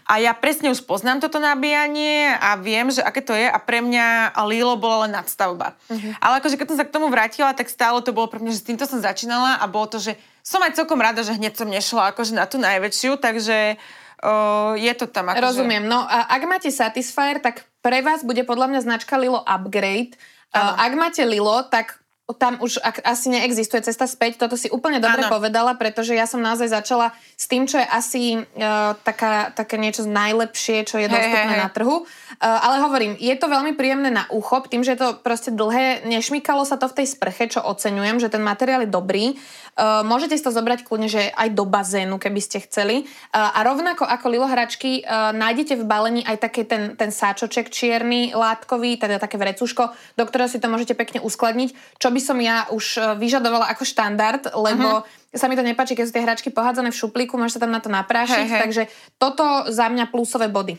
A 0.10 0.18
ja 0.18 0.34
presne 0.34 0.74
už 0.74 0.82
poznám 0.88 1.22
toto 1.22 1.38
nabíjanie 1.38 2.34
a 2.34 2.58
viem, 2.58 2.90
že 2.90 3.06
aké 3.06 3.22
to 3.22 3.38
je 3.38 3.46
a 3.46 3.60
pre 3.62 3.84
mňa 3.84 4.34
Lilo 4.50 4.74
bola 4.80 5.06
len 5.06 5.14
nadstavba. 5.14 5.78
Mm-hmm. 5.92 6.18
Ale 6.18 6.34
akože 6.42 6.58
keď 6.58 6.68
som 6.74 6.78
sa 6.82 6.88
k 6.90 6.96
tomu 6.98 7.12
vrátila, 7.14 7.54
tak 7.54 7.70
stále 7.70 8.02
to 8.02 8.16
bolo 8.16 8.32
pre 8.32 8.42
mňa, 8.42 8.56
že 8.56 8.64
s 8.64 8.68
týmto 8.72 8.90
som 8.90 9.04
začínala 9.04 9.62
a 9.62 9.68
bolo 9.70 9.86
to, 9.86 10.02
že 10.02 10.18
som 10.48 10.64
aj 10.64 10.80
celkom 10.80 10.98
rada, 10.98 11.22
že 11.28 11.36
hneď 11.36 11.60
som 11.60 11.68
nešla 11.68 12.16
akože 12.16 12.34
na 12.34 12.48
tú 12.48 12.58
najväčšiu, 12.58 13.20
takže 13.20 13.78
uh, 14.24 14.74
je 14.78 14.94
to 14.98 15.06
tam. 15.10 15.30
Akože... 15.34 15.44
Rozumiem. 15.44 15.84
No 15.86 16.06
a 16.06 16.30
ak 16.30 16.42
máte 16.48 16.70
Satisfyer, 16.74 17.42
tak 17.42 17.66
pre 17.86 18.02
vás 18.02 18.22
bude 18.22 18.42
podľa 18.44 18.72
mňa 18.74 18.80
značka 18.84 19.18
Lilo 19.18 19.42
Upgrade. 19.44 20.18
Uh, 20.54 20.74
ak 20.80 20.92
máte 20.96 21.22
Lilo, 21.28 21.66
tak 21.68 22.02
tam 22.36 22.60
už 22.60 22.84
ak, 22.84 23.08
asi 23.08 23.32
neexistuje 23.32 23.80
cesta 23.88 24.04
späť. 24.04 24.36
Toto 24.36 24.60
si 24.60 24.68
úplne 24.68 25.00
dobre 25.00 25.24
ano. 25.24 25.32
povedala, 25.32 25.80
pretože 25.80 26.12
ja 26.12 26.28
som 26.28 26.44
naozaj 26.44 26.68
začala 26.68 27.16
s 27.38 27.46
tým, 27.46 27.70
čo 27.70 27.78
je 27.78 27.86
asi 27.86 28.24
uh, 28.34 28.98
taká, 29.06 29.54
také 29.54 29.78
niečo 29.78 30.10
najlepšie, 30.10 30.90
čo 30.90 30.98
je 30.98 31.06
dostupné 31.06 31.54
hey, 31.54 31.62
hey, 31.62 31.64
na 31.64 31.70
trhu. 31.70 32.02
Uh, 32.02 32.06
ale 32.42 32.82
hovorím, 32.82 33.14
je 33.22 33.38
to 33.38 33.46
veľmi 33.46 33.78
príjemné 33.78 34.10
na 34.10 34.26
ucho, 34.34 34.66
tým, 34.66 34.82
že 34.82 34.98
je 34.98 35.06
to 35.06 35.22
proste 35.22 35.54
dlhé, 35.54 36.02
nešmykalo 36.10 36.66
sa 36.66 36.82
to 36.82 36.90
v 36.90 36.98
tej 36.98 37.14
sprche, 37.14 37.46
čo 37.54 37.62
oceňujem, 37.62 38.18
že 38.18 38.34
ten 38.34 38.42
materiál 38.42 38.84
je 38.84 38.90
dobrý. 38.90 39.38
Uh, 39.78 40.02
môžete 40.02 40.34
si 40.34 40.42
to 40.42 40.50
zobrať 40.50 40.82
kľudne, 40.82 41.06
že 41.06 41.30
aj 41.30 41.54
do 41.54 41.70
bazénu, 41.70 42.18
keby 42.18 42.42
ste 42.42 42.58
chceli. 42.66 43.06
Uh, 43.30 43.54
a 43.54 43.62
rovnako 43.62 44.10
ako 44.10 44.34
Lilo 44.34 44.50
hračky, 44.50 45.06
uh, 45.06 45.30
nájdete 45.30 45.78
v 45.78 45.86
balení 45.86 46.26
aj 46.26 46.42
taký 46.42 46.66
ten, 46.66 46.98
ten 46.98 47.14
sáčoček 47.14 47.70
čierny, 47.70 48.34
látkový, 48.34 48.98
teda 48.98 49.22
také 49.22 49.38
vrecuško, 49.38 49.94
do 50.18 50.24
ktorého 50.26 50.50
si 50.50 50.58
to 50.58 50.66
môžete 50.66 50.98
pekne 50.98 51.22
uskladniť, 51.22 52.02
čo 52.02 52.10
by 52.10 52.18
som 52.18 52.42
ja 52.42 52.66
už 52.74 53.22
vyžadovala 53.22 53.70
ako 53.70 53.86
štandard, 53.86 54.50
lebo 54.58 55.06
uh-huh. 55.06 55.26
Sa 55.38 55.48
mi 55.50 55.56
to 55.56 55.64
nepáči, 55.64 55.94
keď 55.94 56.06
sú 56.10 56.14
tie 56.14 56.26
hračky 56.26 56.50
pohádzané 56.50 56.90
v 56.92 57.00
šuplíku, 57.00 57.38
môže 57.38 57.58
sa 57.58 57.64
tam 57.64 57.74
na 57.74 57.82
to 57.82 57.88
naprášiť, 57.88 58.46
hey, 58.46 58.52
hey. 58.52 58.62
takže 58.66 58.84
toto 59.22 59.46
za 59.70 59.90
mňa 59.90 60.10
plusové 60.10 60.50
body. 60.50 60.78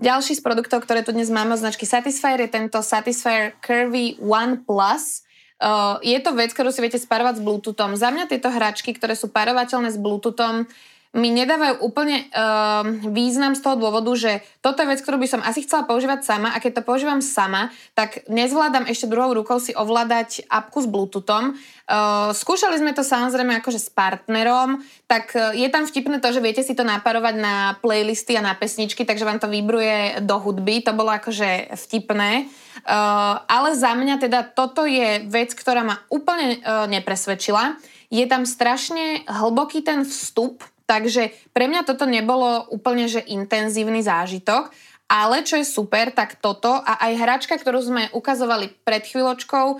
Ďalší 0.00 0.40
z 0.40 0.42
produktov, 0.42 0.80
ktoré 0.88 1.04
tu 1.04 1.12
dnes 1.12 1.28
máme 1.28 1.52
od 1.52 1.60
značky 1.60 1.84
Satisfyer 1.84 2.40
je 2.40 2.48
tento 2.48 2.80
Satisfyer 2.80 3.52
Curvy 3.60 4.16
One 4.24 4.64
Plus. 4.64 5.28
Uh, 5.60 6.00
je 6.00 6.16
to 6.24 6.32
vec, 6.32 6.56
ktorú 6.56 6.72
si 6.72 6.80
viete 6.80 6.96
sparovať 6.96 7.36
s 7.36 7.44
Bluetoothom. 7.44 7.92
Za 8.00 8.08
mňa 8.08 8.24
tieto 8.24 8.48
hračky, 8.48 8.96
ktoré 8.96 9.12
sú 9.12 9.28
parovateľné 9.28 9.92
s 9.92 10.00
Bluetoothom, 10.00 10.64
mi 11.10 11.34
nedávajú 11.34 11.82
úplne 11.82 12.30
uh, 12.30 12.86
význam 13.10 13.58
z 13.58 13.66
toho 13.66 13.74
dôvodu, 13.74 14.14
že 14.14 14.46
toto 14.62 14.86
je 14.86 14.90
vec, 14.94 15.02
ktorú 15.02 15.18
by 15.18 15.26
som 15.26 15.42
asi 15.42 15.66
chcela 15.66 15.82
používať 15.82 16.22
sama 16.22 16.54
a 16.54 16.62
keď 16.62 16.80
to 16.80 16.86
používam 16.86 17.18
sama, 17.18 17.74
tak 17.98 18.22
nezvládam 18.30 18.86
ešte 18.86 19.10
druhou 19.10 19.34
rukou 19.34 19.58
si 19.58 19.74
ovládať 19.74 20.46
apku 20.46 20.78
s 20.78 20.86
Bluetoothom. 20.86 21.58
Uh, 21.90 22.30
skúšali 22.30 22.78
sme 22.78 22.94
to 22.94 23.02
samozrejme 23.02 23.58
akože 23.58 23.82
s 23.82 23.90
partnerom, 23.90 24.86
tak 25.10 25.34
uh, 25.34 25.50
je 25.50 25.66
tam 25.66 25.82
vtipné 25.82 26.22
to, 26.22 26.30
že 26.30 26.38
viete 26.38 26.62
si 26.62 26.78
to 26.78 26.86
naparovať 26.86 27.34
na 27.42 27.74
playlisty 27.82 28.38
a 28.38 28.46
na 28.46 28.54
pesničky, 28.54 29.02
takže 29.02 29.26
vám 29.26 29.42
to 29.42 29.50
vybruje 29.50 30.22
do 30.22 30.38
hudby, 30.38 30.78
to 30.86 30.94
bolo 30.94 31.10
akože 31.10 31.74
vtipné. 31.74 32.46
Uh, 32.86 33.42
ale 33.50 33.74
za 33.74 33.98
mňa 33.98 34.22
teda 34.22 34.46
toto 34.46 34.86
je 34.86 35.26
vec, 35.26 35.58
ktorá 35.58 35.82
ma 35.82 35.98
úplne 36.06 36.62
uh, 36.62 36.86
nepresvedčila. 36.86 37.74
Je 38.14 38.22
tam 38.30 38.46
strašne 38.46 39.26
hlboký 39.26 39.82
ten 39.82 40.06
vstup, 40.06 40.62
Takže 40.90 41.30
pre 41.54 41.70
mňa 41.70 41.86
toto 41.86 42.02
nebolo 42.02 42.66
úplne 42.74 43.06
že 43.06 43.22
intenzívny 43.22 44.02
zážitok, 44.02 44.74
ale 45.06 45.46
čo 45.46 45.62
je 45.62 45.66
super, 45.66 46.10
tak 46.10 46.42
toto 46.42 46.70
a 46.70 46.98
aj 47.06 47.12
hračka, 47.14 47.54
ktorú 47.54 47.78
sme 47.78 48.02
ukazovali 48.10 48.74
pred 48.82 49.06
chvíľočkou, 49.06 49.66
uh, 49.74 49.78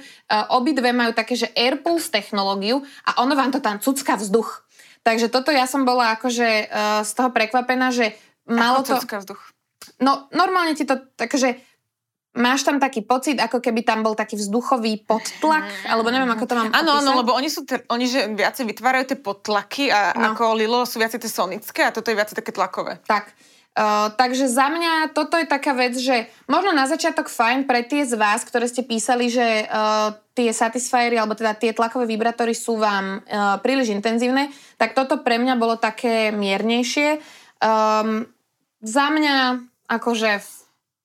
obidve 0.55 0.95
majú 0.95 1.11
také, 1.11 1.35
že 1.35 1.51
AirPulse 1.59 2.15
technológiu 2.15 2.87
a 3.03 3.19
ono 3.23 3.35
vám 3.35 3.51
to 3.51 3.59
tam 3.59 3.83
cucka 3.83 4.15
vzduch. 4.15 4.63
Takže 5.03 5.27
toto 5.27 5.51
ja 5.51 5.67
som 5.67 5.83
bola 5.83 6.15
akože 6.15 6.71
uh, 6.71 7.03
z 7.03 7.11
toho 7.19 7.35
prekvapená, 7.35 7.91
že 7.91 8.15
malo 8.47 8.87
Ako 8.87 9.03
to... 9.03 9.23
vzduch? 9.27 9.43
No 9.99 10.31
normálne 10.31 10.79
ti 10.79 10.87
to 10.87 10.95
takže 11.19 11.59
Máš 12.31 12.63
tam 12.63 12.79
taký 12.79 13.03
pocit, 13.03 13.43
ako 13.43 13.59
keby 13.59 13.83
tam 13.83 14.07
bol 14.07 14.15
taký 14.15 14.39
vzduchový 14.39 15.03
podtlak, 15.03 15.67
alebo 15.83 16.15
neviem, 16.15 16.31
ako 16.31 16.47
to 16.47 16.55
mám 16.55 16.71
Áno, 16.71 17.03
áno, 17.03 17.19
lebo 17.19 17.35
oni 17.35 17.51
sú, 17.51 17.67
te, 17.67 17.83
oni 17.91 18.07
že 18.07 18.31
viacej 18.31 18.71
vytvárajú 18.71 19.05
tie 19.11 19.19
podtlaky 19.19 19.91
a 19.91 20.15
no. 20.15 20.31
ako 20.31 20.55
Lilo 20.55 20.87
sú 20.87 21.03
viacej 21.03 21.19
tie 21.19 21.27
sonické 21.27 21.83
a 21.83 21.91
toto 21.91 22.07
je 22.07 22.15
viacej 22.15 22.39
také 22.39 22.55
tlakové. 22.55 23.03
Tak. 23.03 23.35
Uh, 23.71 24.15
takže 24.15 24.47
za 24.47 24.67
mňa 24.67 25.11
toto 25.11 25.39
je 25.39 25.47
taká 25.47 25.75
vec, 25.75 25.99
že 25.99 26.31
možno 26.47 26.71
na 26.71 26.87
začiatok 26.91 27.27
fajn 27.27 27.67
pre 27.67 27.83
tie 27.83 28.07
z 28.07 28.15
vás, 28.15 28.47
ktoré 28.47 28.67
ste 28.71 28.87
písali, 28.87 29.27
že 29.27 29.67
uh, 29.67 30.15
tie 30.35 30.55
Satisfyery 30.55 31.19
alebo 31.19 31.35
teda 31.35 31.59
tie 31.59 31.75
tlakové 31.75 32.07
vibrátory 32.11 32.55
sú 32.55 32.79
vám 32.79 33.27
uh, 33.27 33.59
príliš 33.59 33.91
intenzívne, 33.91 34.55
tak 34.79 34.95
toto 34.95 35.23
pre 35.23 35.39
mňa 35.39 35.55
bolo 35.59 35.79
také 35.79 36.31
miernejšie. 36.31 37.19
Um, 37.59 38.27
za 38.83 39.07
mňa 39.11 39.67
akože 39.87 40.60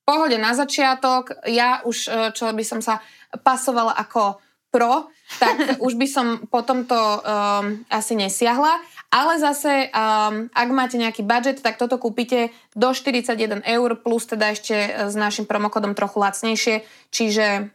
pohode 0.05 0.37
na 0.37 0.53
začiatok, 0.53 1.43
ja 1.49 1.81
už, 1.81 1.97
e, 2.07 2.09
čo 2.37 2.53
by 2.53 2.63
som 2.63 2.79
sa 2.79 3.01
pasovala 3.41 3.97
ako 3.97 4.37
pro, 4.69 5.09
tak 5.41 5.57
už 5.85 5.97
by 5.97 6.07
som 6.07 6.27
po 6.45 6.61
tomto 6.61 6.95
um, 6.95 7.83
asi 7.89 8.13
nesiahla. 8.13 8.77
Ale 9.09 9.39
zase, 9.39 9.87
um, 9.95 10.51
ak 10.51 10.69
máte 10.75 10.99
nejaký 10.99 11.23
budget, 11.23 11.63
tak 11.63 11.79
toto 11.79 11.95
kúpite 11.95 12.51
do 12.75 12.91
41 12.91 13.63
eur, 13.63 13.89
plus 13.95 14.27
teda 14.27 14.51
ešte 14.51 14.75
s 15.07 15.15
našim 15.15 15.47
promokodom 15.47 15.95
trochu 15.95 16.19
lacnejšie, 16.19 16.83
čiže 17.15 17.71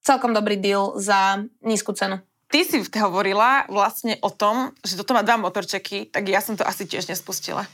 celkom 0.00 0.32
dobrý 0.32 0.56
deal 0.56 0.96
za 0.96 1.44
nízku 1.60 1.92
cenu. 1.92 2.24
Ty 2.48 2.68
si 2.68 2.84
hovorila 3.00 3.64
vlastne 3.68 4.20
o 4.20 4.28
tom, 4.28 4.76
že 4.84 4.96
toto 4.96 5.16
má 5.16 5.24
dva 5.24 5.40
motorčeky, 5.40 6.08
tak 6.08 6.28
ja 6.28 6.40
som 6.40 6.56
to 6.56 6.64
asi 6.64 6.84
tiež 6.84 7.08
nespustila. 7.08 7.64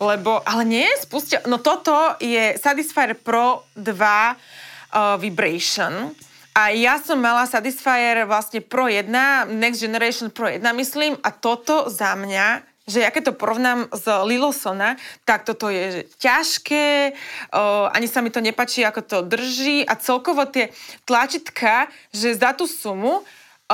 Lebo, 0.00 0.40
ale 0.48 0.64
nie, 0.64 0.88
spustia, 0.96 1.44
no 1.44 1.60
toto 1.60 2.16
je 2.24 2.56
Satisfyer 2.56 3.12
Pro 3.20 3.68
2 3.76 3.92
uh, 3.92 5.20
Vibration. 5.20 6.16
A 6.56 6.72
ja 6.72 6.96
som 6.96 7.20
mala 7.20 7.44
Satisfyer 7.44 8.24
vlastne 8.24 8.64
Pro 8.64 8.88
1, 8.88 9.06
Next 9.52 9.84
Generation 9.84 10.32
Pro 10.32 10.48
1, 10.48 10.64
myslím, 10.72 11.20
a 11.20 11.30
toto 11.30 11.92
za 11.92 12.16
mňa 12.16 12.64
že 12.90 13.06
ja 13.06 13.14
keď 13.14 13.30
to 13.30 13.38
porovnám 13.38 13.86
s 13.94 14.02
Lilosona, 14.26 14.98
tak 15.22 15.46
toto 15.46 15.70
je 15.70 16.02
ťažké, 16.18 17.14
uh, 17.54 17.86
ani 17.94 18.10
sa 18.10 18.18
mi 18.18 18.34
to 18.34 18.42
nepačí, 18.42 18.82
ako 18.82 19.00
to 19.06 19.18
drží 19.22 19.86
a 19.86 19.94
celkovo 19.94 20.42
tie 20.50 20.74
tlačitka, 21.06 21.86
že 22.10 22.34
za 22.34 22.50
tú 22.50 22.66
sumu 22.66 23.22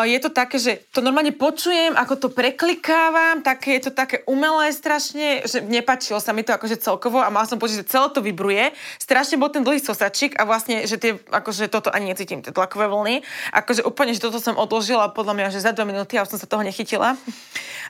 je 0.05 0.21
to 0.21 0.29
také, 0.29 0.61
že 0.61 0.85
to 0.93 1.01
normálne 1.01 1.33
počujem, 1.33 1.97
ako 1.97 2.21
to 2.21 2.29
preklikávam, 2.29 3.41
také 3.41 3.81
je 3.81 3.89
to 3.89 3.93
také 3.97 4.21
umelé 4.29 4.69
strašne, 4.69 5.41
že 5.49 5.65
nepačilo 5.65 6.21
sa 6.21 6.37
mi 6.37 6.45
to 6.45 6.53
akože 6.53 6.77
celkovo 6.77 7.25
a 7.25 7.33
mala 7.33 7.49
som 7.49 7.57
pocit, 7.57 7.81
že 7.81 7.89
celé 7.89 8.13
to 8.13 8.21
vybruje. 8.21 8.77
Strašne 9.01 9.41
bol 9.41 9.49
ten 9.49 9.65
dlhý 9.65 9.81
sosačik 9.81 10.37
a 10.37 10.45
vlastne, 10.45 10.85
že 10.85 11.01
tie, 11.01 11.17
akože 11.17 11.73
toto 11.73 11.89
ani 11.89 12.13
necítim, 12.13 12.45
tie 12.45 12.53
tlakové 12.53 12.93
vlny. 12.93 13.25
Akože 13.57 13.89
úplne, 13.89 14.13
že 14.13 14.21
toto 14.21 14.37
som 14.37 14.61
odložila 14.61 15.09
podľa 15.17 15.33
mňa, 15.33 15.49
že 15.57 15.65
za 15.65 15.73
dve 15.73 15.89
minúty 15.89 16.21
a 16.21 16.29
už 16.29 16.37
som 16.37 16.41
sa 16.43 16.51
toho 16.51 16.61
nechytila. 16.61 17.17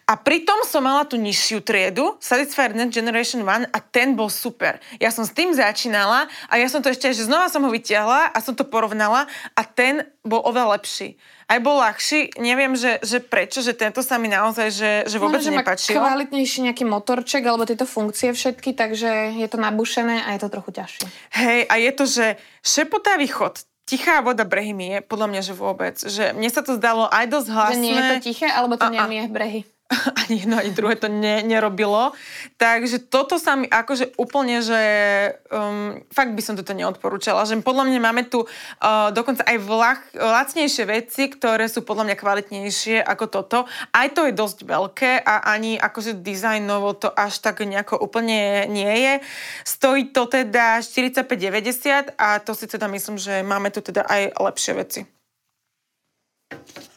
A 0.06 0.14
pritom 0.14 0.62
som 0.62 0.86
mala 0.86 1.02
tú 1.02 1.18
nižšiu 1.18 1.66
triedu, 1.66 2.14
Satisfyer 2.22 2.70
Net 2.70 2.94
Generation 2.94 3.42
1 3.42 3.74
a 3.74 3.78
ten 3.82 4.14
bol 4.14 4.30
super. 4.30 4.78
Ja 5.02 5.10
som 5.10 5.26
s 5.26 5.34
tým 5.34 5.50
začínala 5.50 6.30
a 6.46 6.54
ja 6.54 6.70
som 6.70 6.78
to 6.78 6.92
ešte, 6.92 7.10
že 7.10 7.26
znova 7.26 7.50
som 7.50 7.66
ho 7.66 7.70
vyťahla 7.74 8.30
a 8.30 8.38
som 8.38 8.54
to 8.54 8.62
porovnala 8.62 9.26
a 9.58 9.62
ten 9.66 10.06
bol 10.22 10.46
oveľa 10.46 10.78
lepší 10.78 11.18
aj 11.46 11.58
bol 11.62 11.78
ľahší. 11.78 12.34
Neviem, 12.42 12.74
že, 12.74 12.98
že 13.06 13.22
prečo, 13.22 13.62
že 13.62 13.72
tento 13.72 14.02
sa 14.02 14.18
mi 14.18 14.26
naozaj, 14.26 14.68
že, 14.74 14.90
že 15.06 15.16
vôbec 15.22 15.38
Možno, 15.38 15.62
nepačil. 15.62 15.98
Má 15.98 16.10
kvalitnejší 16.14 16.70
nejaký 16.70 16.84
motorček 16.84 17.42
alebo 17.46 17.62
tieto 17.62 17.86
funkcie 17.86 18.34
všetky, 18.34 18.74
takže 18.74 19.38
je 19.38 19.46
to 19.46 19.58
nabušené 19.58 20.26
a 20.26 20.34
je 20.34 20.40
to 20.42 20.48
trochu 20.50 20.70
ťažšie. 20.74 21.06
Hej, 21.38 21.60
a 21.70 21.74
je 21.78 21.90
to, 21.94 22.04
že 22.04 22.26
šepotavý 22.66 23.30
chod, 23.30 23.62
Tichá 23.86 24.18
voda 24.18 24.42
brehymie, 24.42 24.98
podľa 24.98 25.30
mňa, 25.30 25.42
že 25.46 25.54
vôbec. 25.54 25.94
Že 25.94 26.34
mne 26.34 26.50
sa 26.50 26.66
to 26.66 26.74
zdalo 26.74 27.06
aj 27.06 27.30
dosť 27.30 27.48
hlasné. 27.54 27.74
Že 27.78 27.84
nie 27.86 27.94
je 27.94 28.02
to 28.02 28.16
tiché, 28.26 28.48
alebo 28.50 28.74
to 28.74 28.90
nemie 28.90 29.22
brehy? 29.30 29.62
ani 30.26 30.42
jedno, 30.42 30.58
ani 30.58 30.72
druhé 30.74 30.98
to 30.98 31.06
ne, 31.06 31.46
nerobilo. 31.46 32.10
Takže 32.58 33.06
toto 33.06 33.38
sa 33.38 33.54
mi 33.54 33.70
akože 33.70 34.18
úplne, 34.18 34.58
že 34.58 34.80
um, 35.46 36.02
fakt 36.10 36.34
by 36.34 36.42
som 36.42 36.58
toto 36.58 36.74
neodporúčala. 36.74 37.46
Že 37.46 37.62
podľa 37.62 37.86
mňa 37.86 38.00
máme 38.02 38.22
tu 38.26 38.42
uh, 38.42 39.14
dokonca 39.14 39.46
aj 39.46 39.58
vlach, 39.62 40.02
lacnejšie 40.18 40.84
veci, 40.90 41.30
ktoré 41.30 41.70
sú 41.70 41.86
podľa 41.86 42.10
mňa 42.10 42.16
kvalitnejšie 42.18 42.98
ako 42.98 43.24
toto. 43.30 43.58
Aj 43.94 44.10
to 44.10 44.26
je 44.26 44.34
dosť 44.34 44.66
veľké 44.66 45.22
a 45.22 45.46
ani 45.54 45.78
akože 45.78 46.18
dizajnovo 46.18 46.98
to 46.98 47.08
až 47.14 47.38
tak 47.38 47.62
nejako 47.62 48.02
úplne 48.02 48.66
nie 48.66 48.90
je. 48.90 49.14
Stojí 49.62 50.10
to 50.10 50.26
teda 50.26 50.82
45,90 50.82 52.18
a 52.18 52.42
to 52.42 52.58
si 52.58 52.66
teda 52.66 52.90
myslím, 52.90 53.22
že 53.22 53.46
máme 53.46 53.70
tu 53.70 53.78
teda 53.78 54.02
aj 54.02 54.34
lepšie 54.34 54.74
veci. 54.74 55.15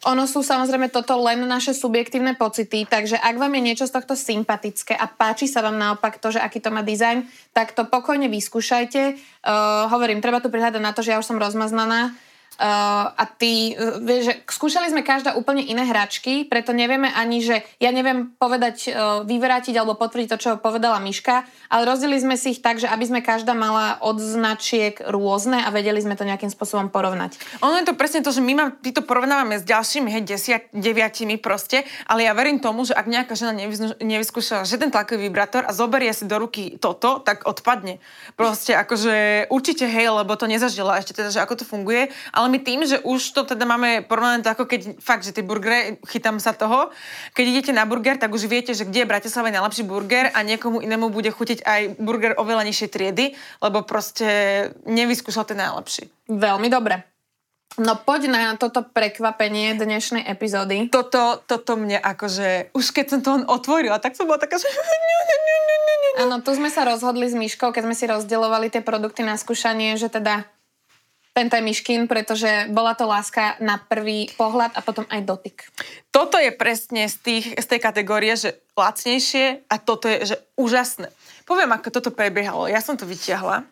Ono 0.08 0.24
sú 0.30 0.46
samozrejme 0.46 0.94
toto 0.94 1.18
len 1.20 1.42
naše 1.44 1.74
subjektívne 1.74 2.38
pocity, 2.38 2.86
takže 2.86 3.18
ak 3.18 3.36
vám 3.36 3.52
je 3.58 3.66
niečo 3.66 3.86
z 3.90 4.00
tohto 4.00 4.14
sympatické 4.14 4.94
a 4.96 5.10
páči 5.10 5.50
sa 5.50 5.66
vám 5.66 5.76
naopak 5.76 6.22
to, 6.22 6.32
že 6.32 6.40
aký 6.40 6.62
to 6.62 6.70
má 6.70 6.86
dizajn, 6.86 7.26
tak 7.52 7.74
to 7.74 7.84
pokojne 7.90 8.30
vyskúšajte. 8.30 9.02
Uh, 9.44 9.90
hovorím, 9.92 10.22
treba 10.22 10.40
tu 10.40 10.48
prihľadať 10.54 10.82
na 10.82 10.94
to, 10.94 11.02
že 11.02 11.12
ja 11.14 11.20
už 11.20 11.28
som 11.28 11.42
rozmaznaná, 11.42 12.16
Uh, 12.60 13.16
a 13.16 13.24
ty, 13.24 13.72
uh, 13.72 14.04
vieš, 14.04 14.28
že 14.28 14.34
skúšali 14.52 14.92
sme 14.92 15.00
každá 15.00 15.32
úplne 15.40 15.64
iné 15.64 15.88
hračky, 15.88 16.44
preto 16.44 16.76
nevieme 16.76 17.08
ani, 17.08 17.40
že 17.40 17.64
ja 17.80 17.88
neviem 17.96 18.36
povedať, 18.36 18.92
uh, 18.92 19.24
vyvrátiť 19.24 19.80
alebo 19.80 19.96
potvrdiť 19.96 20.28
to, 20.28 20.38
čo 20.38 20.50
povedala 20.60 21.00
Miška, 21.00 21.48
ale 21.72 21.88
rozdelili 21.88 22.20
sme 22.20 22.36
si 22.36 22.52
ich 22.52 22.60
tak, 22.60 22.84
že 22.84 22.92
aby 22.92 23.08
sme 23.08 23.20
každá 23.24 23.56
mala 23.56 23.96
od 24.04 24.20
značiek 24.20 25.00
rôzne 25.08 25.64
a 25.64 25.72
vedeli 25.72 26.04
sme 26.04 26.20
to 26.20 26.28
nejakým 26.28 26.52
spôsobom 26.52 26.92
porovnať. 26.92 27.40
Ono 27.64 27.80
je 27.80 27.88
to 27.88 27.96
presne 27.96 28.28
to, 28.28 28.36
že 28.36 28.44
my 28.44 28.52
mám, 28.52 28.76
my 28.76 28.92
to 28.92 29.08
porovnávame 29.08 29.56
s 29.56 29.64
ďalšími, 29.64 30.12
hej, 30.12 30.28
desiat, 30.28 30.68
deviatimi 30.76 31.40
proste, 31.40 31.88
ale 32.12 32.28
ja 32.28 32.36
verím 32.36 32.60
tomu, 32.60 32.84
že 32.84 32.92
ak 32.92 33.08
nejaká 33.08 33.40
žena 33.40 33.56
nevyskúšala 34.04 34.68
žiaden 34.68 34.92
tlakový 34.92 35.32
vibrátor 35.32 35.64
a 35.64 35.72
zoberie 35.72 36.12
si 36.12 36.28
do 36.28 36.36
ruky 36.36 36.76
toto, 36.76 37.24
tak 37.24 37.48
odpadne. 37.48 38.04
Proste 38.36 38.76
akože 38.76 39.48
určite 39.48 39.88
hej, 39.88 40.12
lebo 40.12 40.36
to 40.36 40.44
nezažila 40.44 41.00
ešte 41.00 41.16
teda, 41.16 41.32
že 41.32 41.40
ako 41.40 41.64
to 41.64 41.64
funguje, 41.64 42.12
ale 42.36 42.49
my 42.50 42.60
tým, 42.60 42.84
že 42.84 42.98
už 43.06 43.22
to 43.38 43.46
teda 43.46 43.64
máme 43.64 44.04
porovnané 44.04 44.42
ako 44.42 44.66
keď 44.66 44.98
fakt, 44.98 45.24
že 45.24 45.32
tie 45.32 45.46
burgery, 45.46 46.02
chytám 46.10 46.42
sa 46.42 46.58
toho, 46.58 46.90
keď 47.38 47.46
idete 47.46 47.72
na 47.72 47.86
burger, 47.86 48.18
tak 48.18 48.34
už 48.34 48.50
viete, 48.50 48.74
že 48.74 48.84
kde 48.84 49.06
je 49.06 49.12
Bratislava 49.12 49.54
najlepší 49.54 49.86
burger 49.86 50.34
a 50.34 50.42
niekomu 50.42 50.82
inému 50.82 51.14
bude 51.14 51.30
chutiť 51.30 51.64
aj 51.64 51.82
burger 52.02 52.34
oveľa 52.36 52.66
nižšej 52.66 52.90
triedy, 52.90 53.38
lebo 53.62 53.86
proste 53.86 54.28
nevyskúšal 54.90 55.46
ten 55.46 55.62
najlepší. 55.62 56.10
Veľmi 56.28 56.68
dobre. 56.68 57.06
No 57.78 57.94
poď 57.96 58.22
na 58.28 58.42
toto 58.58 58.82
prekvapenie 58.82 59.78
dnešnej 59.78 60.26
epizódy. 60.26 60.90
Toto, 60.90 61.40
toto 61.46 61.78
mne 61.78 62.02
akože, 62.02 62.74
už 62.74 62.86
keď 62.92 63.06
som 63.06 63.20
to 63.22 63.30
on 63.40 63.44
otvorila, 63.46 64.02
tak 64.02 64.18
som 64.18 64.26
bola 64.26 64.42
taká, 64.42 64.58
že... 64.58 64.66
Áno, 66.20 66.42
tu 66.42 66.52
sme 66.58 66.74
sa 66.74 66.84
rozhodli 66.84 67.30
s 67.30 67.38
Myškou, 67.38 67.70
keď 67.72 67.86
sme 67.86 67.96
si 67.96 68.10
rozdeľovali 68.10 68.74
tie 68.74 68.82
produkty 68.82 69.24
na 69.24 69.38
skúšanie, 69.38 69.96
že 69.96 70.10
teda 70.10 70.50
ten 71.48 71.64
myškin, 71.64 72.12
pretože 72.12 72.68
bola 72.76 72.92
to 72.92 73.08
láska 73.08 73.56
na 73.64 73.80
prvý 73.80 74.28
pohľad 74.36 74.76
a 74.76 74.84
potom 74.84 75.08
aj 75.08 75.24
dotyk. 75.24 75.58
Toto 76.12 76.36
je 76.36 76.52
presne 76.52 77.08
z, 77.08 77.16
tých, 77.24 77.46
z 77.56 77.66
tej 77.66 77.80
kategórie, 77.80 78.36
že 78.36 78.60
lacnejšie 78.76 79.72
a 79.72 79.76
toto 79.80 80.12
je, 80.12 80.36
že 80.36 80.36
úžasné. 80.60 81.08
Poviem, 81.48 81.72
ako 81.72 81.88
toto 81.96 82.12
prebiehalo. 82.12 82.68
Ja 82.68 82.84
som 82.84 83.00
to 83.00 83.08
vyťahla. 83.08 83.64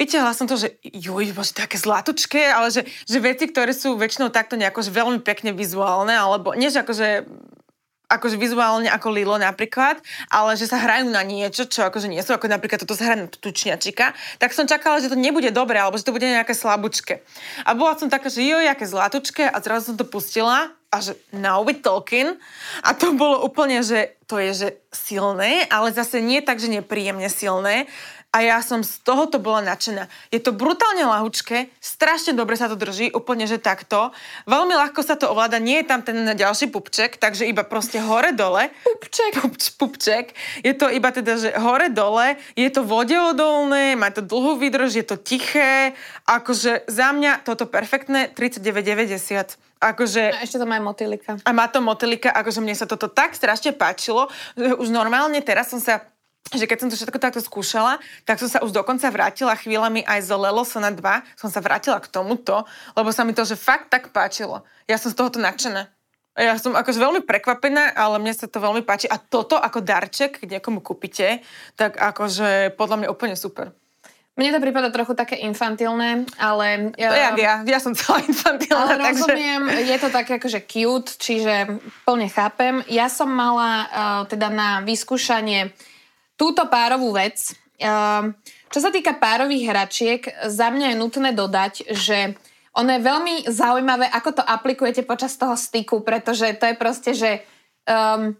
Vyťahla 0.00 0.32
som 0.32 0.48
to, 0.48 0.56
že 0.56 0.80
juj, 0.82 1.36
bože, 1.36 1.52
také 1.52 1.76
zlatučké, 1.76 2.48
ale 2.50 2.72
že, 2.72 2.82
že 3.04 3.18
veci, 3.20 3.46
ktoré 3.50 3.76
sú 3.76 3.94
väčšinou 4.00 4.32
takto 4.32 4.56
nejako 4.56 4.80
že 4.80 4.94
veľmi 4.94 5.20
pekne 5.20 5.52
vizuálne, 5.52 6.16
alebo 6.16 6.56
nie, 6.56 6.72
že 6.72 6.80
akože 6.80 7.28
akože 8.08 8.40
vizuálne 8.40 8.88
ako 8.88 9.12
Lilo 9.12 9.36
napríklad, 9.36 10.00
ale 10.32 10.56
že 10.56 10.64
sa 10.64 10.80
hrajú 10.80 11.12
na 11.12 11.20
niečo, 11.20 11.68
čo 11.68 11.84
akože 11.84 12.08
nie 12.08 12.24
sú, 12.24 12.32
ako 12.32 12.48
napríklad 12.48 12.80
toto 12.80 12.96
sa 12.96 13.12
hrajú 13.12 13.28
na 13.28 13.28
tučniačika, 13.28 14.16
tak 14.40 14.56
som 14.56 14.64
čakala, 14.64 15.04
že 15.04 15.12
to 15.12 15.16
nebude 15.20 15.52
dobré, 15.52 15.76
alebo 15.76 16.00
že 16.00 16.08
to 16.08 16.16
bude 16.16 16.24
nejaké 16.24 16.56
slabúčke. 16.56 17.20
A 17.68 17.76
bola 17.76 18.00
som 18.00 18.08
taká, 18.08 18.32
že 18.32 18.48
jo, 18.48 18.56
aké 18.56 18.88
zlatučké 18.88 19.44
a 19.44 19.56
zrazu 19.60 19.92
som 19.92 19.96
to 20.00 20.08
pustila 20.08 20.72
a 20.88 20.96
že 21.04 21.20
now 21.36 21.60
we 21.60 21.76
talking 21.76 22.40
a 22.80 22.96
to 22.96 23.12
bolo 23.12 23.44
úplne, 23.44 23.84
že 23.84 24.16
to 24.24 24.40
je, 24.40 24.52
že 24.56 24.68
silné, 24.88 25.68
ale 25.68 25.92
zase 25.92 26.24
nie 26.24 26.40
tak, 26.40 26.56
že 26.56 26.72
nepríjemne 26.72 27.28
silné, 27.28 27.84
a 28.28 28.44
ja 28.44 28.60
som 28.60 28.84
z 28.84 29.00
tohoto 29.00 29.40
bola 29.40 29.64
nadšená. 29.64 30.04
Je 30.28 30.36
to 30.36 30.52
brutálne 30.52 31.00
lahučké, 31.00 31.72
strašne 31.80 32.36
dobre 32.36 32.60
sa 32.60 32.68
to 32.68 32.76
drží, 32.76 33.08
úplne 33.16 33.48
že 33.48 33.56
takto. 33.56 34.12
Veľmi 34.44 34.76
ľahko 34.76 35.00
sa 35.00 35.16
to 35.16 35.32
ovláda, 35.32 35.56
nie 35.56 35.80
je 35.80 35.88
tam 35.88 36.04
ten 36.04 36.36
ďalší 36.36 36.68
pupček, 36.68 37.16
takže 37.16 37.48
iba 37.48 37.64
proste 37.64 37.96
hore-dole. 38.04 38.68
Pupček. 38.84 39.32
Pupč, 39.40 39.72
pupček. 39.80 40.36
Je 40.60 40.76
to 40.76 40.92
iba 40.92 41.08
teda, 41.08 41.40
že 41.40 41.50
hore-dole, 41.56 42.36
je 42.52 42.68
to 42.68 42.84
vodeodolné, 42.84 43.96
má 43.96 44.12
to 44.12 44.20
dlhú 44.20 44.60
výdrž, 44.60 45.00
je 45.00 45.06
to 45.08 45.16
tiché. 45.16 45.96
Akože 46.28 46.84
za 46.84 47.16
mňa 47.16 47.48
toto 47.48 47.64
perfektné 47.64 48.28
39,90. 48.36 49.56
Akože, 49.78 50.34
a 50.34 50.42
ešte 50.42 50.58
to 50.58 50.66
má 50.66 50.76
aj 50.76 50.84
motylika. 50.84 51.30
A 51.46 51.50
má 51.54 51.70
to 51.70 51.78
motylika, 51.78 52.34
akože 52.34 52.60
mne 52.60 52.74
sa 52.74 52.84
toto 52.84 53.06
tak 53.06 53.38
strašne 53.38 53.70
páčilo, 53.70 54.26
že 54.58 54.74
už 54.74 54.90
normálne 54.90 55.38
teraz 55.38 55.70
som 55.70 55.78
sa 55.78 56.02
že 56.54 56.64
keď 56.64 56.78
som 56.80 56.88
to 56.88 56.96
všetko 56.96 57.18
takto 57.20 57.40
skúšala, 57.44 58.00
tak 58.24 58.40
som 58.40 58.48
sa 58.48 58.64
už 58.64 58.72
dokonca 58.72 59.04
vrátila 59.12 59.52
chvíľami 59.52 60.00
aj 60.08 60.24
zo 60.24 60.40
Lelosona 60.40 60.88
2, 60.88 61.36
som 61.36 61.52
sa 61.52 61.60
vrátila 61.60 62.00
k 62.00 62.08
tomuto, 62.08 62.64
lebo 62.96 63.12
sa 63.12 63.26
mi 63.28 63.36
to, 63.36 63.44
že 63.44 63.58
fakt 63.58 63.92
tak 63.92 64.08
páčilo. 64.16 64.64
Ja 64.88 64.96
som 64.96 65.12
z 65.12 65.18
tohoto 65.18 65.36
nadšená. 65.36 65.90
Ja 66.38 66.54
som 66.54 66.78
akože 66.78 67.02
veľmi 67.02 67.20
prekvapená, 67.26 67.98
ale 67.98 68.22
mne 68.22 68.30
sa 68.30 68.46
to 68.46 68.62
veľmi 68.62 68.86
páči. 68.86 69.10
A 69.10 69.18
toto 69.18 69.58
ako 69.58 69.82
darček, 69.82 70.38
keď 70.38 70.62
niekomu 70.62 70.78
kúpite, 70.78 71.42
tak 71.74 71.98
akože 71.98 72.78
podľa 72.78 72.96
mňa 73.02 73.08
úplne 73.10 73.34
super. 73.34 73.74
Mne 74.38 74.54
to 74.54 74.62
prípada 74.62 74.94
trochu 74.94 75.18
také 75.18 75.34
infantilné, 75.42 76.22
ale... 76.38 76.94
Ja, 76.94 77.10
ja, 77.10 77.30
ja, 77.34 77.54
ja 77.66 77.78
som 77.82 77.90
celá 77.90 78.22
infantilná, 78.22 78.86
ale 78.86 79.02
takže... 79.02 79.26
rozumiem, 79.26 79.62
je 79.82 79.98
to 79.98 80.08
také 80.14 80.38
akože 80.38 80.62
cute, 80.62 81.10
čiže 81.18 81.82
plne 82.06 82.30
chápem. 82.30 82.86
Ja 82.86 83.10
som 83.10 83.34
mala 83.34 83.70
uh, 83.90 84.22
teda 84.30 84.46
na 84.46 84.86
vyskúšanie 84.86 85.74
túto 86.38 86.70
párovú 86.70 87.10
vec. 87.12 87.58
Ehm, 87.82 88.38
čo 88.70 88.78
sa 88.78 88.94
týka 88.94 89.18
párových 89.18 89.64
hračiek, 89.68 90.22
za 90.46 90.70
mňa 90.70 90.94
je 90.94 91.00
nutné 91.00 91.30
dodať, 91.34 91.74
že 91.92 92.38
ono 92.78 92.94
je 92.94 93.02
veľmi 93.02 93.34
zaujímavé, 93.50 94.06
ako 94.06 94.38
to 94.38 94.42
aplikujete 94.46 95.02
počas 95.02 95.34
toho 95.34 95.58
styku, 95.58 96.06
pretože 96.06 96.46
to 96.62 96.70
je 96.70 96.76
proste, 96.78 97.10
že 97.10 97.30
um, 97.90 98.38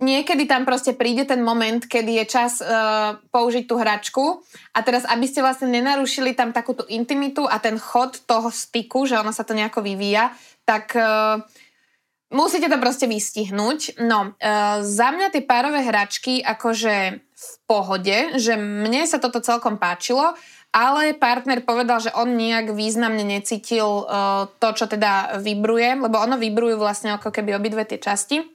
niekedy 0.00 0.48
tam 0.48 0.64
proste 0.64 0.96
príde 0.96 1.28
ten 1.28 1.44
moment, 1.44 1.84
kedy 1.84 2.22
je 2.22 2.24
čas 2.24 2.64
uh, 2.64 3.20
použiť 3.28 3.64
tú 3.68 3.76
hračku 3.76 4.40
a 4.72 4.78
teraz, 4.80 5.04
aby 5.04 5.28
ste 5.28 5.44
vlastne 5.44 5.68
nenarušili 5.68 6.32
tam 6.32 6.56
takúto 6.56 6.88
intimitu 6.88 7.44
a 7.44 7.60
ten 7.60 7.76
chod 7.76 8.24
toho 8.24 8.48
styku, 8.48 9.04
že 9.04 9.20
ono 9.20 9.36
sa 9.36 9.44
to 9.44 9.52
nejako 9.52 9.84
vyvíja, 9.84 10.32
tak 10.64 10.96
uh, 10.96 11.44
Musíte 12.34 12.66
to 12.66 12.82
proste 12.82 13.06
vystihnúť. 13.06 14.02
No, 14.02 14.34
e, 14.34 14.50
za 14.82 15.14
mňa 15.14 15.30
tie 15.30 15.46
párové 15.46 15.86
hračky 15.86 16.42
akože 16.42 17.22
v 17.22 17.50
pohode, 17.70 18.34
že 18.42 18.58
mne 18.58 19.06
sa 19.06 19.22
toto 19.22 19.38
celkom 19.38 19.78
páčilo, 19.78 20.34
ale 20.74 21.14
partner 21.14 21.62
povedal, 21.62 22.02
že 22.02 22.10
on 22.10 22.34
nejak 22.34 22.74
významne 22.74 23.22
necítil 23.22 23.86
e, 23.86 24.04
to, 24.50 24.68
čo 24.74 24.90
teda 24.90 25.38
vybruje, 25.38 25.94
lebo 25.94 26.18
ono 26.18 26.34
vybrujú 26.34 26.74
vlastne 26.74 27.14
ako 27.14 27.30
keby 27.30 27.54
obidve 27.54 27.86
tie 27.86 28.02
časti. 28.02 28.42
E, 28.42 28.46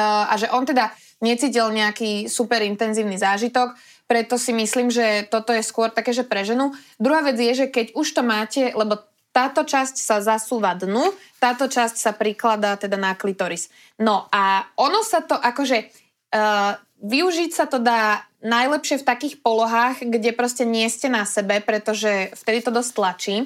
a 0.00 0.32
že 0.40 0.48
on 0.48 0.64
teda 0.64 0.88
necítil 1.20 1.68
nejaký 1.68 2.32
super 2.32 2.64
intenzívny 2.64 3.20
zážitok, 3.20 3.76
preto 4.08 4.40
si 4.40 4.56
myslím, 4.56 4.88
že 4.88 5.28
toto 5.28 5.52
je 5.52 5.60
skôr 5.60 5.92
také, 5.92 6.16
že 6.16 6.24
pre 6.24 6.48
ženu. 6.48 6.72
Druhá 6.96 7.20
vec 7.20 7.36
je, 7.36 7.52
že 7.52 7.66
keď 7.68 7.92
už 7.92 8.08
to 8.16 8.22
máte, 8.24 8.72
lebo 8.72 9.04
táto 9.36 9.68
časť 9.68 10.00
sa 10.00 10.24
zasúva 10.24 10.72
dnu, 10.72 11.12
táto 11.36 11.68
časť 11.68 12.00
sa 12.00 12.16
prikladá 12.16 12.80
teda 12.80 12.96
na 12.96 13.12
klitoris. 13.12 13.68
No 14.00 14.32
a 14.32 14.64
ono 14.80 15.04
sa 15.04 15.20
to 15.20 15.36
akože... 15.36 15.92
Uh, 16.32 16.80
využiť 17.02 17.50
sa 17.52 17.68
to 17.68 17.76
dá 17.76 18.24
najlepšie 18.40 19.02
v 19.02 19.08
takých 19.08 19.34
polohách, 19.44 20.00
kde 20.00 20.32
proste 20.32 20.64
nie 20.64 20.86
ste 20.88 21.12
na 21.12 21.28
sebe, 21.28 21.60
pretože 21.60 22.32
vtedy 22.36 22.64
to 22.64 22.72
dosť 22.72 22.90
tlačí. 22.96 23.36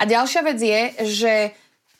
A 0.00 0.08
ďalšia 0.08 0.40
vec 0.46 0.58
je, 0.58 0.82
že 1.04 1.34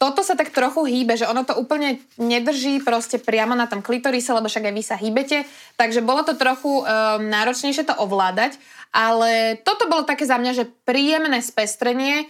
toto 0.01 0.27
sa 0.27 0.35
tak 0.35 0.51
trochu 0.51 0.85
hýbe, 0.85 1.15
že 1.15 1.29
ono 1.29 1.47
to 1.47 1.55
úplne 1.55 2.03
nedrží 2.19 2.83
proste 2.83 3.23
priamo 3.23 3.55
na 3.55 3.71
tom 3.71 3.81
klitorise, 3.81 4.35
lebo 4.35 4.51
však 4.51 4.69
aj 4.69 4.75
vy 4.75 4.83
sa 4.83 4.97
hýbete, 4.99 5.47
takže 5.79 6.03
bolo 6.03 6.27
to 6.27 6.35
trochu 6.35 6.83
um, 6.83 6.85
náročnejšie 7.31 7.87
to 7.87 7.95
ovládať, 7.95 8.59
ale 8.91 9.57
toto 9.63 9.87
bolo 9.87 10.03
také 10.03 10.27
za 10.27 10.37
mňa, 10.37 10.53
že 10.53 10.71
príjemné 10.85 11.39
spestrenie, 11.41 12.27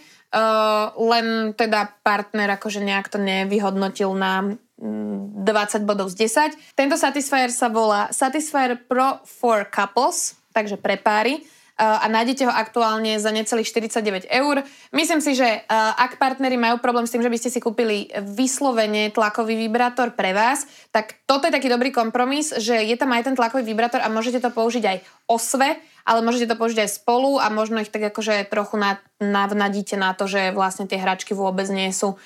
Len 0.95 1.55
teda 1.55 1.95
partner 2.03 2.59
akože 2.59 2.83
nejak 2.83 3.07
to 3.07 3.17
nevyhodnotil 3.17 4.11
na 4.13 4.59
20 4.75 5.39
mm, 5.39 5.87
bodov 5.87 6.11
z 6.11 6.27
10. 6.51 6.75
Tento 6.75 6.99
Satisfyer 6.99 7.47
sa 7.47 7.71
volá 7.71 8.11
Satisfyer 8.11 8.75
Pro 8.75 9.23
for 9.23 9.63
Couples, 9.71 10.35
takže 10.51 10.75
pre 10.75 10.99
páry. 10.99 11.54
A 11.75 12.07
nájdete 12.07 12.47
ho 12.47 12.53
aktuálne 12.55 13.19
za 13.19 13.35
necelých 13.35 13.67
49 13.67 14.31
eur. 14.31 14.63
Myslím 14.95 15.19
si, 15.19 15.35
že 15.35 15.67
ak 15.67 16.15
partnery 16.15 16.55
majú 16.55 16.79
problém 16.79 17.03
s 17.03 17.11
tým, 17.11 17.19
že 17.19 17.27
by 17.27 17.35
ste 17.35 17.51
si 17.51 17.59
kúpili 17.59 18.07
vyslovene 18.23 19.11
tlakový 19.11 19.59
vibrátor 19.59 20.15
pre 20.15 20.31
vás, 20.31 20.63
tak 20.95 21.19
toto 21.27 21.51
je 21.51 21.55
taký 21.55 21.67
dobrý 21.67 21.91
kompromis, 21.91 22.55
že 22.55 22.79
je 22.79 22.95
tam 22.95 23.11
aj 23.11 23.27
ten 23.27 23.35
tlakový 23.35 23.67
vibrátor 23.67 23.99
a 23.99 24.07
môžete 24.07 24.39
to 24.39 24.55
použiť 24.55 24.83
aj 24.87 24.97
osve, 25.27 25.75
ale 26.07 26.23
môžete 26.23 26.53
to 26.53 26.55
použiť 26.55 26.79
aj 26.85 26.89
spolu 27.01 27.43
a 27.43 27.51
možno 27.51 27.83
ich 27.83 27.91
tak 27.91 28.07
akože 28.07 28.47
trochu 28.47 28.79
navnadíte 29.19 29.99
na 29.99 30.15
to, 30.15 30.31
že 30.31 30.55
vlastne 30.55 30.87
tie 30.87 31.01
hračky 31.01 31.35
vôbec 31.35 31.67
nie 31.67 31.91
sú 31.91 32.15
um, 32.15 32.17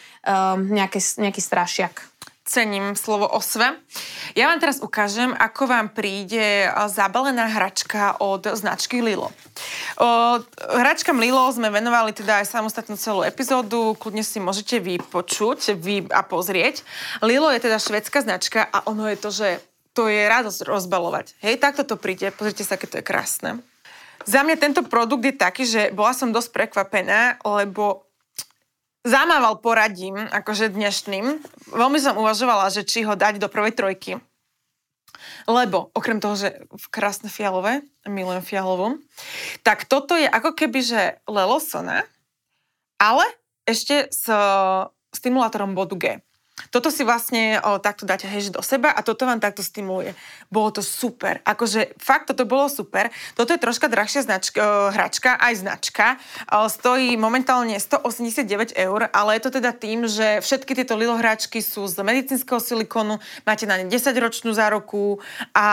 nejaký, 0.69 0.99
nejaký 1.17 1.41
strašiak 1.41 2.18
cením 2.49 2.97
slovo 2.97 3.29
osve. 3.29 3.77
Ja 4.33 4.49
vám 4.49 4.57
teraz 4.57 4.81
ukážem, 4.81 5.29
ako 5.37 5.69
vám 5.69 5.93
príde 5.93 6.65
zabalená 6.89 7.45
hračka 7.45 8.17
od 8.17 8.49
značky 8.57 9.05
Lilo. 9.05 9.29
O, 10.01 10.41
hračkam 10.73 11.21
Lilo 11.21 11.45
sme 11.53 11.69
venovali 11.69 12.09
teda 12.09 12.41
aj 12.41 12.49
samostatnú 12.49 12.97
celú 12.97 13.21
epizódu, 13.21 13.93
kľudne 14.01 14.25
si 14.25 14.41
môžete 14.41 14.81
vypočuť 14.81 15.77
vy 15.77 16.09
a 16.09 16.25
pozrieť. 16.25 16.81
Lilo 17.21 17.53
je 17.53 17.61
teda 17.61 17.77
švedská 17.77 18.25
značka 18.25 18.65
a 18.65 18.81
ono 18.89 19.05
je 19.05 19.17
to, 19.21 19.29
že 19.29 19.47
to 19.93 20.09
je 20.09 20.25
radosť 20.25 20.65
rozbalovať. 20.65 21.37
Hej, 21.45 21.61
takto 21.61 21.85
to 21.85 22.01
príde, 22.01 22.33
pozrite 22.33 22.65
sa, 22.65 22.81
aké 22.81 22.89
to 22.89 22.97
je 22.97 23.05
krásne. 23.05 23.61
Za 24.25 24.43
mňa 24.43 24.55
tento 24.57 24.81
produkt 24.85 25.25
je 25.25 25.35
taký, 25.37 25.63
že 25.63 25.81
bola 25.95 26.11
som 26.17 26.33
dosť 26.33 26.49
prekvapená, 26.51 27.39
lebo 27.45 28.08
zamával 29.03 29.59
poradím, 29.63 30.19
akože 30.19 30.73
dnešným. 30.73 31.25
Veľmi 31.71 31.99
som 31.99 32.19
uvažovala, 32.19 32.71
že 32.73 32.83
či 32.83 33.03
ho 33.07 33.15
dať 33.15 33.39
do 33.39 33.47
prvej 33.47 33.73
trojky. 33.75 34.11
Lebo, 35.49 35.91
okrem 35.91 36.21
toho, 36.21 36.37
že 36.37 36.49
v 36.69 36.85
krásne 36.93 37.27
fialové, 37.27 37.83
milujem 38.07 38.45
fialovú, 38.45 39.01
tak 39.65 39.89
toto 39.89 40.15
je 40.15 40.29
ako 40.29 40.55
keby, 40.55 40.79
že 40.79 41.01
Lelosona, 41.25 42.05
ale 43.01 43.25
ešte 43.65 44.07
s 44.13 44.29
stimulátorom 45.13 45.73
bodu 45.73 45.95
G. 45.97 46.05
Toto 46.67 46.91
si 46.91 47.07
vlastne 47.07 47.63
o, 47.63 47.79
takto 47.79 48.03
dáte 48.03 48.27
hej, 48.27 48.51
do 48.51 48.59
seba 48.59 48.91
a 48.91 48.99
toto 48.99 49.23
vám 49.23 49.39
takto 49.39 49.63
stimuluje. 49.63 50.11
Bolo 50.51 50.75
to 50.75 50.81
super. 50.83 51.39
Akože 51.47 51.95
fakt 51.95 52.27
toto 52.27 52.43
bolo 52.43 52.67
super. 52.67 53.07
Toto 53.39 53.55
je 53.55 53.59
troška 53.63 53.87
drahšia 53.87 54.27
značka, 54.27 54.91
hračka, 54.91 55.39
aj 55.39 55.53
značka. 55.63 56.05
O, 56.51 56.67
stojí 56.67 57.15
momentálne 57.15 57.79
189 57.79 58.75
eur, 58.75 59.07
ale 59.09 59.39
je 59.39 59.41
to 59.47 59.51
teda 59.57 59.71
tým, 59.71 60.05
že 60.05 60.43
všetky 60.43 60.75
tieto 60.75 60.99
Lilo 60.99 61.15
hračky 61.15 61.63
sú 61.63 61.87
z 61.87 62.03
medicínskeho 62.03 62.59
silikonu, 62.59 63.17
máte 63.47 63.63
na 63.63 63.79
ne 63.79 63.87
10-ročnú 63.87 64.51
zároku 64.51 65.23
a 65.55 65.67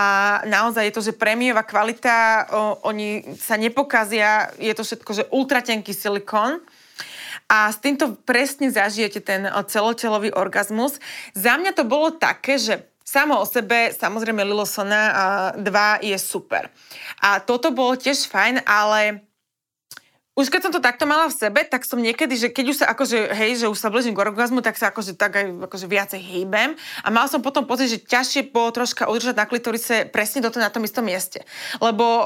naozaj 0.47 0.89
je 0.89 0.95
to, 0.95 1.03
že 1.03 1.19
prémiová 1.19 1.67
kvalita, 1.67 2.47
o, 2.49 2.87
oni 2.87 3.37
sa 3.37 3.59
nepokazia, 3.59 4.55
je 4.57 4.73
to 4.73 4.87
všetko, 4.87 5.11
že 5.13 5.29
ultratenký 5.35 5.91
silikon 5.91 6.63
a 7.47 7.71
s 7.71 7.79
týmto 7.79 8.19
presne 8.27 8.71
zažijete 8.71 9.23
ten 9.23 9.47
eh, 9.47 9.53
celotelový 9.53 10.35
orgazmus. 10.35 10.99
Za 11.33 11.59
mňa 11.59 11.73
to 11.75 11.85
bolo 11.87 12.15
také, 12.15 12.59
že 12.59 12.87
Samo 13.07 13.39
o 13.39 13.47
sebe, 13.47 13.95
samozrejme 13.95 14.43
Lilosona 14.43 15.55
2 15.55 15.63
eh, 15.63 16.11
je 16.11 16.19
super. 16.19 16.67
A 17.23 17.39
toto 17.39 17.71
bolo 17.71 17.95
tiež 17.95 18.27
fajn, 18.27 18.67
ale 18.67 19.26
už 20.37 20.53
keď 20.53 20.69
som 20.69 20.73
to 20.77 20.85
takto 20.85 21.09
mala 21.09 21.33
v 21.33 21.39
sebe, 21.41 21.65
tak 21.65 21.89
som 21.89 21.97
niekedy, 21.97 22.37
že 22.37 22.49
keď 22.53 22.65
už 22.69 22.77
sa 22.85 22.87
akože, 22.93 23.33
hej, 23.33 23.65
že 23.65 23.73
už 23.73 23.81
sa 23.81 23.89
blížim 23.89 24.13
k 24.13 24.21
orgazmu, 24.21 24.61
tak 24.61 24.77
sa 24.77 24.93
akože 24.93 25.17
tak 25.17 25.33
aj 25.33 25.65
akože 25.65 25.87
viacej 25.89 26.21
hýbem. 26.21 26.77
A 26.77 27.09
mal 27.09 27.25
som 27.33 27.41
potom 27.41 27.65
pocit, 27.65 27.89
že 27.89 28.05
ťažšie 28.05 28.53
bolo 28.53 28.69
troška 28.69 29.09
udržať 29.09 29.33
na 29.33 29.49
klitorise 29.49 30.05
presne 30.13 30.45
toto 30.45 30.61
na 30.61 30.69
tom 30.69 30.85
istom 30.85 31.09
mieste. 31.09 31.41
Lebo 31.81 32.05
o, 32.05 32.23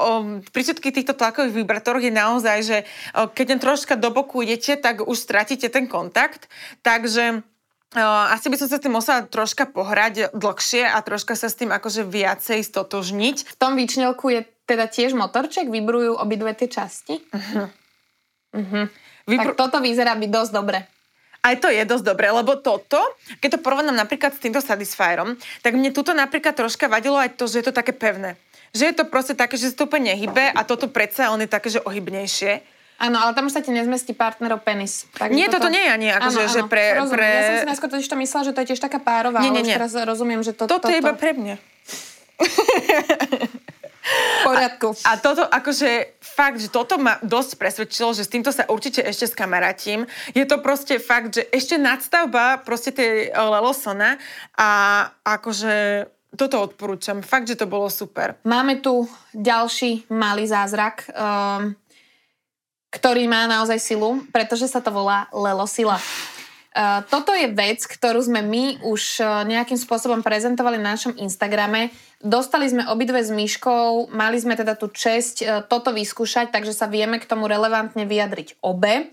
pri 0.51 0.61
všetkých 0.67 0.95
týchto 0.99 1.15
tlakových 1.15 1.55
vibratoroch 1.55 2.03
je 2.03 2.11
naozaj, 2.11 2.57
že 2.67 2.77
o, 3.15 3.31
keď 3.31 3.45
len 3.55 3.63
troška 3.63 3.95
do 3.95 4.11
boku 4.11 4.43
idete, 4.43 4.75
tak 4.75 5.07
už 5.07 5.15
stratíte 5.15 5.71
ten 5.71 5.87
kontakt. 5.87 6.51
Takže 6.83 7.47
Uh, 7.91 8.31
asi 8.31 8.47
by 8.47 8.55
som 8.55 8.71
sa 8.71 8.79
s 8.79 8.87
tým 8.87 8.95
musela 8.95 9.27
troška 9.27 9.67
pohrať 9.67 10.31
dlhšie 10.31 10.87
a 10.87 10.95
troška 11.03 11.35
sa 11.35 11.51
s 11.51 11.59
tým 11.59 11.75
akože 11.75 12.07
viacej 12.07 12.63
stotožniť. 12.63 13.51
V 13.51 13.55
tom 13.59 13.75
výčnelku 13.75 14.31
je 14.31 14.47
teda 14.63 14.87
tiež 14.87 15.11
motorček, 15.11 15.67
vybrujú 15.67 16.15
obidve 16.15 16.55
tie 16.55 16.71
časti? 16.71 17.19
Uh-huh. 17.19 17.67
Uh-huh. 18.51 18.87
Vypr- 19.27 19.53
tak 19.53 19.59
toto 19.59 19.77
vyzerá 19.79 20.15
byť 20.15 20.29
dosť 20.29 20.51
dobre. 20.51 20.79
Aj 21.41 21.57
to 21.57 21.73
je 21.73 21.81
dosť 21.81 22.05
dobré, 22.05 22.29
lebo 22.29 22.53
toto, 22.61 23.01
keď 23.41 23.57
to 23.57 23.59
porovnám 23.65 23.97
napríklad 23.97 24.37
s 24.37 24.43
týmto 24.43 24.61
Satisfyerom, 24.61 25.33
tak 25.65 25.73
mne 25.73 25.89
tuto 25.89 26.13
napríklad 26.13 26.53
troška 26.53 26.85
vadilo 26.85 27.17
aj 27.17 27.33
to, 27.33 27.49
že 27.49 27.61
je 27.61 27.65
to 27.65 27.73
také 27.73 27.97
pevné. 27.97 28.37
Že 28.77 28.93
je 28.93 28.95
to 29.01 29.09
proste 29.09 29.33
také, 29.33 29.57
že 29.57 29.73
sa 29.73 29.81
to 29.81 29.89
úplne 29.89 30.13
nehybe 30.13 30.53
a 30.53 30.61
toto 30.61 30.85
predsa 30.85 31.33
on 31.33 31.41
je 31.41 31.49
také, 31.49 31.73
že 31.73 31.81
ohybnejšie. 31.81 32.61
Áno, 33.01 33.17
ale 33.17 33.33
tam 33.33 33.49
už 33.49 33.57
sa 33.57 33.65
ti 33.65 33.73
nezmestí 33.73 34.13
partnerov 34.13 34.61
penis. 34.61 35.09
Tak 35.17 35.33
nie, 35.33 35.49
toto, 35.49 35.65
toto 35.65 35.73
nie 35.73 35.81
je 35.81 35.89
ani 35.89 36.07
akože, 36.13 36.41
že 36.45 36.61
pre, 36.69 36.93
pre... 37.09 37.25
Ja 37.25 37.41
som 37.49 37.57
si 37.65 37.69
najskôr 37.73 37.89
totiž 37.89 38.05
to 38.05 38.17
myslela, 38.21 38.45
že 38.45 38.53
to 38.53 38.61
je 38.61 38.67
tiež 38.69 38.81
taká 38.85 39.01
párová, 39.01 39.41
nie, 39.41 39.49
nie, 39.49 39.65
nie. 39.65 39.73
ale 39.73 39.89
už 39.89 39.89
teraz 39.89 40.05
rozumiem, 40.05 40.45
že 40.45 40.53
to, 40.53 40.69
toto... 40.69 40.85
Toto 40.85 40.93
je 40.93 41.01
iba 41.01 41.17
pre 41.17 41.33
mňa. 41.33 41.57
poriadku. 44.43 44.97
A, 45.05 45.15
a 45.15 45.19
toto 45.21 45.45
akože 45.45 46.19
fakt, 46.21 46.57
že 46.61 46.69
toto 46.73 46.97
ma 46.97 47.21
dosť 47.21 47.51
presvedčilo, 47.57 48.13
že 48.17 48.25
s 48.25 48.33
týmto 48.33 48.49
sa 48.49 48.65
určite 48.67 49.05
ešte 49.05 49.29
skamarátim. 49.29 50.09
Je 50.33 50.45
to 50.45 50.59
proste 50.59 50.97
fakt, 50.97 51.37
že 51.37 51.43
ešte 51.53 51.77
nadstavba 51.77 52.61
proste 52.65 52.91
tej 52.93 53.29
eh, 53.29 53.33
Lelosona 53.33 54.17
a 54.57 54.69
akože 55.25 56.07
toto 56.31 56.63
odporúčam. 56.63 57.19
Fakt, 57.19 57.51
že 57.51 57.59
to 57.59 57.67
bolo 57.67 57.91
super. 57.91 58.39
Máme 58.47 58.79
tu 58.79 59.03
ďalší 59.35 60.07
malý 60.07 60.47
zázrak, 60.47 61.11
um, 61.11 61.75
ktorý 62.87 63.27
má 63.27 63.51
naozaj 63.51 63.79
silu, 63.83 64.23
pretože 64.31 64.71
sa 64.71 64.79
to 64.79 64.95
volá 64.95 65.27
Lelosila. 65.35 65.99
Uh, 66.71 67.03
toto 67.11 67.35
je 67.35 67.51
vec, 67.51 67.83
ktorú 67.83 68.23
sme 68.23 68.39
my 68.39 68.79
už 68.87 69.19
uh, 69.19 69.43
nejakým 69.43 69.75
spôsobom 69.75 70.23
prezentovali 70.23 70.79
na 70.79 70.95
našom 70.95 71.19
Instagrame. 71.19 71.91
Dostali 72.21 72.69
sme 72.69 72.85
obidve 72.85 73.17
s 73.25 73.33
Myškou, 73.33 74.13
mali 74.13 74.37
sme 74.37 74.53
teda 74.53 74.77
tú 74.77 74.93
česť 74.93 75.35
uh, 75.41 75.47
toto 75.65 75.89
vyskúšať, 75.89 76.53
takže 76.53 76.69
sa 76.69 76.85
vieme 76.85 77.17
k 77.17 77.25
tomu 77.25 77.49
relevantne 77.49 78.05
vyjadriť 78.05 78.61
obe. 78.61 79.09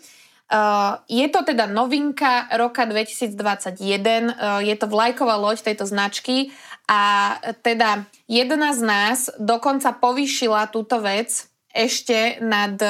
Uh, 0.48 1.00
je 1.08 1.24
to 1.28 1.44
teda 1.44 1.68
novinka 1.68 2.48
roka 2.56 2.84
2021, 2.84 3.32
uh, 3.32 4.60
je 4.60 4.74
to 4.76 4.86
vlajková 4.88 5.40
loď 5.40 5.72
tejto 5.72 5.88
značky 5.88 6.52
a 6.88 7.36
teda 7.64 8.08
jedna 8.28 8.72
z 8.72 8.80
nás 8.84 9.18
dokonca 9.36 9.92
povýšila 9.96 10.68
túto 10.72 11.00
vec 11.04 11.48
ešte 11.68 12.40
nad 12.40 12.80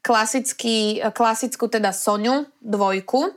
klasický, 0.00 1.04
klasickú 1.12 1.68
teda 1.68 1.92
Soniu 1.92 2.48
dvojku, 2.64 3.28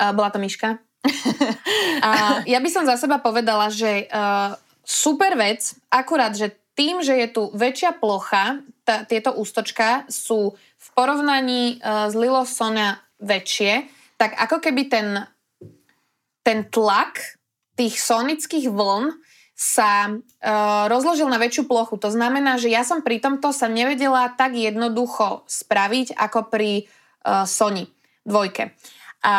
bola 0.00 0.32
to 0.32 0.40
Miška. 0.40 0.80
a 2.08 2.40
ja 2.48 2.56
by 2.56 2.68
som 2.72 2.88
za 2.88 2.96
seba 2.96 3.20
povedala, 3.20 3.68
že 3.68 4.08
uh, 4.08 4.56
super 4.90 5.38
vec, 5.38 5.78
akurát, 5.86 6.34
že 6.34 6.50
tým, 6.74 6.98
že 7.06 7.14
je 7.14 7.28
tu 7.30 7.42
väčšia 7.54 7.94
plocha, 8.02 8.66
t- 8.82 9.02
tieto 9.06 9.30
ústočka 9.38 10.02
sú 10.10 10.58
v 10.58 10.88
porovnaní 10.98 11.78
uh, 11.78 12.10
s 12.10 12.14
Lilo 12.18 12.42
Sonia 12.42 12.98
väčšie, 13.22 13.86
tak 14.18 14.34
ako 14.34 14.58
keby 14.58 14.90
ten, 14.90 15.06
ten 16.42 16.66
tlak 16.66 17.38
tých 17.78 18.02
sonických 18.02 18.66
vln 18.66 19.14
sa 19.54 20.08
uh, 20.08 20.88
rozložil 20.88 21.28
na 21.28 21.36
väčšiu 21.36 21.68
plochu. 21.68 22.00
To 22.00 22.08
znamená, 22.08 22.56
že 22.56 22.72
ja 22.72 22.80
som 22.80 23.04
pri 23.04 23.20
tomto 23.20 23.52
sa 23.52 23.68
nevedela 23.68 24.32
tak 24.32 24.56
jednoducho 24.56 25.44
spraviť 25.46 26.16
ako 26.16 26.48
pri 26.48 26.88
uh, 27.28 27.44
Sony 27.44 27.86
dvojke. 28.24 28.72
A 29.20 29.34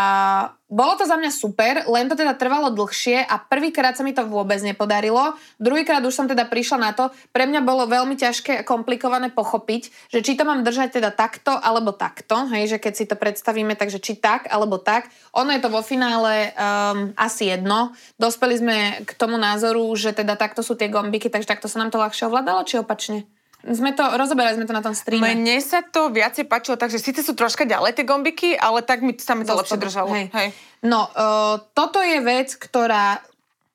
bolo 0.69 0.93
to 0.93 1.09
za 1.09 1.17
mňa 1.17 1.31
super, 1.33 1.89
len 1.89 2.05
to 2.05 2.13
teda 2.13 2.37
trvalo 2.37 2.69
dlhšie 2.69 3.25
a 3.25 3.41
prvýkrát 3.41 3.97
sa 3.97 4.05
mi 4.05 4.13
to 4.13 4.29
vôbec 4.29 4.61
nepodarilo. 4.61 5.33
Druhýkrát 5.57 6.05
už 6.05 6.13
som 6.13 6.29
teda 6.29 6.45
prišla 6.45 6.77
na 6.77 6.91
to, 6.93 7.09
pre 7.33 7.49
mňa 7.49 7.65
bolo 7.65 7.89
veľmi 7.89 8.13
ťažké 8.13 8.61
a 8.61 8.67
komplikované 8.67 9.33
pochopiť, 9.33 10.13
že 10.13 10.21
či 10.21 10.37
to 10.37 10.45
mám 10.45 10.61
držať 10.61 11.01
teda 11.01 11.09
takto 11.09 11.49
alebo 11.57 11.97
takto, 11.97 12.45
hej, 12.53 12.71
že 12.71 12.77
keď 12.77 12.93
si 12.93 13.09
to 13.09 13.17
predstavíme, 13.17 13.73
takže 13.73 13.97
či 13.97 14.21
tak 14.21 14.45
alebo 14.53 14.77
tak. 14.77 15.09
Ono 15.33 15.49
je 15.49 15.61
to 15.65 15.73
vo 15.73 15.81
finále 15.81 16.53
um, 16.53 17.17
asi 17.17 17.49
jedno. 17.49 17.97
Dospeli 18.21 18.61
sme 18.61 18.77
k 19.01 19.11
tomu 19.17 19.41
názoru, 19.41 19.89
že 19.97 20.13
teda 20.13 20.37
takto 20.37 20.61
sú 20.61 20.77
tie 20.77 20.93
gombiky, 20.93 21.33
takže 21.33 21.49
takto 21.49 21.65
sa 21.65 21.81
nám 21.81 21.89
to 21.89 21.97
ľahšie 21.97 22.29
ovládalo, 22.29 22.69
či 22.69 22.77
opačne? 22.77 23.25
Sme 23.61 23.93
to, 23.93 24.01
rozoberali 24.17 24.57
sme 24.57 24.65
to 24.65 24.73
na 24.73 24.81
tom 24.81 24.97
streame. 24.97 25.37
Mne 25.37 25.61
sa 25.61 25.85
to 25.85 26.09
viacej 26.09 26.49
páčilo, 26.49 26.81
takže 26.81 26.97
síce 26.97 27.21
sú 27.21 27.37
troška 27.37 27.69
ďalej 27.69 27.93
tie 27.93 28.05
gombiky, 28.05 28.49
ale 28.57 28.81
tak 28.81 29.05
mi 29.05 29.13
sa 29.17 29.37
mi 29.37 29.45
to 29.45 29.53
lepšie 29.53 29.77
držalo. 29.77 30.09
Hej. 30.11 30.33
Hej. 30.33 30.49
No, 30.81 31.05
uh, 31.13 31.61
toto 31.77 32.01
je 32.01 32.17
vec, 32.25 32.57
ktorá 32.57 33.21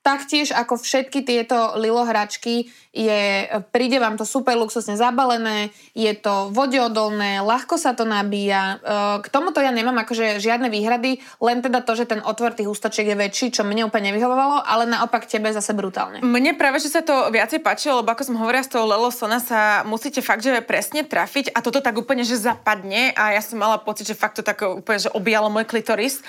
taktiež 0.07 0.55
ako 0.55 0.79
všetky 0.79 1.27
tieto 1.27 1.75
Lilo 1.75 2.07
hračky 2.07 2.71
je, 2.95 3.51
príde 3.75 3.99
vám 3.99 4.15
to 4.15 4.23
super 4.23 4.55
luxusne 4.55 4.95
zabalené, 4.95 5.75
je 5.93 6.09
to 6.15 6.49
vodeodolné, 6.55 7.43
ľahko 7.43 7.75
sa 7.75 7.93
to 7.93 8.07
nabíja. 8.07 8.79
Uh, 8.81 9.19
k 9.21 9.27
tomuto 9.29 9.59
ja 9.59 9.75
nemám 9.75 10.07
akože 10.07 10.39
žiadne 10.39 10.71
výhrady, 10.71 11.19
len 11.43 11.59
teda 11.61 11.83
to, 11.83 11.93
že 11.99 12.07
ten 12.07 12.23
otvor 12.23 12.55
tých 12.55 12.71
ústočiek 12.71 13.11
je 13.11 13.19
väčší, 13.19 13.47
čo 13.51 13.67
mne 13.67 13.91
úplne 13.91 14.15
nevyhovovalo, 14.15 14.63
ale 14.63 14.87
naopak 14.87 15.27
tebe 15.27 15.51
zase 15.51 15.75
brutálne. 15.75 16.23
Mne 16.23 16.55
práve, 16.55 16.79
že 16.79 16.89
sa 16.89 17.03
to 17.03 17.29
viacej 17.35 17.61
páčilo, 17.61 18.01
lebo 18.01 18.15
ako 18.15 18.33
som 18.33 18.39
hovorila 18.39 18.65
s 18.65 18.71
tou 18.71 18.87
Lelo 18.87 19.11
Sona 19.11 19.43
sa 19.43 19.83
musíte 19.83 20.23
fakt, 20.23 20.47
že 20.47 20.63
presne 20.63 21.03
trafiť 21.03 21.53
a 21.53 21.61
toto 21.61 21.83
tak 21.83 21.99
úplne, 21.99 22.23
že 22.23 22.39
zapadne 22.39 23.11
a 23.13 23.35
ja 23.35 23.43
som 23.43 23.59
mala 23.59 23.83
pocit, 23.83 24.07
že 24.07 24.17
fakt 24.17 24.39
to 24.39 24.47
tak 24.47 24.63
úplne, 24.63 25.03
že 25.03 25.13
objalo 25.13 25.51
môj 25.51 25.67
klitoris 25.67 26.23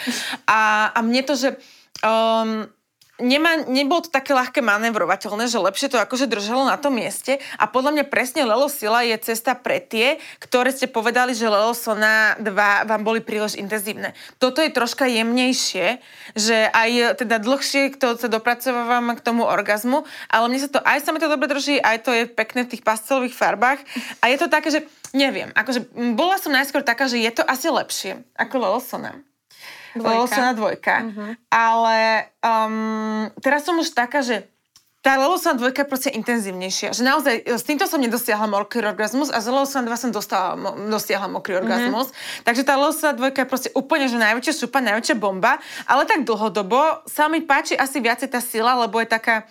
a, 0.49 0.89
a 0.91 0.99
mne 1.05 1.21
to, 1.23 1.37
že 1.37 1.49
um, 2.03 2.67
nemá, 3.17 3.65
nebolo 3.65 4.05
to 4.05 4.13
také 4.13 4.33
ľahké 4.33 4.61
manevrovateľné, 4.61 5.49
že 5.49 5.57
lepšie 5.61 5.89
to 5.89 5.97
akože 5.97 6.29
držalo 6.29 6.69
na 6.69 6.77
tom 6.77 6.97
mieste 6.97 7.41
a 7.57 7.65
podľa 7.65 7.91
mňa 7.97 8.05
presne 8.09 8.45
Lelo 8.45 8.69
Sila 8.69 9.01
je 9.05 9.17
cesta 9.21 9.57
pre 9.57 9.81
tie, 9.81 10.21
ktoré 10.41 10.69
ste 10.73 10.85
povedali, 10.89 11.33
že 11.33 11.49
Lelo 11.49 11.73
Sona 11.73 12.37
2 12.39 12.87
vám 12.87 13.01
boli 13.01 13.19
príliš 13.21 13.57
intenzívne. 13.57 14.13
Toto 14.37 14.61
je 14.61 14.73
troška 14.73 15.09
jemnejšie, 15.09 15.99
že 16.37 16.57
aj 16.69 17.21
teda 17.25 17.41
dlhšie 17.41 17.97
to 17.97 18.17
sa 18.17 18.29
dopracovávam 18.29 19.17
k 19.17 19.25
tomu 19.25 19.43
orgazmu, 19.45 20.05
ale 20.29 20.45
mne 20.49 20.59
sa 20.61 20.69
to, 20.69 20.79
aj 20.81 21.01
sa 21.01 21.09
mi 21.11 21.19
to 21.21 21.29
dobre 21.29 21.49
drží, 21.49 21.81
aj 21.81 22.05
to 22.05 22.11
je 22.13 22.23
pekné 22.29 22.65
v 22.65 22.71
tých 22.77 22.85
pastelových 22.85 23.33
farbách 23.33 23.81
a 24.21 24.29
je 24.29 24.37
to 24.37 24.47
také, 24.47 24.69
že 24.69 24.79
neviem, 25.11 25.49
akože 25.57 25.89
bola 26.13 26.37
som 26.37 26.53
najskôr 26.53 26.85
taká, 26.85 27.09
že 27.09 27.17
je 27.17 27.31
to 27.33 27.43
asi 27.43 27.67
lepšie 27.71 28.21
ako 28.37 28.55
Lelo 28.61 28.81
Sona. 28.83 29.26
Lelosona 29.95 30.51
dvojka. 30.51 30.95
Uh-huh. 31.07 31.31
Ale 31.47 32.27
um, 32.43 33.31
teraz 33.39 33.63
som 33.63 33.79
už 33.79 33.93
taká, 33.95 34.19
že 34.19 34.43
tá 35.05 35.15
Lelosona 35.15 35.55
dvojka 35.55 35.85
je 35.85 35.87
proste 35.87 36.09
intenzívnejšia. 36.11 36.91
Že 36.91 37.03
naozaj, 37.07 37.35
s 37.47 37.63
týmto 37.63 37.87
som 37.87 38.03
nedosiahla 38.03 38.51
mokrý 38.51 38.83
orgazmus 38.83 39.31
a 39.31 39.39
z 39.39 39.47
Lelosona 39.47 39.87
2 39.87 40.03
som 40.03 40.11
dostala, 40.11 40.59
dosiahla 40.91 41.31
mokrý 41.31 41.55
uh-huh. 41.55 41.63
orgazmus. 41.63 42.11
Takže 42.43 42.67
tá 42.67 42.75
Lelosona 42.75 43.15
dvojka 43.15 43.45
je 43.45 43.47
proste 43.47 43.69
úplne, 43.71 44.11
že 44.11 44.19
najväčšia 44.19 44.53
šupa, 44.67 44.83
najväčšia 44.83 45.15
bomba. 45.15 45.63
Ale 45.87 46.03
tak 46.03 46.27
dlhodobo 46.27 47.07
sa 47.07 47.31
mi 47.31 47.39
páči 47.39 47.79
asi 47.79 48.03
viacej 48.03 48.27
tá 48.27 48.43
sila, 48.43 48.75
lebo 48.75 48.99
je 48.99 49.07
taká 49.07 49.47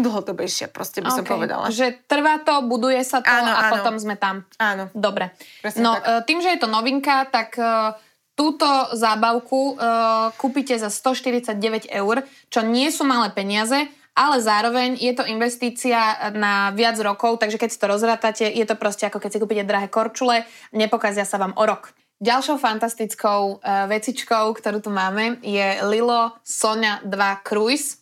dlhodobejšia, 0.00 0.70
proste 0.70 1.02
by 1.02 1.10
okay. 1.10 1.18
som 1.18 1.24
povedala. 1.26 1.64
Že 1.68 2.06
trvá 2.06 2.40
to, 2.42 2.64
buduje 2.66 3.02
sa 3.02 3.20
to 3.20 3.28
áno, 3.28 3.52
a 3.52 3.62
áno. 3.68 3.72
potom 3.78 3.94
sme 3.98 4.14
tam. 4.14 4.46
Áno. 4.56 4.90
Dobre. 4.94 5.34
Presne 5.60 5.82
no, 5.82 5.92
tak. 5.98 6.06
E, 6.06 6.26
tým, 6.26 6.38
že 6.40 6.54
je 6.54 6.58
to 6.62 6.68
novinka, 6.70 7.26
tak 7.28 7.58
uh, 7.58 7.98
túto 8.38 8.70
zábavku 8.94 9.74
uh, 9.74 10.30
kúpite 10.38 10.78
za 10.78 10.86
149 10.94 11.90
eur, 11.90 12.22
čo 12.46 12.62
nie 12.62 12.86
sú 12.94 13.02
malé 13.02 13.34
peniaze, 13.34 13.90
ale 14.14 14.38
zároveň 14.38 14.94
je 14.94 15.10
to 15.10 15.26
investícia 15.26 16.30
na 16.38 16.70
viac 16.70 16.94
rokov, 17.02 17.42
takže 17.42 17.58
keď 17.58 17.70
si 17.74 17.82
to 17.82 17.90
rozrátate, 17.90 18.44
je 18.46 18.62
to 18.62 18.78
proste 18.78 19.10
ako 19.10 19.18
keď 19.18 19.30
si 19.34 19.42
kúpite 19.42 19.66
drahé 19.66 19.90
korčule, 19.90 20.46
nepokazia 20.70 21.26
sa 21.26 21.42
vám 21.42 21.50
o 21.58 21.66
rok. 21.66 21.90
Ďalšou 22.22 22.62
fantastickou 22.62 23.58
uh, 23.58 23.90
vecičkou, 23.90 24.54
ktorú 24.54 24.78
tu 24.86 24.94
máme, 24.94 25.42
je 25.42 25.82
Lilo 25.90 26.38
Sonia 26.46 27.02
2 27.02 27.46
Cruise. 27.46 27.98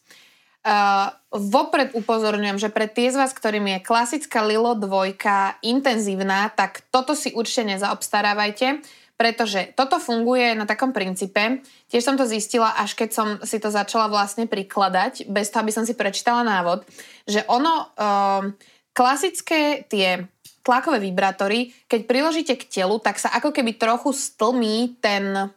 Uh, 0.64 1.12
vopred 1.32 1.96
upozorňujem, 1.96 2.58
že 2.60 2.72
pre 2.72 2.88
tie 2.88 3.12
z 3.12 3.20
vás, 3.20 3.32
ktorým 3.32 3.76
je 3.76 3.84
klasická 3.84 4.44
Lilo 4.44 4.72
2 4.72 5.20
intenzívna, 5.64 6.48
tak 6.52 6.84
toto 6.92 7.12
si 7.12 7.32
určite 7.32 7.76
nezaobstarávajte 7.76 8.84
pretože 9.16 9.72
toto 9.72 9.96
funguje 9.96 10.52
na 10.52 10.68
takom 10.68 10.92
princípe. 10.92 11.64
Tiež 11.88 12.04
som 12.04 12.20
to 12.20 12.28
zistila, 12.28 12.76
až 12.76 12.92
keď 12.92 13.10
som 13.12 13.28
si 13.40 13.56
to 13.56 13.72
začala 13.72 14.12
vlastne 14.12 14.44
prikladať, 14.44 15.24
bez 15.32 15.48
toho, 15.48 15.64
aby 15.64 15.72
som 15.72 15.88
si 15.88 15.96
prečítala 15.96 16.44
návod, 16.44 16.84
že 17.24 17.40
ono, 17.48 17.90
um, 17.96 18.52
klasické 18.92 19.88
tie 19.88 20.28
tlakové 20.60 21.00
vibrátory, 21.00 21.72
keď 21.88 22.00
priložíte 22.04 22.54
k 22.60 22.68
telu, 22.68 23.00
tak 23.00 23.16
sa 23.16 23.32
ako 23.32 23.56
keby 23.56 23.80
trochu 23.80 24.12
stlmí 24.12 25.00
ten 25.00 25.52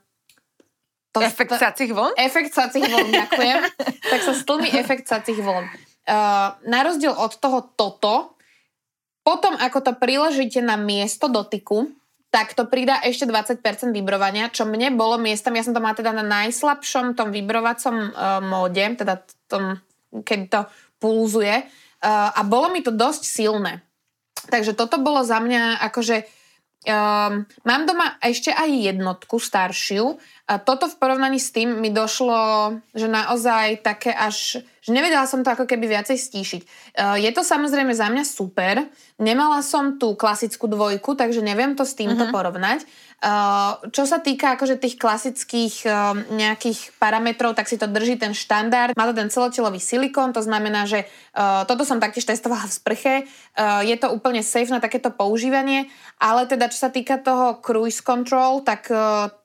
to 1.10 1.20
efekt 1.26 1.58
sacích 1.58 1.90
vln? 1.90 2.14
Efekt 2.16 2.54
sacích 2.54 2.86
vln, 2.86 3.10
ďakujem. 3.10 3.60
tak 4.14 4.20
sa 4.22 4.34
stlmí 4.38 4.70
efekt 4.78 5.10
sacích 5.10 5.42
vln. 5.42 5.66
Uh, 6.06 6.54
na 6.70 6.80
rozdiel 6.86 7.12
od 7.12 7.34
toho 7.42 7.66
toto, 7.74 8.38
potom 9.26 9.58
ako 9.58 9.82
to 9.82 9.92
priložíte 9.98 10.62
na 10.62 10.78
miesto 10.78 11.26
dotyku, 11.26 11.90
tak 12.30 12.54
to 12.54 12.70
pridá 12.70 13.02
ešte 13.02 13.26
20% 13.26 13.90
vibrovania, 13.90 14.54
čo 14.54 14.70
mne 14.70 14.94
bolo 14.94 15.18
miestom, 15.18 15.58
ja 15.58 15.66
som 15.66 15.74
to 15.74 15.82
mala 15.82 15.98
teda 15.98 16.14
na 16.14 16.22
najslabšom 16.22 17.18
tom 17.18 17.34
vibrovacom 17.34 18.14
uh, 18.14 18.38
móde, 18.42 18.86
teda 19.02 19.26
tom, 19.50 19.82
keď 20.14 20.40
to 20.50 20.62
pulzuje 21.02 21.66
uh, 21.66 22.30
a 22.30 22.42
bolo 22.46 22.70
mi 22.70 22.86
to 22.86 22.94
dosť 22.94 23.24
silné. 23.26 23.82
Takže 24.50 24.78
toto 24.78 25.02
bolo 25.02 25.26
za 25.26 25.42
mňa 25.42 25.82
akože 25.90 26.40
Um, 26.80 27.44
mám 27.68 27.84
doma 27.84 28.16
ešte 28.24 28.56
aj 28.56 28.72
jednotku 28.72 29.36
staršiu 29.36 30.16
a 30.48 30.64
toto 30.64 30.88
v 30.88 30.96
porovnaní 30.96 31.36
s 31.36 31.52
tým 31.52 31.76
mi 31.76 31.92
došlo, 31.92 32.72
že 32.96 33.12
naozaj 33.12 33.84
také 33.84 34.16
až, 34.16 34.64
že 34.90 34.98
nevedela 34.98 35.30
som 35.30 35.46
to 35.46 35.54
ako 35.54 35.70
keby 35.70 35.86
viacej 35.86 36.18
stíšiť. 36.18 36.62
Uh, 36.98 37.22
je 37.22 37.30
to 37.30 37.46
samozrejme 37.46 37.94
za 37.94 38.10
mňa 38.10 38.26
super, 38.26 38.90
nemala 39.22 39.62
som 39.62 40.02
tú 40.02 40.18
klasickú 40.18 40.66
dvojku, 40.66 41.14
takže 41.14 41.46
neviem 41.46 41.78
to 41.78 41.86
s 41.86 41.94
týmto 41.94 42.26
uh-huh. 42.26 42.34
porovnať. 42.34 42.90
Uh, 43.20 43.76
čo 43.92 44.08
sa 44.08 44.24
týka 44.24 44.56
akože 44.56 44.80
tých 44.80 44.96
klasických 44.96 45.76
uh, 45.86 46.16
nejakých 46.34 46.96
parametrov, 46.98 47.54
tak 47.54 47.70
si 47.70 47.78
to 47.78 47.86
drží 47.86 48.18
ten 48.18 48.34
štandard. 48.34 48.98
Má 48.98 49.06
to 49.06 49.14
ten 49.14 49.30
celotelový 49.30 49.78
silikón, 49.78 50.34
to 50.34 50.42
znamená, 50.42 50.90
že 50.90 51.06
toto 51.68 51.84
som 51.88 52.02
taktiež 52.02 52.26
testovala 52.28 52.68
v 52.68 52.74
sprche. 52.74 53.14
Je 53.88 53.96
to 53.96 54.12
úplne 54.12 54.44
safe 54.44 54.68
na 54.74 54.82
takéto 54.84 55.14
používanie, 55.14 55.88
ale 56.20 56.50
teda 56.50 56.68
čo 56.68 56.84
sa 56.84 56.90
týka 56.92 57.22
toho 57.22 57.62
cruise 57.64 58.02
control, 58.04 58.66
tak 58.66 58.92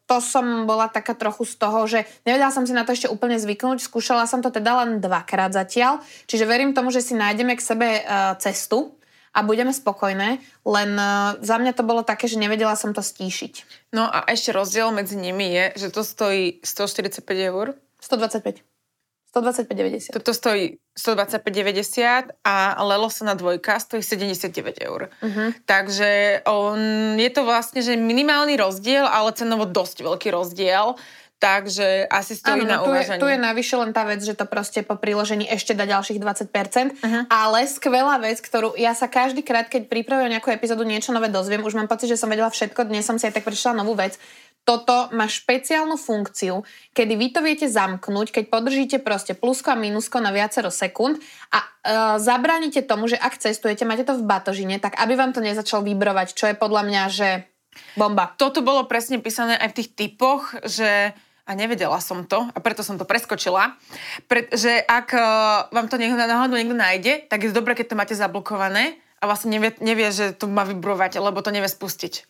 to 0.05 0.21
som 0.21 0.69
bola 0.69 0.93
taká 0.93 1.17
trochu 1.17 1.49
z 1.49 1.55
toho, 1.57 1.81
že 1.89 2.05
nevedela 2.29 2.53
som 2.53 2.69
si 2.69 2.77
na 2.77 2.85
to 2.85 2.93
ešte 2.93 3.09
úplne 3.09 3.41
zvyknúť, 3.41 3.81
skúšala 3.81 4.29
som 4.29 4.45
to 4.45 4.53
teda 4.53 4.85
len 4.85 5.01
dvakrát 5.01 5.57
zatiaľ, 5.57 6.05
čiže 6.29 6.45
verím 6.45 6.77
tomu, 6.77 6.93
že 6.93 7.01
si 7.01 7.17
nájdeme 7.17 7.57
k 7.57 7.65
sebe 7.65 7.89
uh, 8.05 8.37
cestu 8.37 9.01
a 9.33 9.41
budeme 9.41 9.73
spokojné, 9.73 10.45
len 10.69 10.91
uh, 10.95 11.41
za 11.41 11.57
mňa 11.57 11.73
to 11.73 11.83
bolo 11.89 12.05
také, 12.05 12.29
že 12.29 12.37
nevedela 12.37 12.77
som 12.77 12.93
to 12.93 13.01
stíšiť. 13.01 13.87
No 13.97 14.05
a 14.05 14.29
ešte 14.29 14.53
rozdiel 14.53 14.93
medzi 14.93 15.17
nimi 15.17 15.49
je, 15.51 15.89
že 15.89 15.89
to 15.89 16.05
stojí 16.05 16.61
145 16.61 17.25
eur. 17.49 17.75
125. 18.05 18.74
125,90. 19.35 20.15
Toto 20.15 20.31
stojí 20.35 20.79
125,90 20.95 22.39
a 22.47 22.79
Lelosona 22.85 23.35
dvojka 23.35 23.83
stojí 23.83 24.03
79 24.03 24.79
eur. 24.79 25.11
Uh-huh. 25.11 25.51
Takže 25.67 26.43
on, 26.47 26.79
je 27.19 27.31
to 27.35 27.43
vlastne 27.43 27.83
že 27.83 27.99
minimálny 27.99 28.55
rozdiel, 28.55 29.03
ale 29.03 29.35
cenovo 29.35 29.67
dosť 29.67 30.07
veľký 30.07 30.31
rozdiel. 30.31 30.95
Takže 31.45 32.09
asi 32.09 32.41
stojí 32.41 32.65
ano, 32.65 32.73
na 32.73 32.79
tu 32.81 32.89
uvaženie. 32.89 33.19
Je, 33.19 33.23
tu 33.23 33.29
je 33.29 33.37
navyše 33.37 33.75
len 33.77 33.93
tá 33.93 34.09
vec, 34.09 34.25
že 34.25 34.33
to 34.33 34.49
proste 34.49 34.81
po 34.81 34.97
príložení 34.97 35.45
ešte 35.45 35.77
dá 35.77 35.85
ďalších 35.85 36.17
20%. 36.17 36.49
Uh-huh. 36.49 37.23
Ale 37.29 37.69
skvelá 37.69 38.17
vec, 38.17 38.41
ktorú 38.41 38.73
ja 38.81 38.97
sa 38.97 39.13
každý 39.13 39.45
krát, 39.45 39.69
keď 39.69 39.93
pripravujem 39.93 40.33
nejakú 40.33 40.49
epizódu, 40.49 40.89
niečo 40.89 41.13
nové 41.13 41.29
dozviem, 41.29 41.61
už 41.61 41.77
mám 41.77 41.91
pocit, 41.91 42.09
že 42.09 42.17
som 42.17 42.33
vedela 42.33 42.49
všetko, 42.49 42.89
dnes 42.89 43.05
som 43.05 43.21
si 43.21 43.29
aj 43.29 43.37
tak 43.37 43.45
prišla 43.45 43.77
novú 43.77 43.93
vec. 43.93 44.17
Toto 44.65 45.13
má 45.13 45.29
špeciálnu 45.29 46.01
funkciu, 46.01 46.65
kedy 46.97 47.15
vy 47.21 47.27
to 47.37 47.41
viete 47.45 47.69
zamknúť, 47.69 48.33
keď 48.33 48.45
podržíte 48.49 48.97
proste 49.05 49.37
plusko 49.37 49.77
a 49.77 49.81
minusko 49.81 50.25
na 50.25 50.33
viacero 50.33 50.73
sekúnd 50.73 51.21
a 51.53 51.61
e, 51.61 51.67
zabránite 52.17 52.81
tomu, 52.81 53.05
že 53.05 53.21
ak 53.21 53.37
cestujete, 53.37 53.85
máte 53.85 54.09
to 54.09 54.17
v 54.17 54.25
batožine, 54.25 54.81
tak 54.81 54.97
aby 54.97 55.21
vám 55.21 55.37
to 55.37 55.45
nezačalo 55.45 55.85
vybrovať, 55.85 56.33
čo 56.33 56.49
je 56.49 56.57
podľa 56.57 56.83
mňa, 56.89 57.03
že 57.13 57.29
bomba. 57.93 58.33
Toto 58.41 58.65
bolo 58.65 58.89
presne 58.89 59.21
písané 59.21 59.61
aj 59.61 59.69
v 59.69 59.77
tých 59.85 59.91
typoch, 59.93 60.57
že 60.65 61.13
a 61.45 61.53
nevedela 61.53 62.01
som 62.01 62.25
to 62.25 62.49
a 62.49 62.59
preto 62.65 62.81
som 62.81 62.97
to 62.97 63.05
preskočila, 63.05 63.77
pre, 64.33 64.49
že 64.49 64.81
ak 64.81 65.09
uh, 65.13 65.69
vám 65.69 65.93
to 65.93 66.01
niekto 66.01 66.17
náhodou 66.17 66.57
niekto 66.57 66.73
nájde, 66.73 67.29
tak 67.29 67.45
je 67.45 67.53
dobré, 67.53 67.77
keď 67.77 67.93
to 67.93 68.01
máte 68.01 68.15
zablokované 68.17 68.97
a 69.21 69.29
vlastne 69.29 69.53
nevie, 69.53 69.77
nevie, 69.85 70.09
že 70.09 70.33
to 70.33 70.49
má 70.49 70.65
vybrovať, 70.65 71.21
lebo 71.21 71.45
to 71.45 71.53
nevie 71.53 71.69
spustiť. 71.69 72.25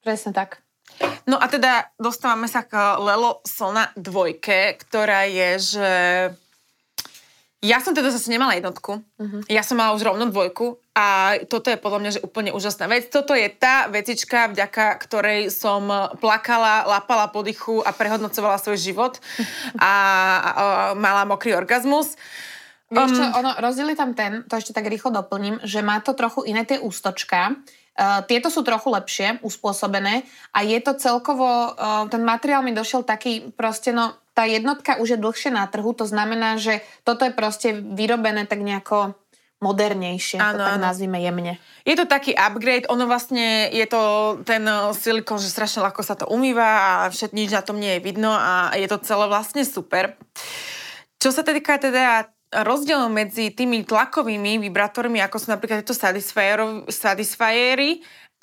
Presne 0.00 0.32
tak. 0.32 0.63
No 1.24 1.40
a 1.40 1.48
teda 1.48 1.88
dostávame 1.96 2.46
sa 2.46 2.62
k 2.62 2.76
Lelo 3.00 3.40
Sona 3.48 3.88
dvojke, 3.96 4.76
ktorá 4.76 5.24
je, 5.24 5.50
že 5.76 5.90
ja 7.64 7.80
som 7.80 7.96
teda 7.96 8.12
zase 8.12 8.28
nemala 8.28 8.52
jednotku. 8.60 9.00
Uh-huh. 9.00 9.40
Ja 9.48 9.64
som 9.64 9.80
mala 9.80 9.96
už 9.96 10.04
rovno 10.04 10.28
dvojku 10.28 10.76
a 10.92 11.40
toto 11.48 11.72
je 11.72 11.80
podľa 11.80 11.98
mňa 12.04 12.10
že 12.12 12.20
úplne 12.20 12.52
úžasná 12.52 12.84
vec. 12.92 13.08
Toto 13.08 13.32
je 13.32 13.48
tá 13.48 13.88
vecička, 13.88 14.52
vďaka 14.52 15.00
ktorej 15.00 15.48
som 15.48 15.88
plakala, 16.20 16.84
lapala 16.84 17.32
po 17.32 17.40
dychu 17.40 17.80
a 17.80 17.96
prehodnocovala 17.96 18.60
svoj 18.60 18.76
život 18.76 19.16
a, 19.80 19.80
a, 19.80 19.88
a 19.88 19.92
mala 20.92 21.24
mokrý 21.24 21.56
orgazmus. 21.56 22.20
Vieš 22.92 23.16
čo, 23.16 23.24
um, 23.32 23.32
ono, 23.40 23.50
rozdiel 23.64 23.96
je 23.96 23.98
tam 23.98 24.12
ten, 24.12 24.44
to 24.44 24.60
ešte 24.60 24.76
tak 24.76 24.84
rýchlo 24.84 25.08
doplním, 25.08 25.64
že 25.64 25.80
má 25.80 26.04
to 26.04 26.12
trochu 26.12 26.44
iné 26.44 26.68
tie 26.68 26.76
ústočka. 26.76 27.56
Uh, 27.94 28.26
tieto 28.26 28.50
sú 28.50 28.66
trochu 28.66 28.90
lepšie 28.90 29.38
uspôsobené 29.46 30.26
a 30.50 30.66
je 30.66 30.78
to 30.82 30.98
celkovo, 30.98 31.46
uh, 31.46 32.10
ten 32.10 32.26
materiál 32.26 32.66
mi 32.66 32.74
došiel 32.74 33.06
taký 33.06 33.54
proste, 33.54 33.94
no 33.94 34.18
tá 34.34 34.50
jednotka 34.50 34.98
už 34.98 35.14
je 35.14 35.22
dlhšie 35.22 35.54
na 35.54 35.70
trhu, 35.70 35.94
to 35.94 36.02
znamená, 36.02 36.58
že 36.58 36.82
toto 37.06 37.22
je 37.22 37.30
proste 37.30 37.70
vyrobené 37.70 38.50
tak 38.50 38.66
nejako 38.66 39.14
modernejšie, 39.62 40.42
ano, 40.42 40.58
to 40.58 40.66
tak 40.66 40.76
ano. 40.76 40.84
nazvime 40.90 41.22
jemne. 41.22 41.56
Je 41.86 41.94
to 41.96 42.04
taký 42.04 42.34
upgrade, 42.34 42.90
ono 42.90 43.06
vlastne 43.06 43.70
je 43.70 43.86
to 43.86 44.02
ten 44.44 44.66
silikon, 44.92 45.38
že 45.40 45.48
strašne 45.48 45.80
ľahko 45.80 46.02
sa 46.02 46.18
to 46.18 46.26
umýva 46.28 47.06
a 47.06 47.14
všet, 47.14 47.32
nič 47.32 47.54
na 47.54 47.62
tom 47.62 47.80
nie 47.80 47.96
je 47.96 48.04
vidno 48.04 48.34
a 48.34 48.74
je 48.76 48.90
to 48.90 48.98
celé 49.00 49.24
vlastne 49.30 49.62
super. 49.64 50.18
Čo 51.22 51.32
sa 51.32 51.40
týka 51.40 51.80
teda 51.80 52.33
rozdiel 52.62 53.10
medzi 53.10 53.50
tými 53.50 53.82
tlakovými 53.82 54.62
vibrátormi, 54.62 55.18
ako 55.18 55.36
sú 55.42 55.50
napríklad 55.50 55.82
tieto 55.82 55.96
Satisfyery 56.88 57.90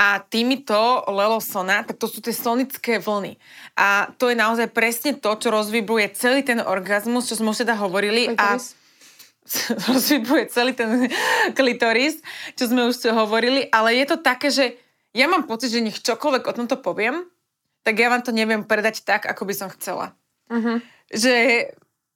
a 0.01 0.17
týmito 0.19 1.05
Lelosona, 1.05 1.85
tak 1.85 2.01
to 2.01 2.09
sú 2.09 2.19
tie 2.25 2.33
sonické 2.33 2.97
vlny. 2.97 3.37
A 3.77 4.09
to 4.17 4.33
je 4.33 4.35
naozaj 4.35 4.73
presne 4.73 5.13
to, 5.13 5.29
čo 5.37 5.53
rozvibruje 5.53 6.11
celý 6.17 6.41
ten 6.41 6.57
orgazmus, 6.57 7.29
čo 7.29 7.37
sme 7.37 7.53
už 7.53 7.63
teda 7.63 7.77
hovorili. 7.77 8.33
A 8.35 8.57
rozvibruje 9.89 10.49
celý 10.49 10.73
ten 10.73 11.05
klitoris, 11.53 12.17
čo 12.57 12.65
sme 12.65 12.89
už 12.89 13.13
hovorili, 13.13 13.69
ale 13.69 13.97
je 13.97 14.05
to 14.09 14.17
také, 14.17 14.49
že 14.49 14.65
ja 15.11 15.27
mám 15.27 15.45
pocit, 15.45 15.69
že 15.69 15.83
nech 15.83 15.99
čokoľvek 15.99 16.43
o 16.49 16.55
tomto 16.55 16.79
poviem, 16.79 17.27
tak 17.81 17.97
ja 17.97 18.07
vám 18.09 18.21
to 18.21 18.31
neviem 18.31 18.63
predať 18.63 19.03
tak, 19.03 19.25
ako 19.25 19.43
by 19.49 19.53
som 19.53 19.69
chcela. 19.73 20.13
Uh-huh. 20.47 20.79
Že 21.11 21.33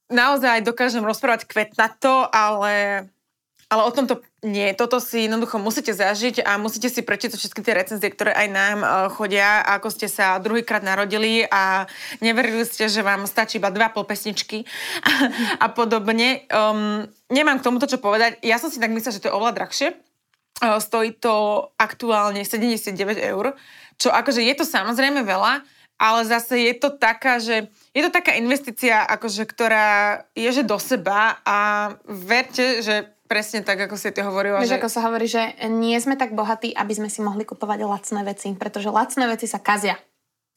naozaj 0.10 0.62
dokážem 0.62 1.02
rozprávať 1.02 1.50
kvetnato, 1.50 2.30
ale, 2.30 3.08
ale 3.70 3.82
o 3.82 3.92
tomto 3.92 4.22
nie. 4.46 4.70
Toto 4.78 5.02
si 5.02 5.26
jednoducho 5.26 5.58
musíte 5.58 5.92
zažiť 5.92 6.46
a 6.46 6.62
musíte 6.62 6.88
si 6.88 7.02
prečítať 7.02 7.36
všetky 7.36 7.62
tie 7.66 7.74
recenzie, 7.74 8.14
ktoré 8.14 8.32
aj 8.38 8.48
nám 8.54 8.78
uh, 8.86 8.90
chodia, 9.10 9.66
ako 9.66 9.90
ste 9.90 10.06
sa 10.06 10.38
druhýkrát 10.38 10.86
narodili 10.86 11.44
a 11.50 11.90
neverili 12.22 12.62
ste, 12.64 12.86
že 12.86 13.02
vám 13.02 13.26
stačí 13.26 13.58
iba 13.58 13.74
dva 13.74 13.90
pol 13.90 14.06
a, 14.06 14.14
a 15.60 15.68
podobne. 15.74 16.46
Um, 16.54 17.10
nemám 17.34 17.58
k 17.60 17.66
tomuto 17.66 17.90
čo 17.90 17.98
povedať. 17.98 18.38
Ja 18.46 18.62
som 18.62 18.70
si 18.70 18.78
tak 18.78 18.94
myslela, 18.94 19.18
že 19.18 19.22
to 19.26 19.30
je 19.34 19.36
oveľa 19.36 19.58
drahšie. 19.58 19.98
Uh, 20.62 20.78
stojí 20.78 21.18
to 21.18 21.68
aktuálne 21.76 22.46
79 22.46 22.94
eur, 23.18 23.58
čo 23.98 24.14
akože 24.14 24.46
je 24.46 24.54
to 24.56 24.64
samozrejme 24.64 25.26
veľa, 25.26 25.66
ale 25.96 26.28
zase 26.28 26.60
je 26.60 26.74
to 26.76 26.92
taká, 26.92 27.40
že 27.40 27.72
je 27.96 28.02
to 28.04 28.12
taká 28.12 28.36
investícia, 28.36 29.00
akože, 29.08 29.48
ktorá 29.48 30.24
je 30.36 30.50
že 30.52 30.64
do 30.68 30.76
seba 30.76 31.40
a 31.48 31.92
verte, 32.04 32.84
že 32.84 33.08
presne 33.26 33.66
tak, 33.66 33.90
ako 33.90 33.96
si 33.98 34.14
ty 34.14 34.22
hovorila. 34.22 34.62
Vieš, 34.62 34.76
že... 34.76 34.80
ako 34.80 34.90
sa 34.92 35.02
hovorí, 35.08 35.26
že 35.26 35.56
nie 35.72 35.98
sme 35.98 36.20
tak 36.20 36.36
bohatí, 36.38 36.76
aby 36.76 36.94
sme 36.94 37.10
si 37.10 37.24
mohli 37.24 37.48
kupovať 37.48 37.80
lacné 37.88 38.22
veci, 38.28 38.54
pretože 38.54 38.92
lacné 38.92 39.26
veci 39.26 39.48
sa 39.50 39.58
kazia 39.64 39.98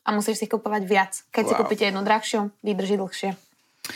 a 0.05 0.09
musíš 0.12 0.41
si 0.41 0.47
kupovať 0.49 0.82
viac. 0.84 1.12
Keď 1.32 1.45
wow. 1.45 1.51
si 1.51 1.55
kúpite 1.55 1.84
jednu 1.89 2.03
drahšiu, 2.05 2.49
vydrží 2.64 2.97
dlhšie. 2.97 3.30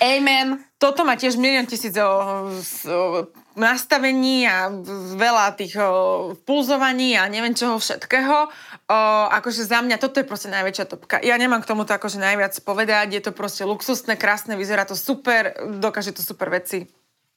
Amen. 0.01 0.57
Toto 0.81 1.05
má 1.05 1.21
tiež 1.21 1.37
milión 1.37 1.69
tisíc 1.69 1.93
o, 2.01 2.09
o, 2.09 3.29
nastavení 3.55 4.49
a 4.49 4.73
veľa 5.17 5.57
tých 5.57 5.77
o, 5.77 6.33
pulzovaní 6.45 7.17
a 7.17 7.29
neviem 7.29 7.53
čoho 7.53 7.77
všetkého. 7.77 8.49
O, 8.49 8.99
akože 9.29 9.69
za 9.69 9.85
mňa 9.85 9.97
toto 10.01 10.21
je 10.21 10.27
proste 10.29 10.49
najväčšia 10.49 10.85
topka. 10.89 11.17
Ja 11.21 11.37
nemám 11.37 11.61
k 11.61 11.71
tomuto 11.71 11.93
akože 11.93 12.21
najviac 12.21 12.57
povedať. 12.65 13.19
Je 13.19 13.23
to 13.23 13.33
proste 13.37 13.69
luxusné, 13.69 14.17
krásne, 14.17 14.57
vyzerá 14.57 14.89
to 14.89 14.97
super, 14.97 15.53
dokáže 15.81 16.17
to 16.17 16.25
super 16.25 16.49
veci. 16.49 16.89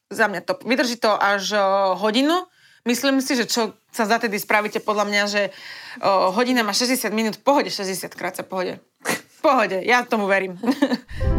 Za 0.07 0.29
mňa 0.31 0.41
to. 0.45 0.61
Vydrží 0.63 0.97
to 1.01 1.11
až 1.11 1.57
o, 1.57 1.63
hodinu. 1.99 2.47
Myslím 2.85 3.17
si, 3.17 3.33
že 3.33 3.49
čo 3.49 3.73
sa 3.89 4.05
za 4.05 4.21
tedy 4.21 4.37
spravíte 4.37 4.77
podľa 4.77 5.05
mňa, 5.09 5.23
že 5.25 5.41
o, 5.99 6.31
hodina 6.31 6.61
má 6.61 6.71
60 6.71 7.09
minút, 7.11 7.35
pohode 7.41 7.73
60 7.73 8.07
krát 8.13 8.37
sa 8.37 8.45
pohode. 8.45 8.79
Pohode, 9.41 9.83
ja 9.83 10.01
tomu 10.07 10.25
verím. 10.25 10.57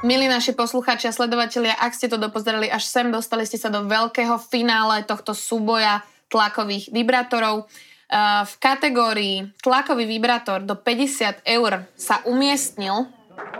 Milí 0.00 0.32
naši 0.32 0.56
poslucháči 0.56 1.12
a 1.12 1.16
sledovatelia, 1.16 1.76
ak 1.76 1.92
ste 1.92 2.08
to 2.08 2.16
dopozerali 2.16 2.72
až 2.72 2.88
sem, 2.88 3.12
dostali 3.12 3.44
ste 3.44 3.60
sa 3.60 3.68
do 3.68 3.84
veľkého 3.84 4.40
finále 4.40 5.04
tohto 5.04 5.36
súboja 5.36 6.00
tlakových 6.32 6.88
vibrátorov. 6.88 7.68
Uh, 8.08 8.48
v 8.48 8.54
kategórii 8.64 9.36
tlakový 9.60 10.08
vibrátor 10.08 10.64
do 10.64 10.72
50 10.72 11.44
eur 11.44 11.84
sa 12.00 12.24
umiestnil 12.24 13.12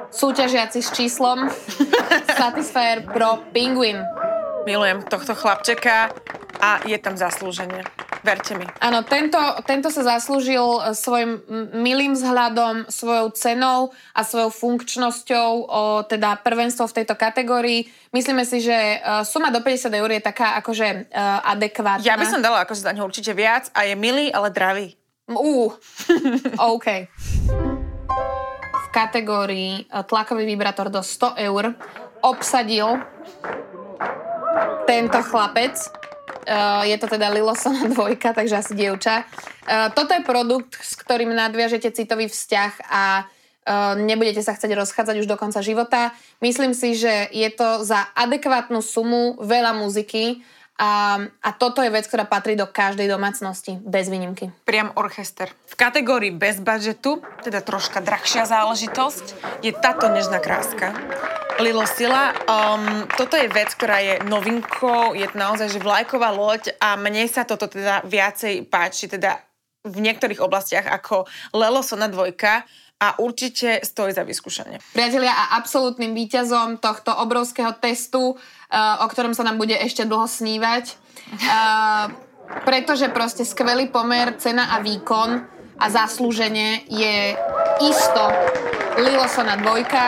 súťažiaci 0.09 0.81
s 0.81 0.89
číslom 0.97 1.45
Satisfyer 2.41 3.05
Pro 3.05 3.45
Penguin. 3.53 4.01
Milujem 4.65 5.05
tohto 5.13 5.37
chlapčeka 5.37 6.09
a 6.57 6.81
je 6.89 6.97
tam 6.97 7.21
zaslúženie. 7.21 7.85
Verte 8.21 8.53
mi. 8.53 8.69
Áno, 8.85 9.01
tento, 9.01 9.41
tento 9.65 9.89
sa 9.89 10.05
zaslúžil 10.05 10.61
e, 10.61 10.81
svojim 10.93 11.41
milým 11.73 12.13
vzhľadom, 12.13 12.93
svojou 12.93 13.33
cenou 13.33 13.97
a 14.13 14.21
svojou 14.21 14.53
funkčnosťou 14.53 15.51
o 15.65 15.83
teda 16.05 16.37
prvenstvo 16.45 16.85
v 16.85 16.97
tejto 17.01 17.17
kategórii. 17.17 17.89
Myslíme 18.13 18.45
si, 18.45 18.59
že 18.61 18.75
uh, 18.99 19.23
suma 19.23 19.55
do 19.55 19.63
50 19.63 19.87
eur 19.95 20.11
je 20.11 20.19
taká 20.19 20.59
akože 20.59 21.15
uh, 21.15 21.55
adekvátna. 21.55 22.03
Ja 22.03 22.19
by 22.19 22.27
som 22.27 22.43
dala 22.43 22.67
akože 22.67 22.83
za 22.83 22.91
ňo 22.91 23.07
určite 23.07 23.31
viac 23.33 23.71
a 23.71 23.87
je 23.87 23.95
milý, 23.95 24.35
ale 24.35 24.51
dravý. 24.51 24.99
Uh, 25.31 25.71
OK. 26.75 27.07
V 28.75 28.87
kategórii 28.91 29.87
tlakový 30.11 30.43
vibrátor 30.43 30.91
do 30.91 31.01
100 31.01 31.39
eur 31.39 31.79
obsadil 32.27 32.99
tento 34.91 35.23
chlapec 35.23 35.79
je 36.83 36.97
to 36.99 37.07
teda 37.07 37.31
Lilosona 37.31 37.87
dvojka, 37.95 38.35
takže 38.35 38.59
asi 38.59 38.73
dievča. 38.75 39.23
Uh, 39.23 39.89
toto 39.95 40.15
je 40.15 40.27
produkt, 40.27 40.75
s 40.79 40.99
ktorým 40.99 41.31
nadviažete 41.31 41.95
citový 41.95 42.27
vzťah 42.27 42.73
a 42.91 43.05
uh, 43.25 43.95
nebudete 43.95 44.43
sa 44.43 44.59
chcieť 44.59 44.75
rozchádzať 44.75 45.17
už 45.23 45.31
do 45.31 45.39
konca 45.39 45.63
života. 45.63 46.11
Myslím 46.43 46.75
si, 46.75 46.99
že 46.99 47.31
je 47.31 47.49
to 47.55 47.87
za 47.87 48.11
adekvátnu 48.19 48.83
sumu 48.83 49.39
veľa 49.39 49.79
muziky 49.79 50.43
a, 50.81 51.21
a 51.45 51.51
toto 51.53 51.85
je 51.85 51.93
vec, 51.93 52.09
ktorá 52.09 52.25
patrí 52.25 52.57
do 52.57 52.65
každej 52.65 53.05
domácnosti, 53.05 53.77
bez 53.85 54.09
výnimky. 54.09 54.49
Priam 54.65 54.89
orchester. 54.97 55.53
V 55.69 55.77
kategórii 55.77 56.33
bez 56.33 56.57
budžetu, 56.57 57.21
teda 57.45 57.61
troška 57.61 58.01
drahšia 58.01 58.49
záležitosť, 58.49 59.25
je 59.61 59.77
táto 59.77 60.09
nežná 60.09 60.41
kráska. 60.41 60.97
Lilo 61.61 61.85
Sila. 61.85 62.33
Um, 62.49 63.05
toto 63.13 63.37
je 63.37 63.53
vec, 63.53 63.69
ktorá 63.77 64.01
je 64.01 64.25
novinkou, 64.25 65.13
je 65.13 65.29
to 65.29 65.37
naozaj 65.37 65.69
že 65.69 65.85
vlajková 65.85 66.33
loď 66.33 66.73
a 66.81 66.97
mne 66.97 67.29
sa 67.29 67.45
toto 67.45 67.69
teda 67.69 68.01
viacej 68.09 68.65
páči, 68.65 69.13
teda 69.13 69.37
v 69.85 70.01
niektorých 70.01 70.41
oblastiach 70.41 70.89
ako 70.89 71.29
Lelo 71.53 71.85
Sona 71.85 72.09
dvojka 72.09 72.65
a 73.01 73.17
určite 73.17 73.81
stojí 73.81 74.13
za 74.13 74.29
vyskúšanie. 74.29 74.77
Priatelia 74.93 75.33
a 75.33 75.57
absolútnym 75.57 76.13
víťazom 76.13 76.77
tohto 76.77 77.17
obrovského 77.17 77.73
testu, 77.81 78.37
uh, 78.37 79.03
o 79.03 79.07
ktorom 79.09 79.33
sa 79.33 79.41
nám 79.49 79.57
bude 79.57 79.73
ešte 79.73 80.05
dlho 80.05 80.29
snívať, 80.29 80.85
uh, 80.93 82.13
pretože 82.69 83.09
proste 83.09 83.49
skvelý 83.49 83.89
pomer 83.89 84.37
cena 84.37 84.77
a 84.77 84.85
výkon 84.85 85.41
a 85.81 85.87
zaslúženie 85.89 86.85
je 86.93 87.33
isto 87.89 88.25
Lilosona 89.01 89.57
dvojka. 89.57 90.05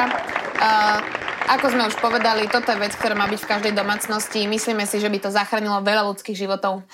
Uh, 0.61 1.23
ako 1.49 1.75
sme 1.75 1.89
už 1.89 1.97
povedali, 1.99 2.47
toto 2.47 2.71
je 2.71 2.79
vec, 2.79 2.93
ktorá 2.95 3.17
má 3.17 3.27
byť 3.27 3.41
v 3.41 3.51
každej 3.51 3.73
domácnosti. 3.75 4.47
Myslíme 4.47 4.85
si, 4.85 5.01
že 5.01 5.11
by 5.11 5.19
to 5.19 5.35
zachránilo 5.35 5.81
veľa 5.81 6.07
ľudských 6.13 6.39
životov. 6.39 6.85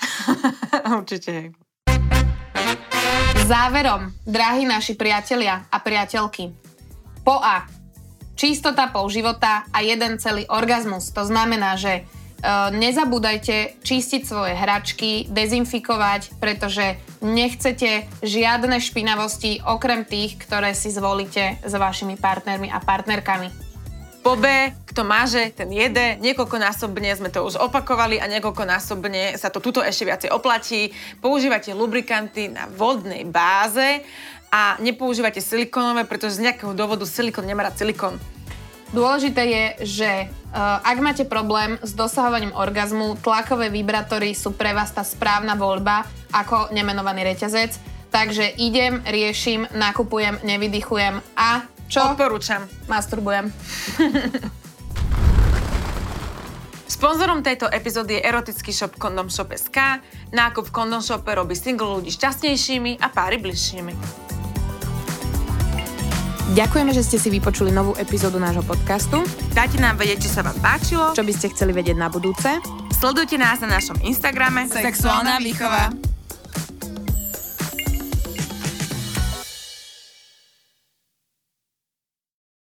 Určite. 0.99 1.53
Záverom, 3.49 4.13
drahí 4.29 4.61
naši 4.61 4.93
priatelia 4.93 5.65
a 5.73 5.81
priateľky. 5.81 6.53
Po 7.25 7.41
A. 7.41 7.65
Čistota 8.37 8.93
pol 8.93 9.09
života 9.09 9.65
a 9.73 9.81
jeden 9.81 10.21
celý 10.21 10.45
orgazmus. 10.45 11.09
To 11.17 11.25
znamená, 11.25 11.73
že 11.73 11.93
e, 11.97 12.01
nezabúdajte 12.77 13.81
čistiť 13.81 14.21
svoje 14.21 14.53
hračky, 14.53 15.33
dezinfikovať, 15.33 16.37
pretože 16.37 17.01
nechcete 17.25 18.05
žiadne 18.21 18.77
špinavosti 18.77 19.65
okrem 19.65 20.05
tých, 20.05 20.37
ktoré 20.45 20.77
si 20.77 20.93
zvolíte 20.93 21.57
s 21.65 21.73
vašimi 21.73 22.21
partnermi 22.21 22.69
a 22.69 22.77
partnerkami. 22.77 23.68
Po 24.19 24.35
B, 24.35 24.45
kto 24.83 25.07
máže, 25.07 25.55
ten 25.55 25.71
jede. 25.71 26.19
Niekoľkonásobne 26.19 27.07
sme 27.15 27.31
to 27.31 27.47
už 27.47 27.55
opakovali 27.55 28.19
a 28.19 28.27
niekoľkonásobne 28.27 29.39
sa 29.39 29.47
to 29.47 29.63
tuto 29.63 29.79
ešte 29.79 30.03
viacej 30.03 30.29
oplatí. 30.35 30.91
Používate 31.23 31.71
lubrikanty 31.71 32.51
na 32.51 32.67
vodnej 32.67 33.23
báze 33.23 34.03
a 34.51 34.75
nepoužívate 34.83 35.39
silikonové, 35.39 36.03
pretože 36.03 36.37
z 36.37 36.51
nejakého 36.51 36.75
dôvodu 36.75 37.07
silikon 37.07 37.47
nemá 37.47 37.71
rád 37.71 37.79
silikon. 37.79 38.19
Dôležité 38.89 39.43
je, 39.45 39.63
že 39.85 40.11
uh, 40.25 40.81
ak 40.81 40.97
máte 40.97 41.23
problém 41.23 41.77
s 41.79 41.93
dosahovaním 41.93 42.51
orgazmu, 42.57 43.21
tlakové 43.21 43.69
vibrátory 43.69 44.33
sú 44.33 44.51
pre 44.57 44.73
vás 44.73 44.89
tá 44.89 45.05
správna 45.05 45.53
voľba 45.53 46.09
ako 46.33 46.73
nemenovaný 46.73 47.23
reťazec. 47.23 47.77
Takže 48.09 48.57
idem, 48.57 49.05
riešim, 49.05 49.69
nakupujem, 49.69 50.41
nevydychujem 50.41 51.21
a 51.37 51.69
čo? 51.89 52.13
Odporúčam. 52.13 52.69
Masturbujem. 52.85 53.49
Sponzorom 56.99 57.39
tejto 57.39 57.71
epizódy 57.71 58.19
je 58.19 58.27
erotický 58.27 58.75
shop 58.75 58.99
Condomshop.sk. 58.99 60.03
Nákup 60.35 60.67
v 60.67 60.71
Condom 60.73 60.99
Shope 60.99 61.31
robí 61.31 61.55
single 61.55 61.95
ľudí 61.95 62.11
šťastnejšími 62.11 62.99
a 62.99 63.07
páry 63.07 63.39
bližšími. 63.39 63.93
Ďakujeme, 66.49 66.91
že 66.91 67.05
ste 67.05 67.21
si 67.21 67.29
vypočuli 67.29 67.69
novú 67.69 67.93
epizódu 67.95 68.41
nášho 68.41 68.65
podcastu. 68.65 69.21
Dajte 69.53 69.77
nám 69.77 70.01
vedieť, 70.01 70.25
či 70.25 70.29
sa 70.33 70.41
vám 70.41 70.57
páčilo. 70.59 71.13
Čo 71.13 71.21
by 71.21 71.31
ste 71.31 71.53
chceli 71.53 71.77
vedieť 71.77 71.95
na 71.95 72.09
budúce. 72.09 72.57
Sledujte 72.89 73.37
nás 73.37 73.61
na 73.61 73.69
našom 73.69 74.01
Instagrame 74.01 74.67
Sexuálna 74.67 75.39
výchova. 75.39 76.08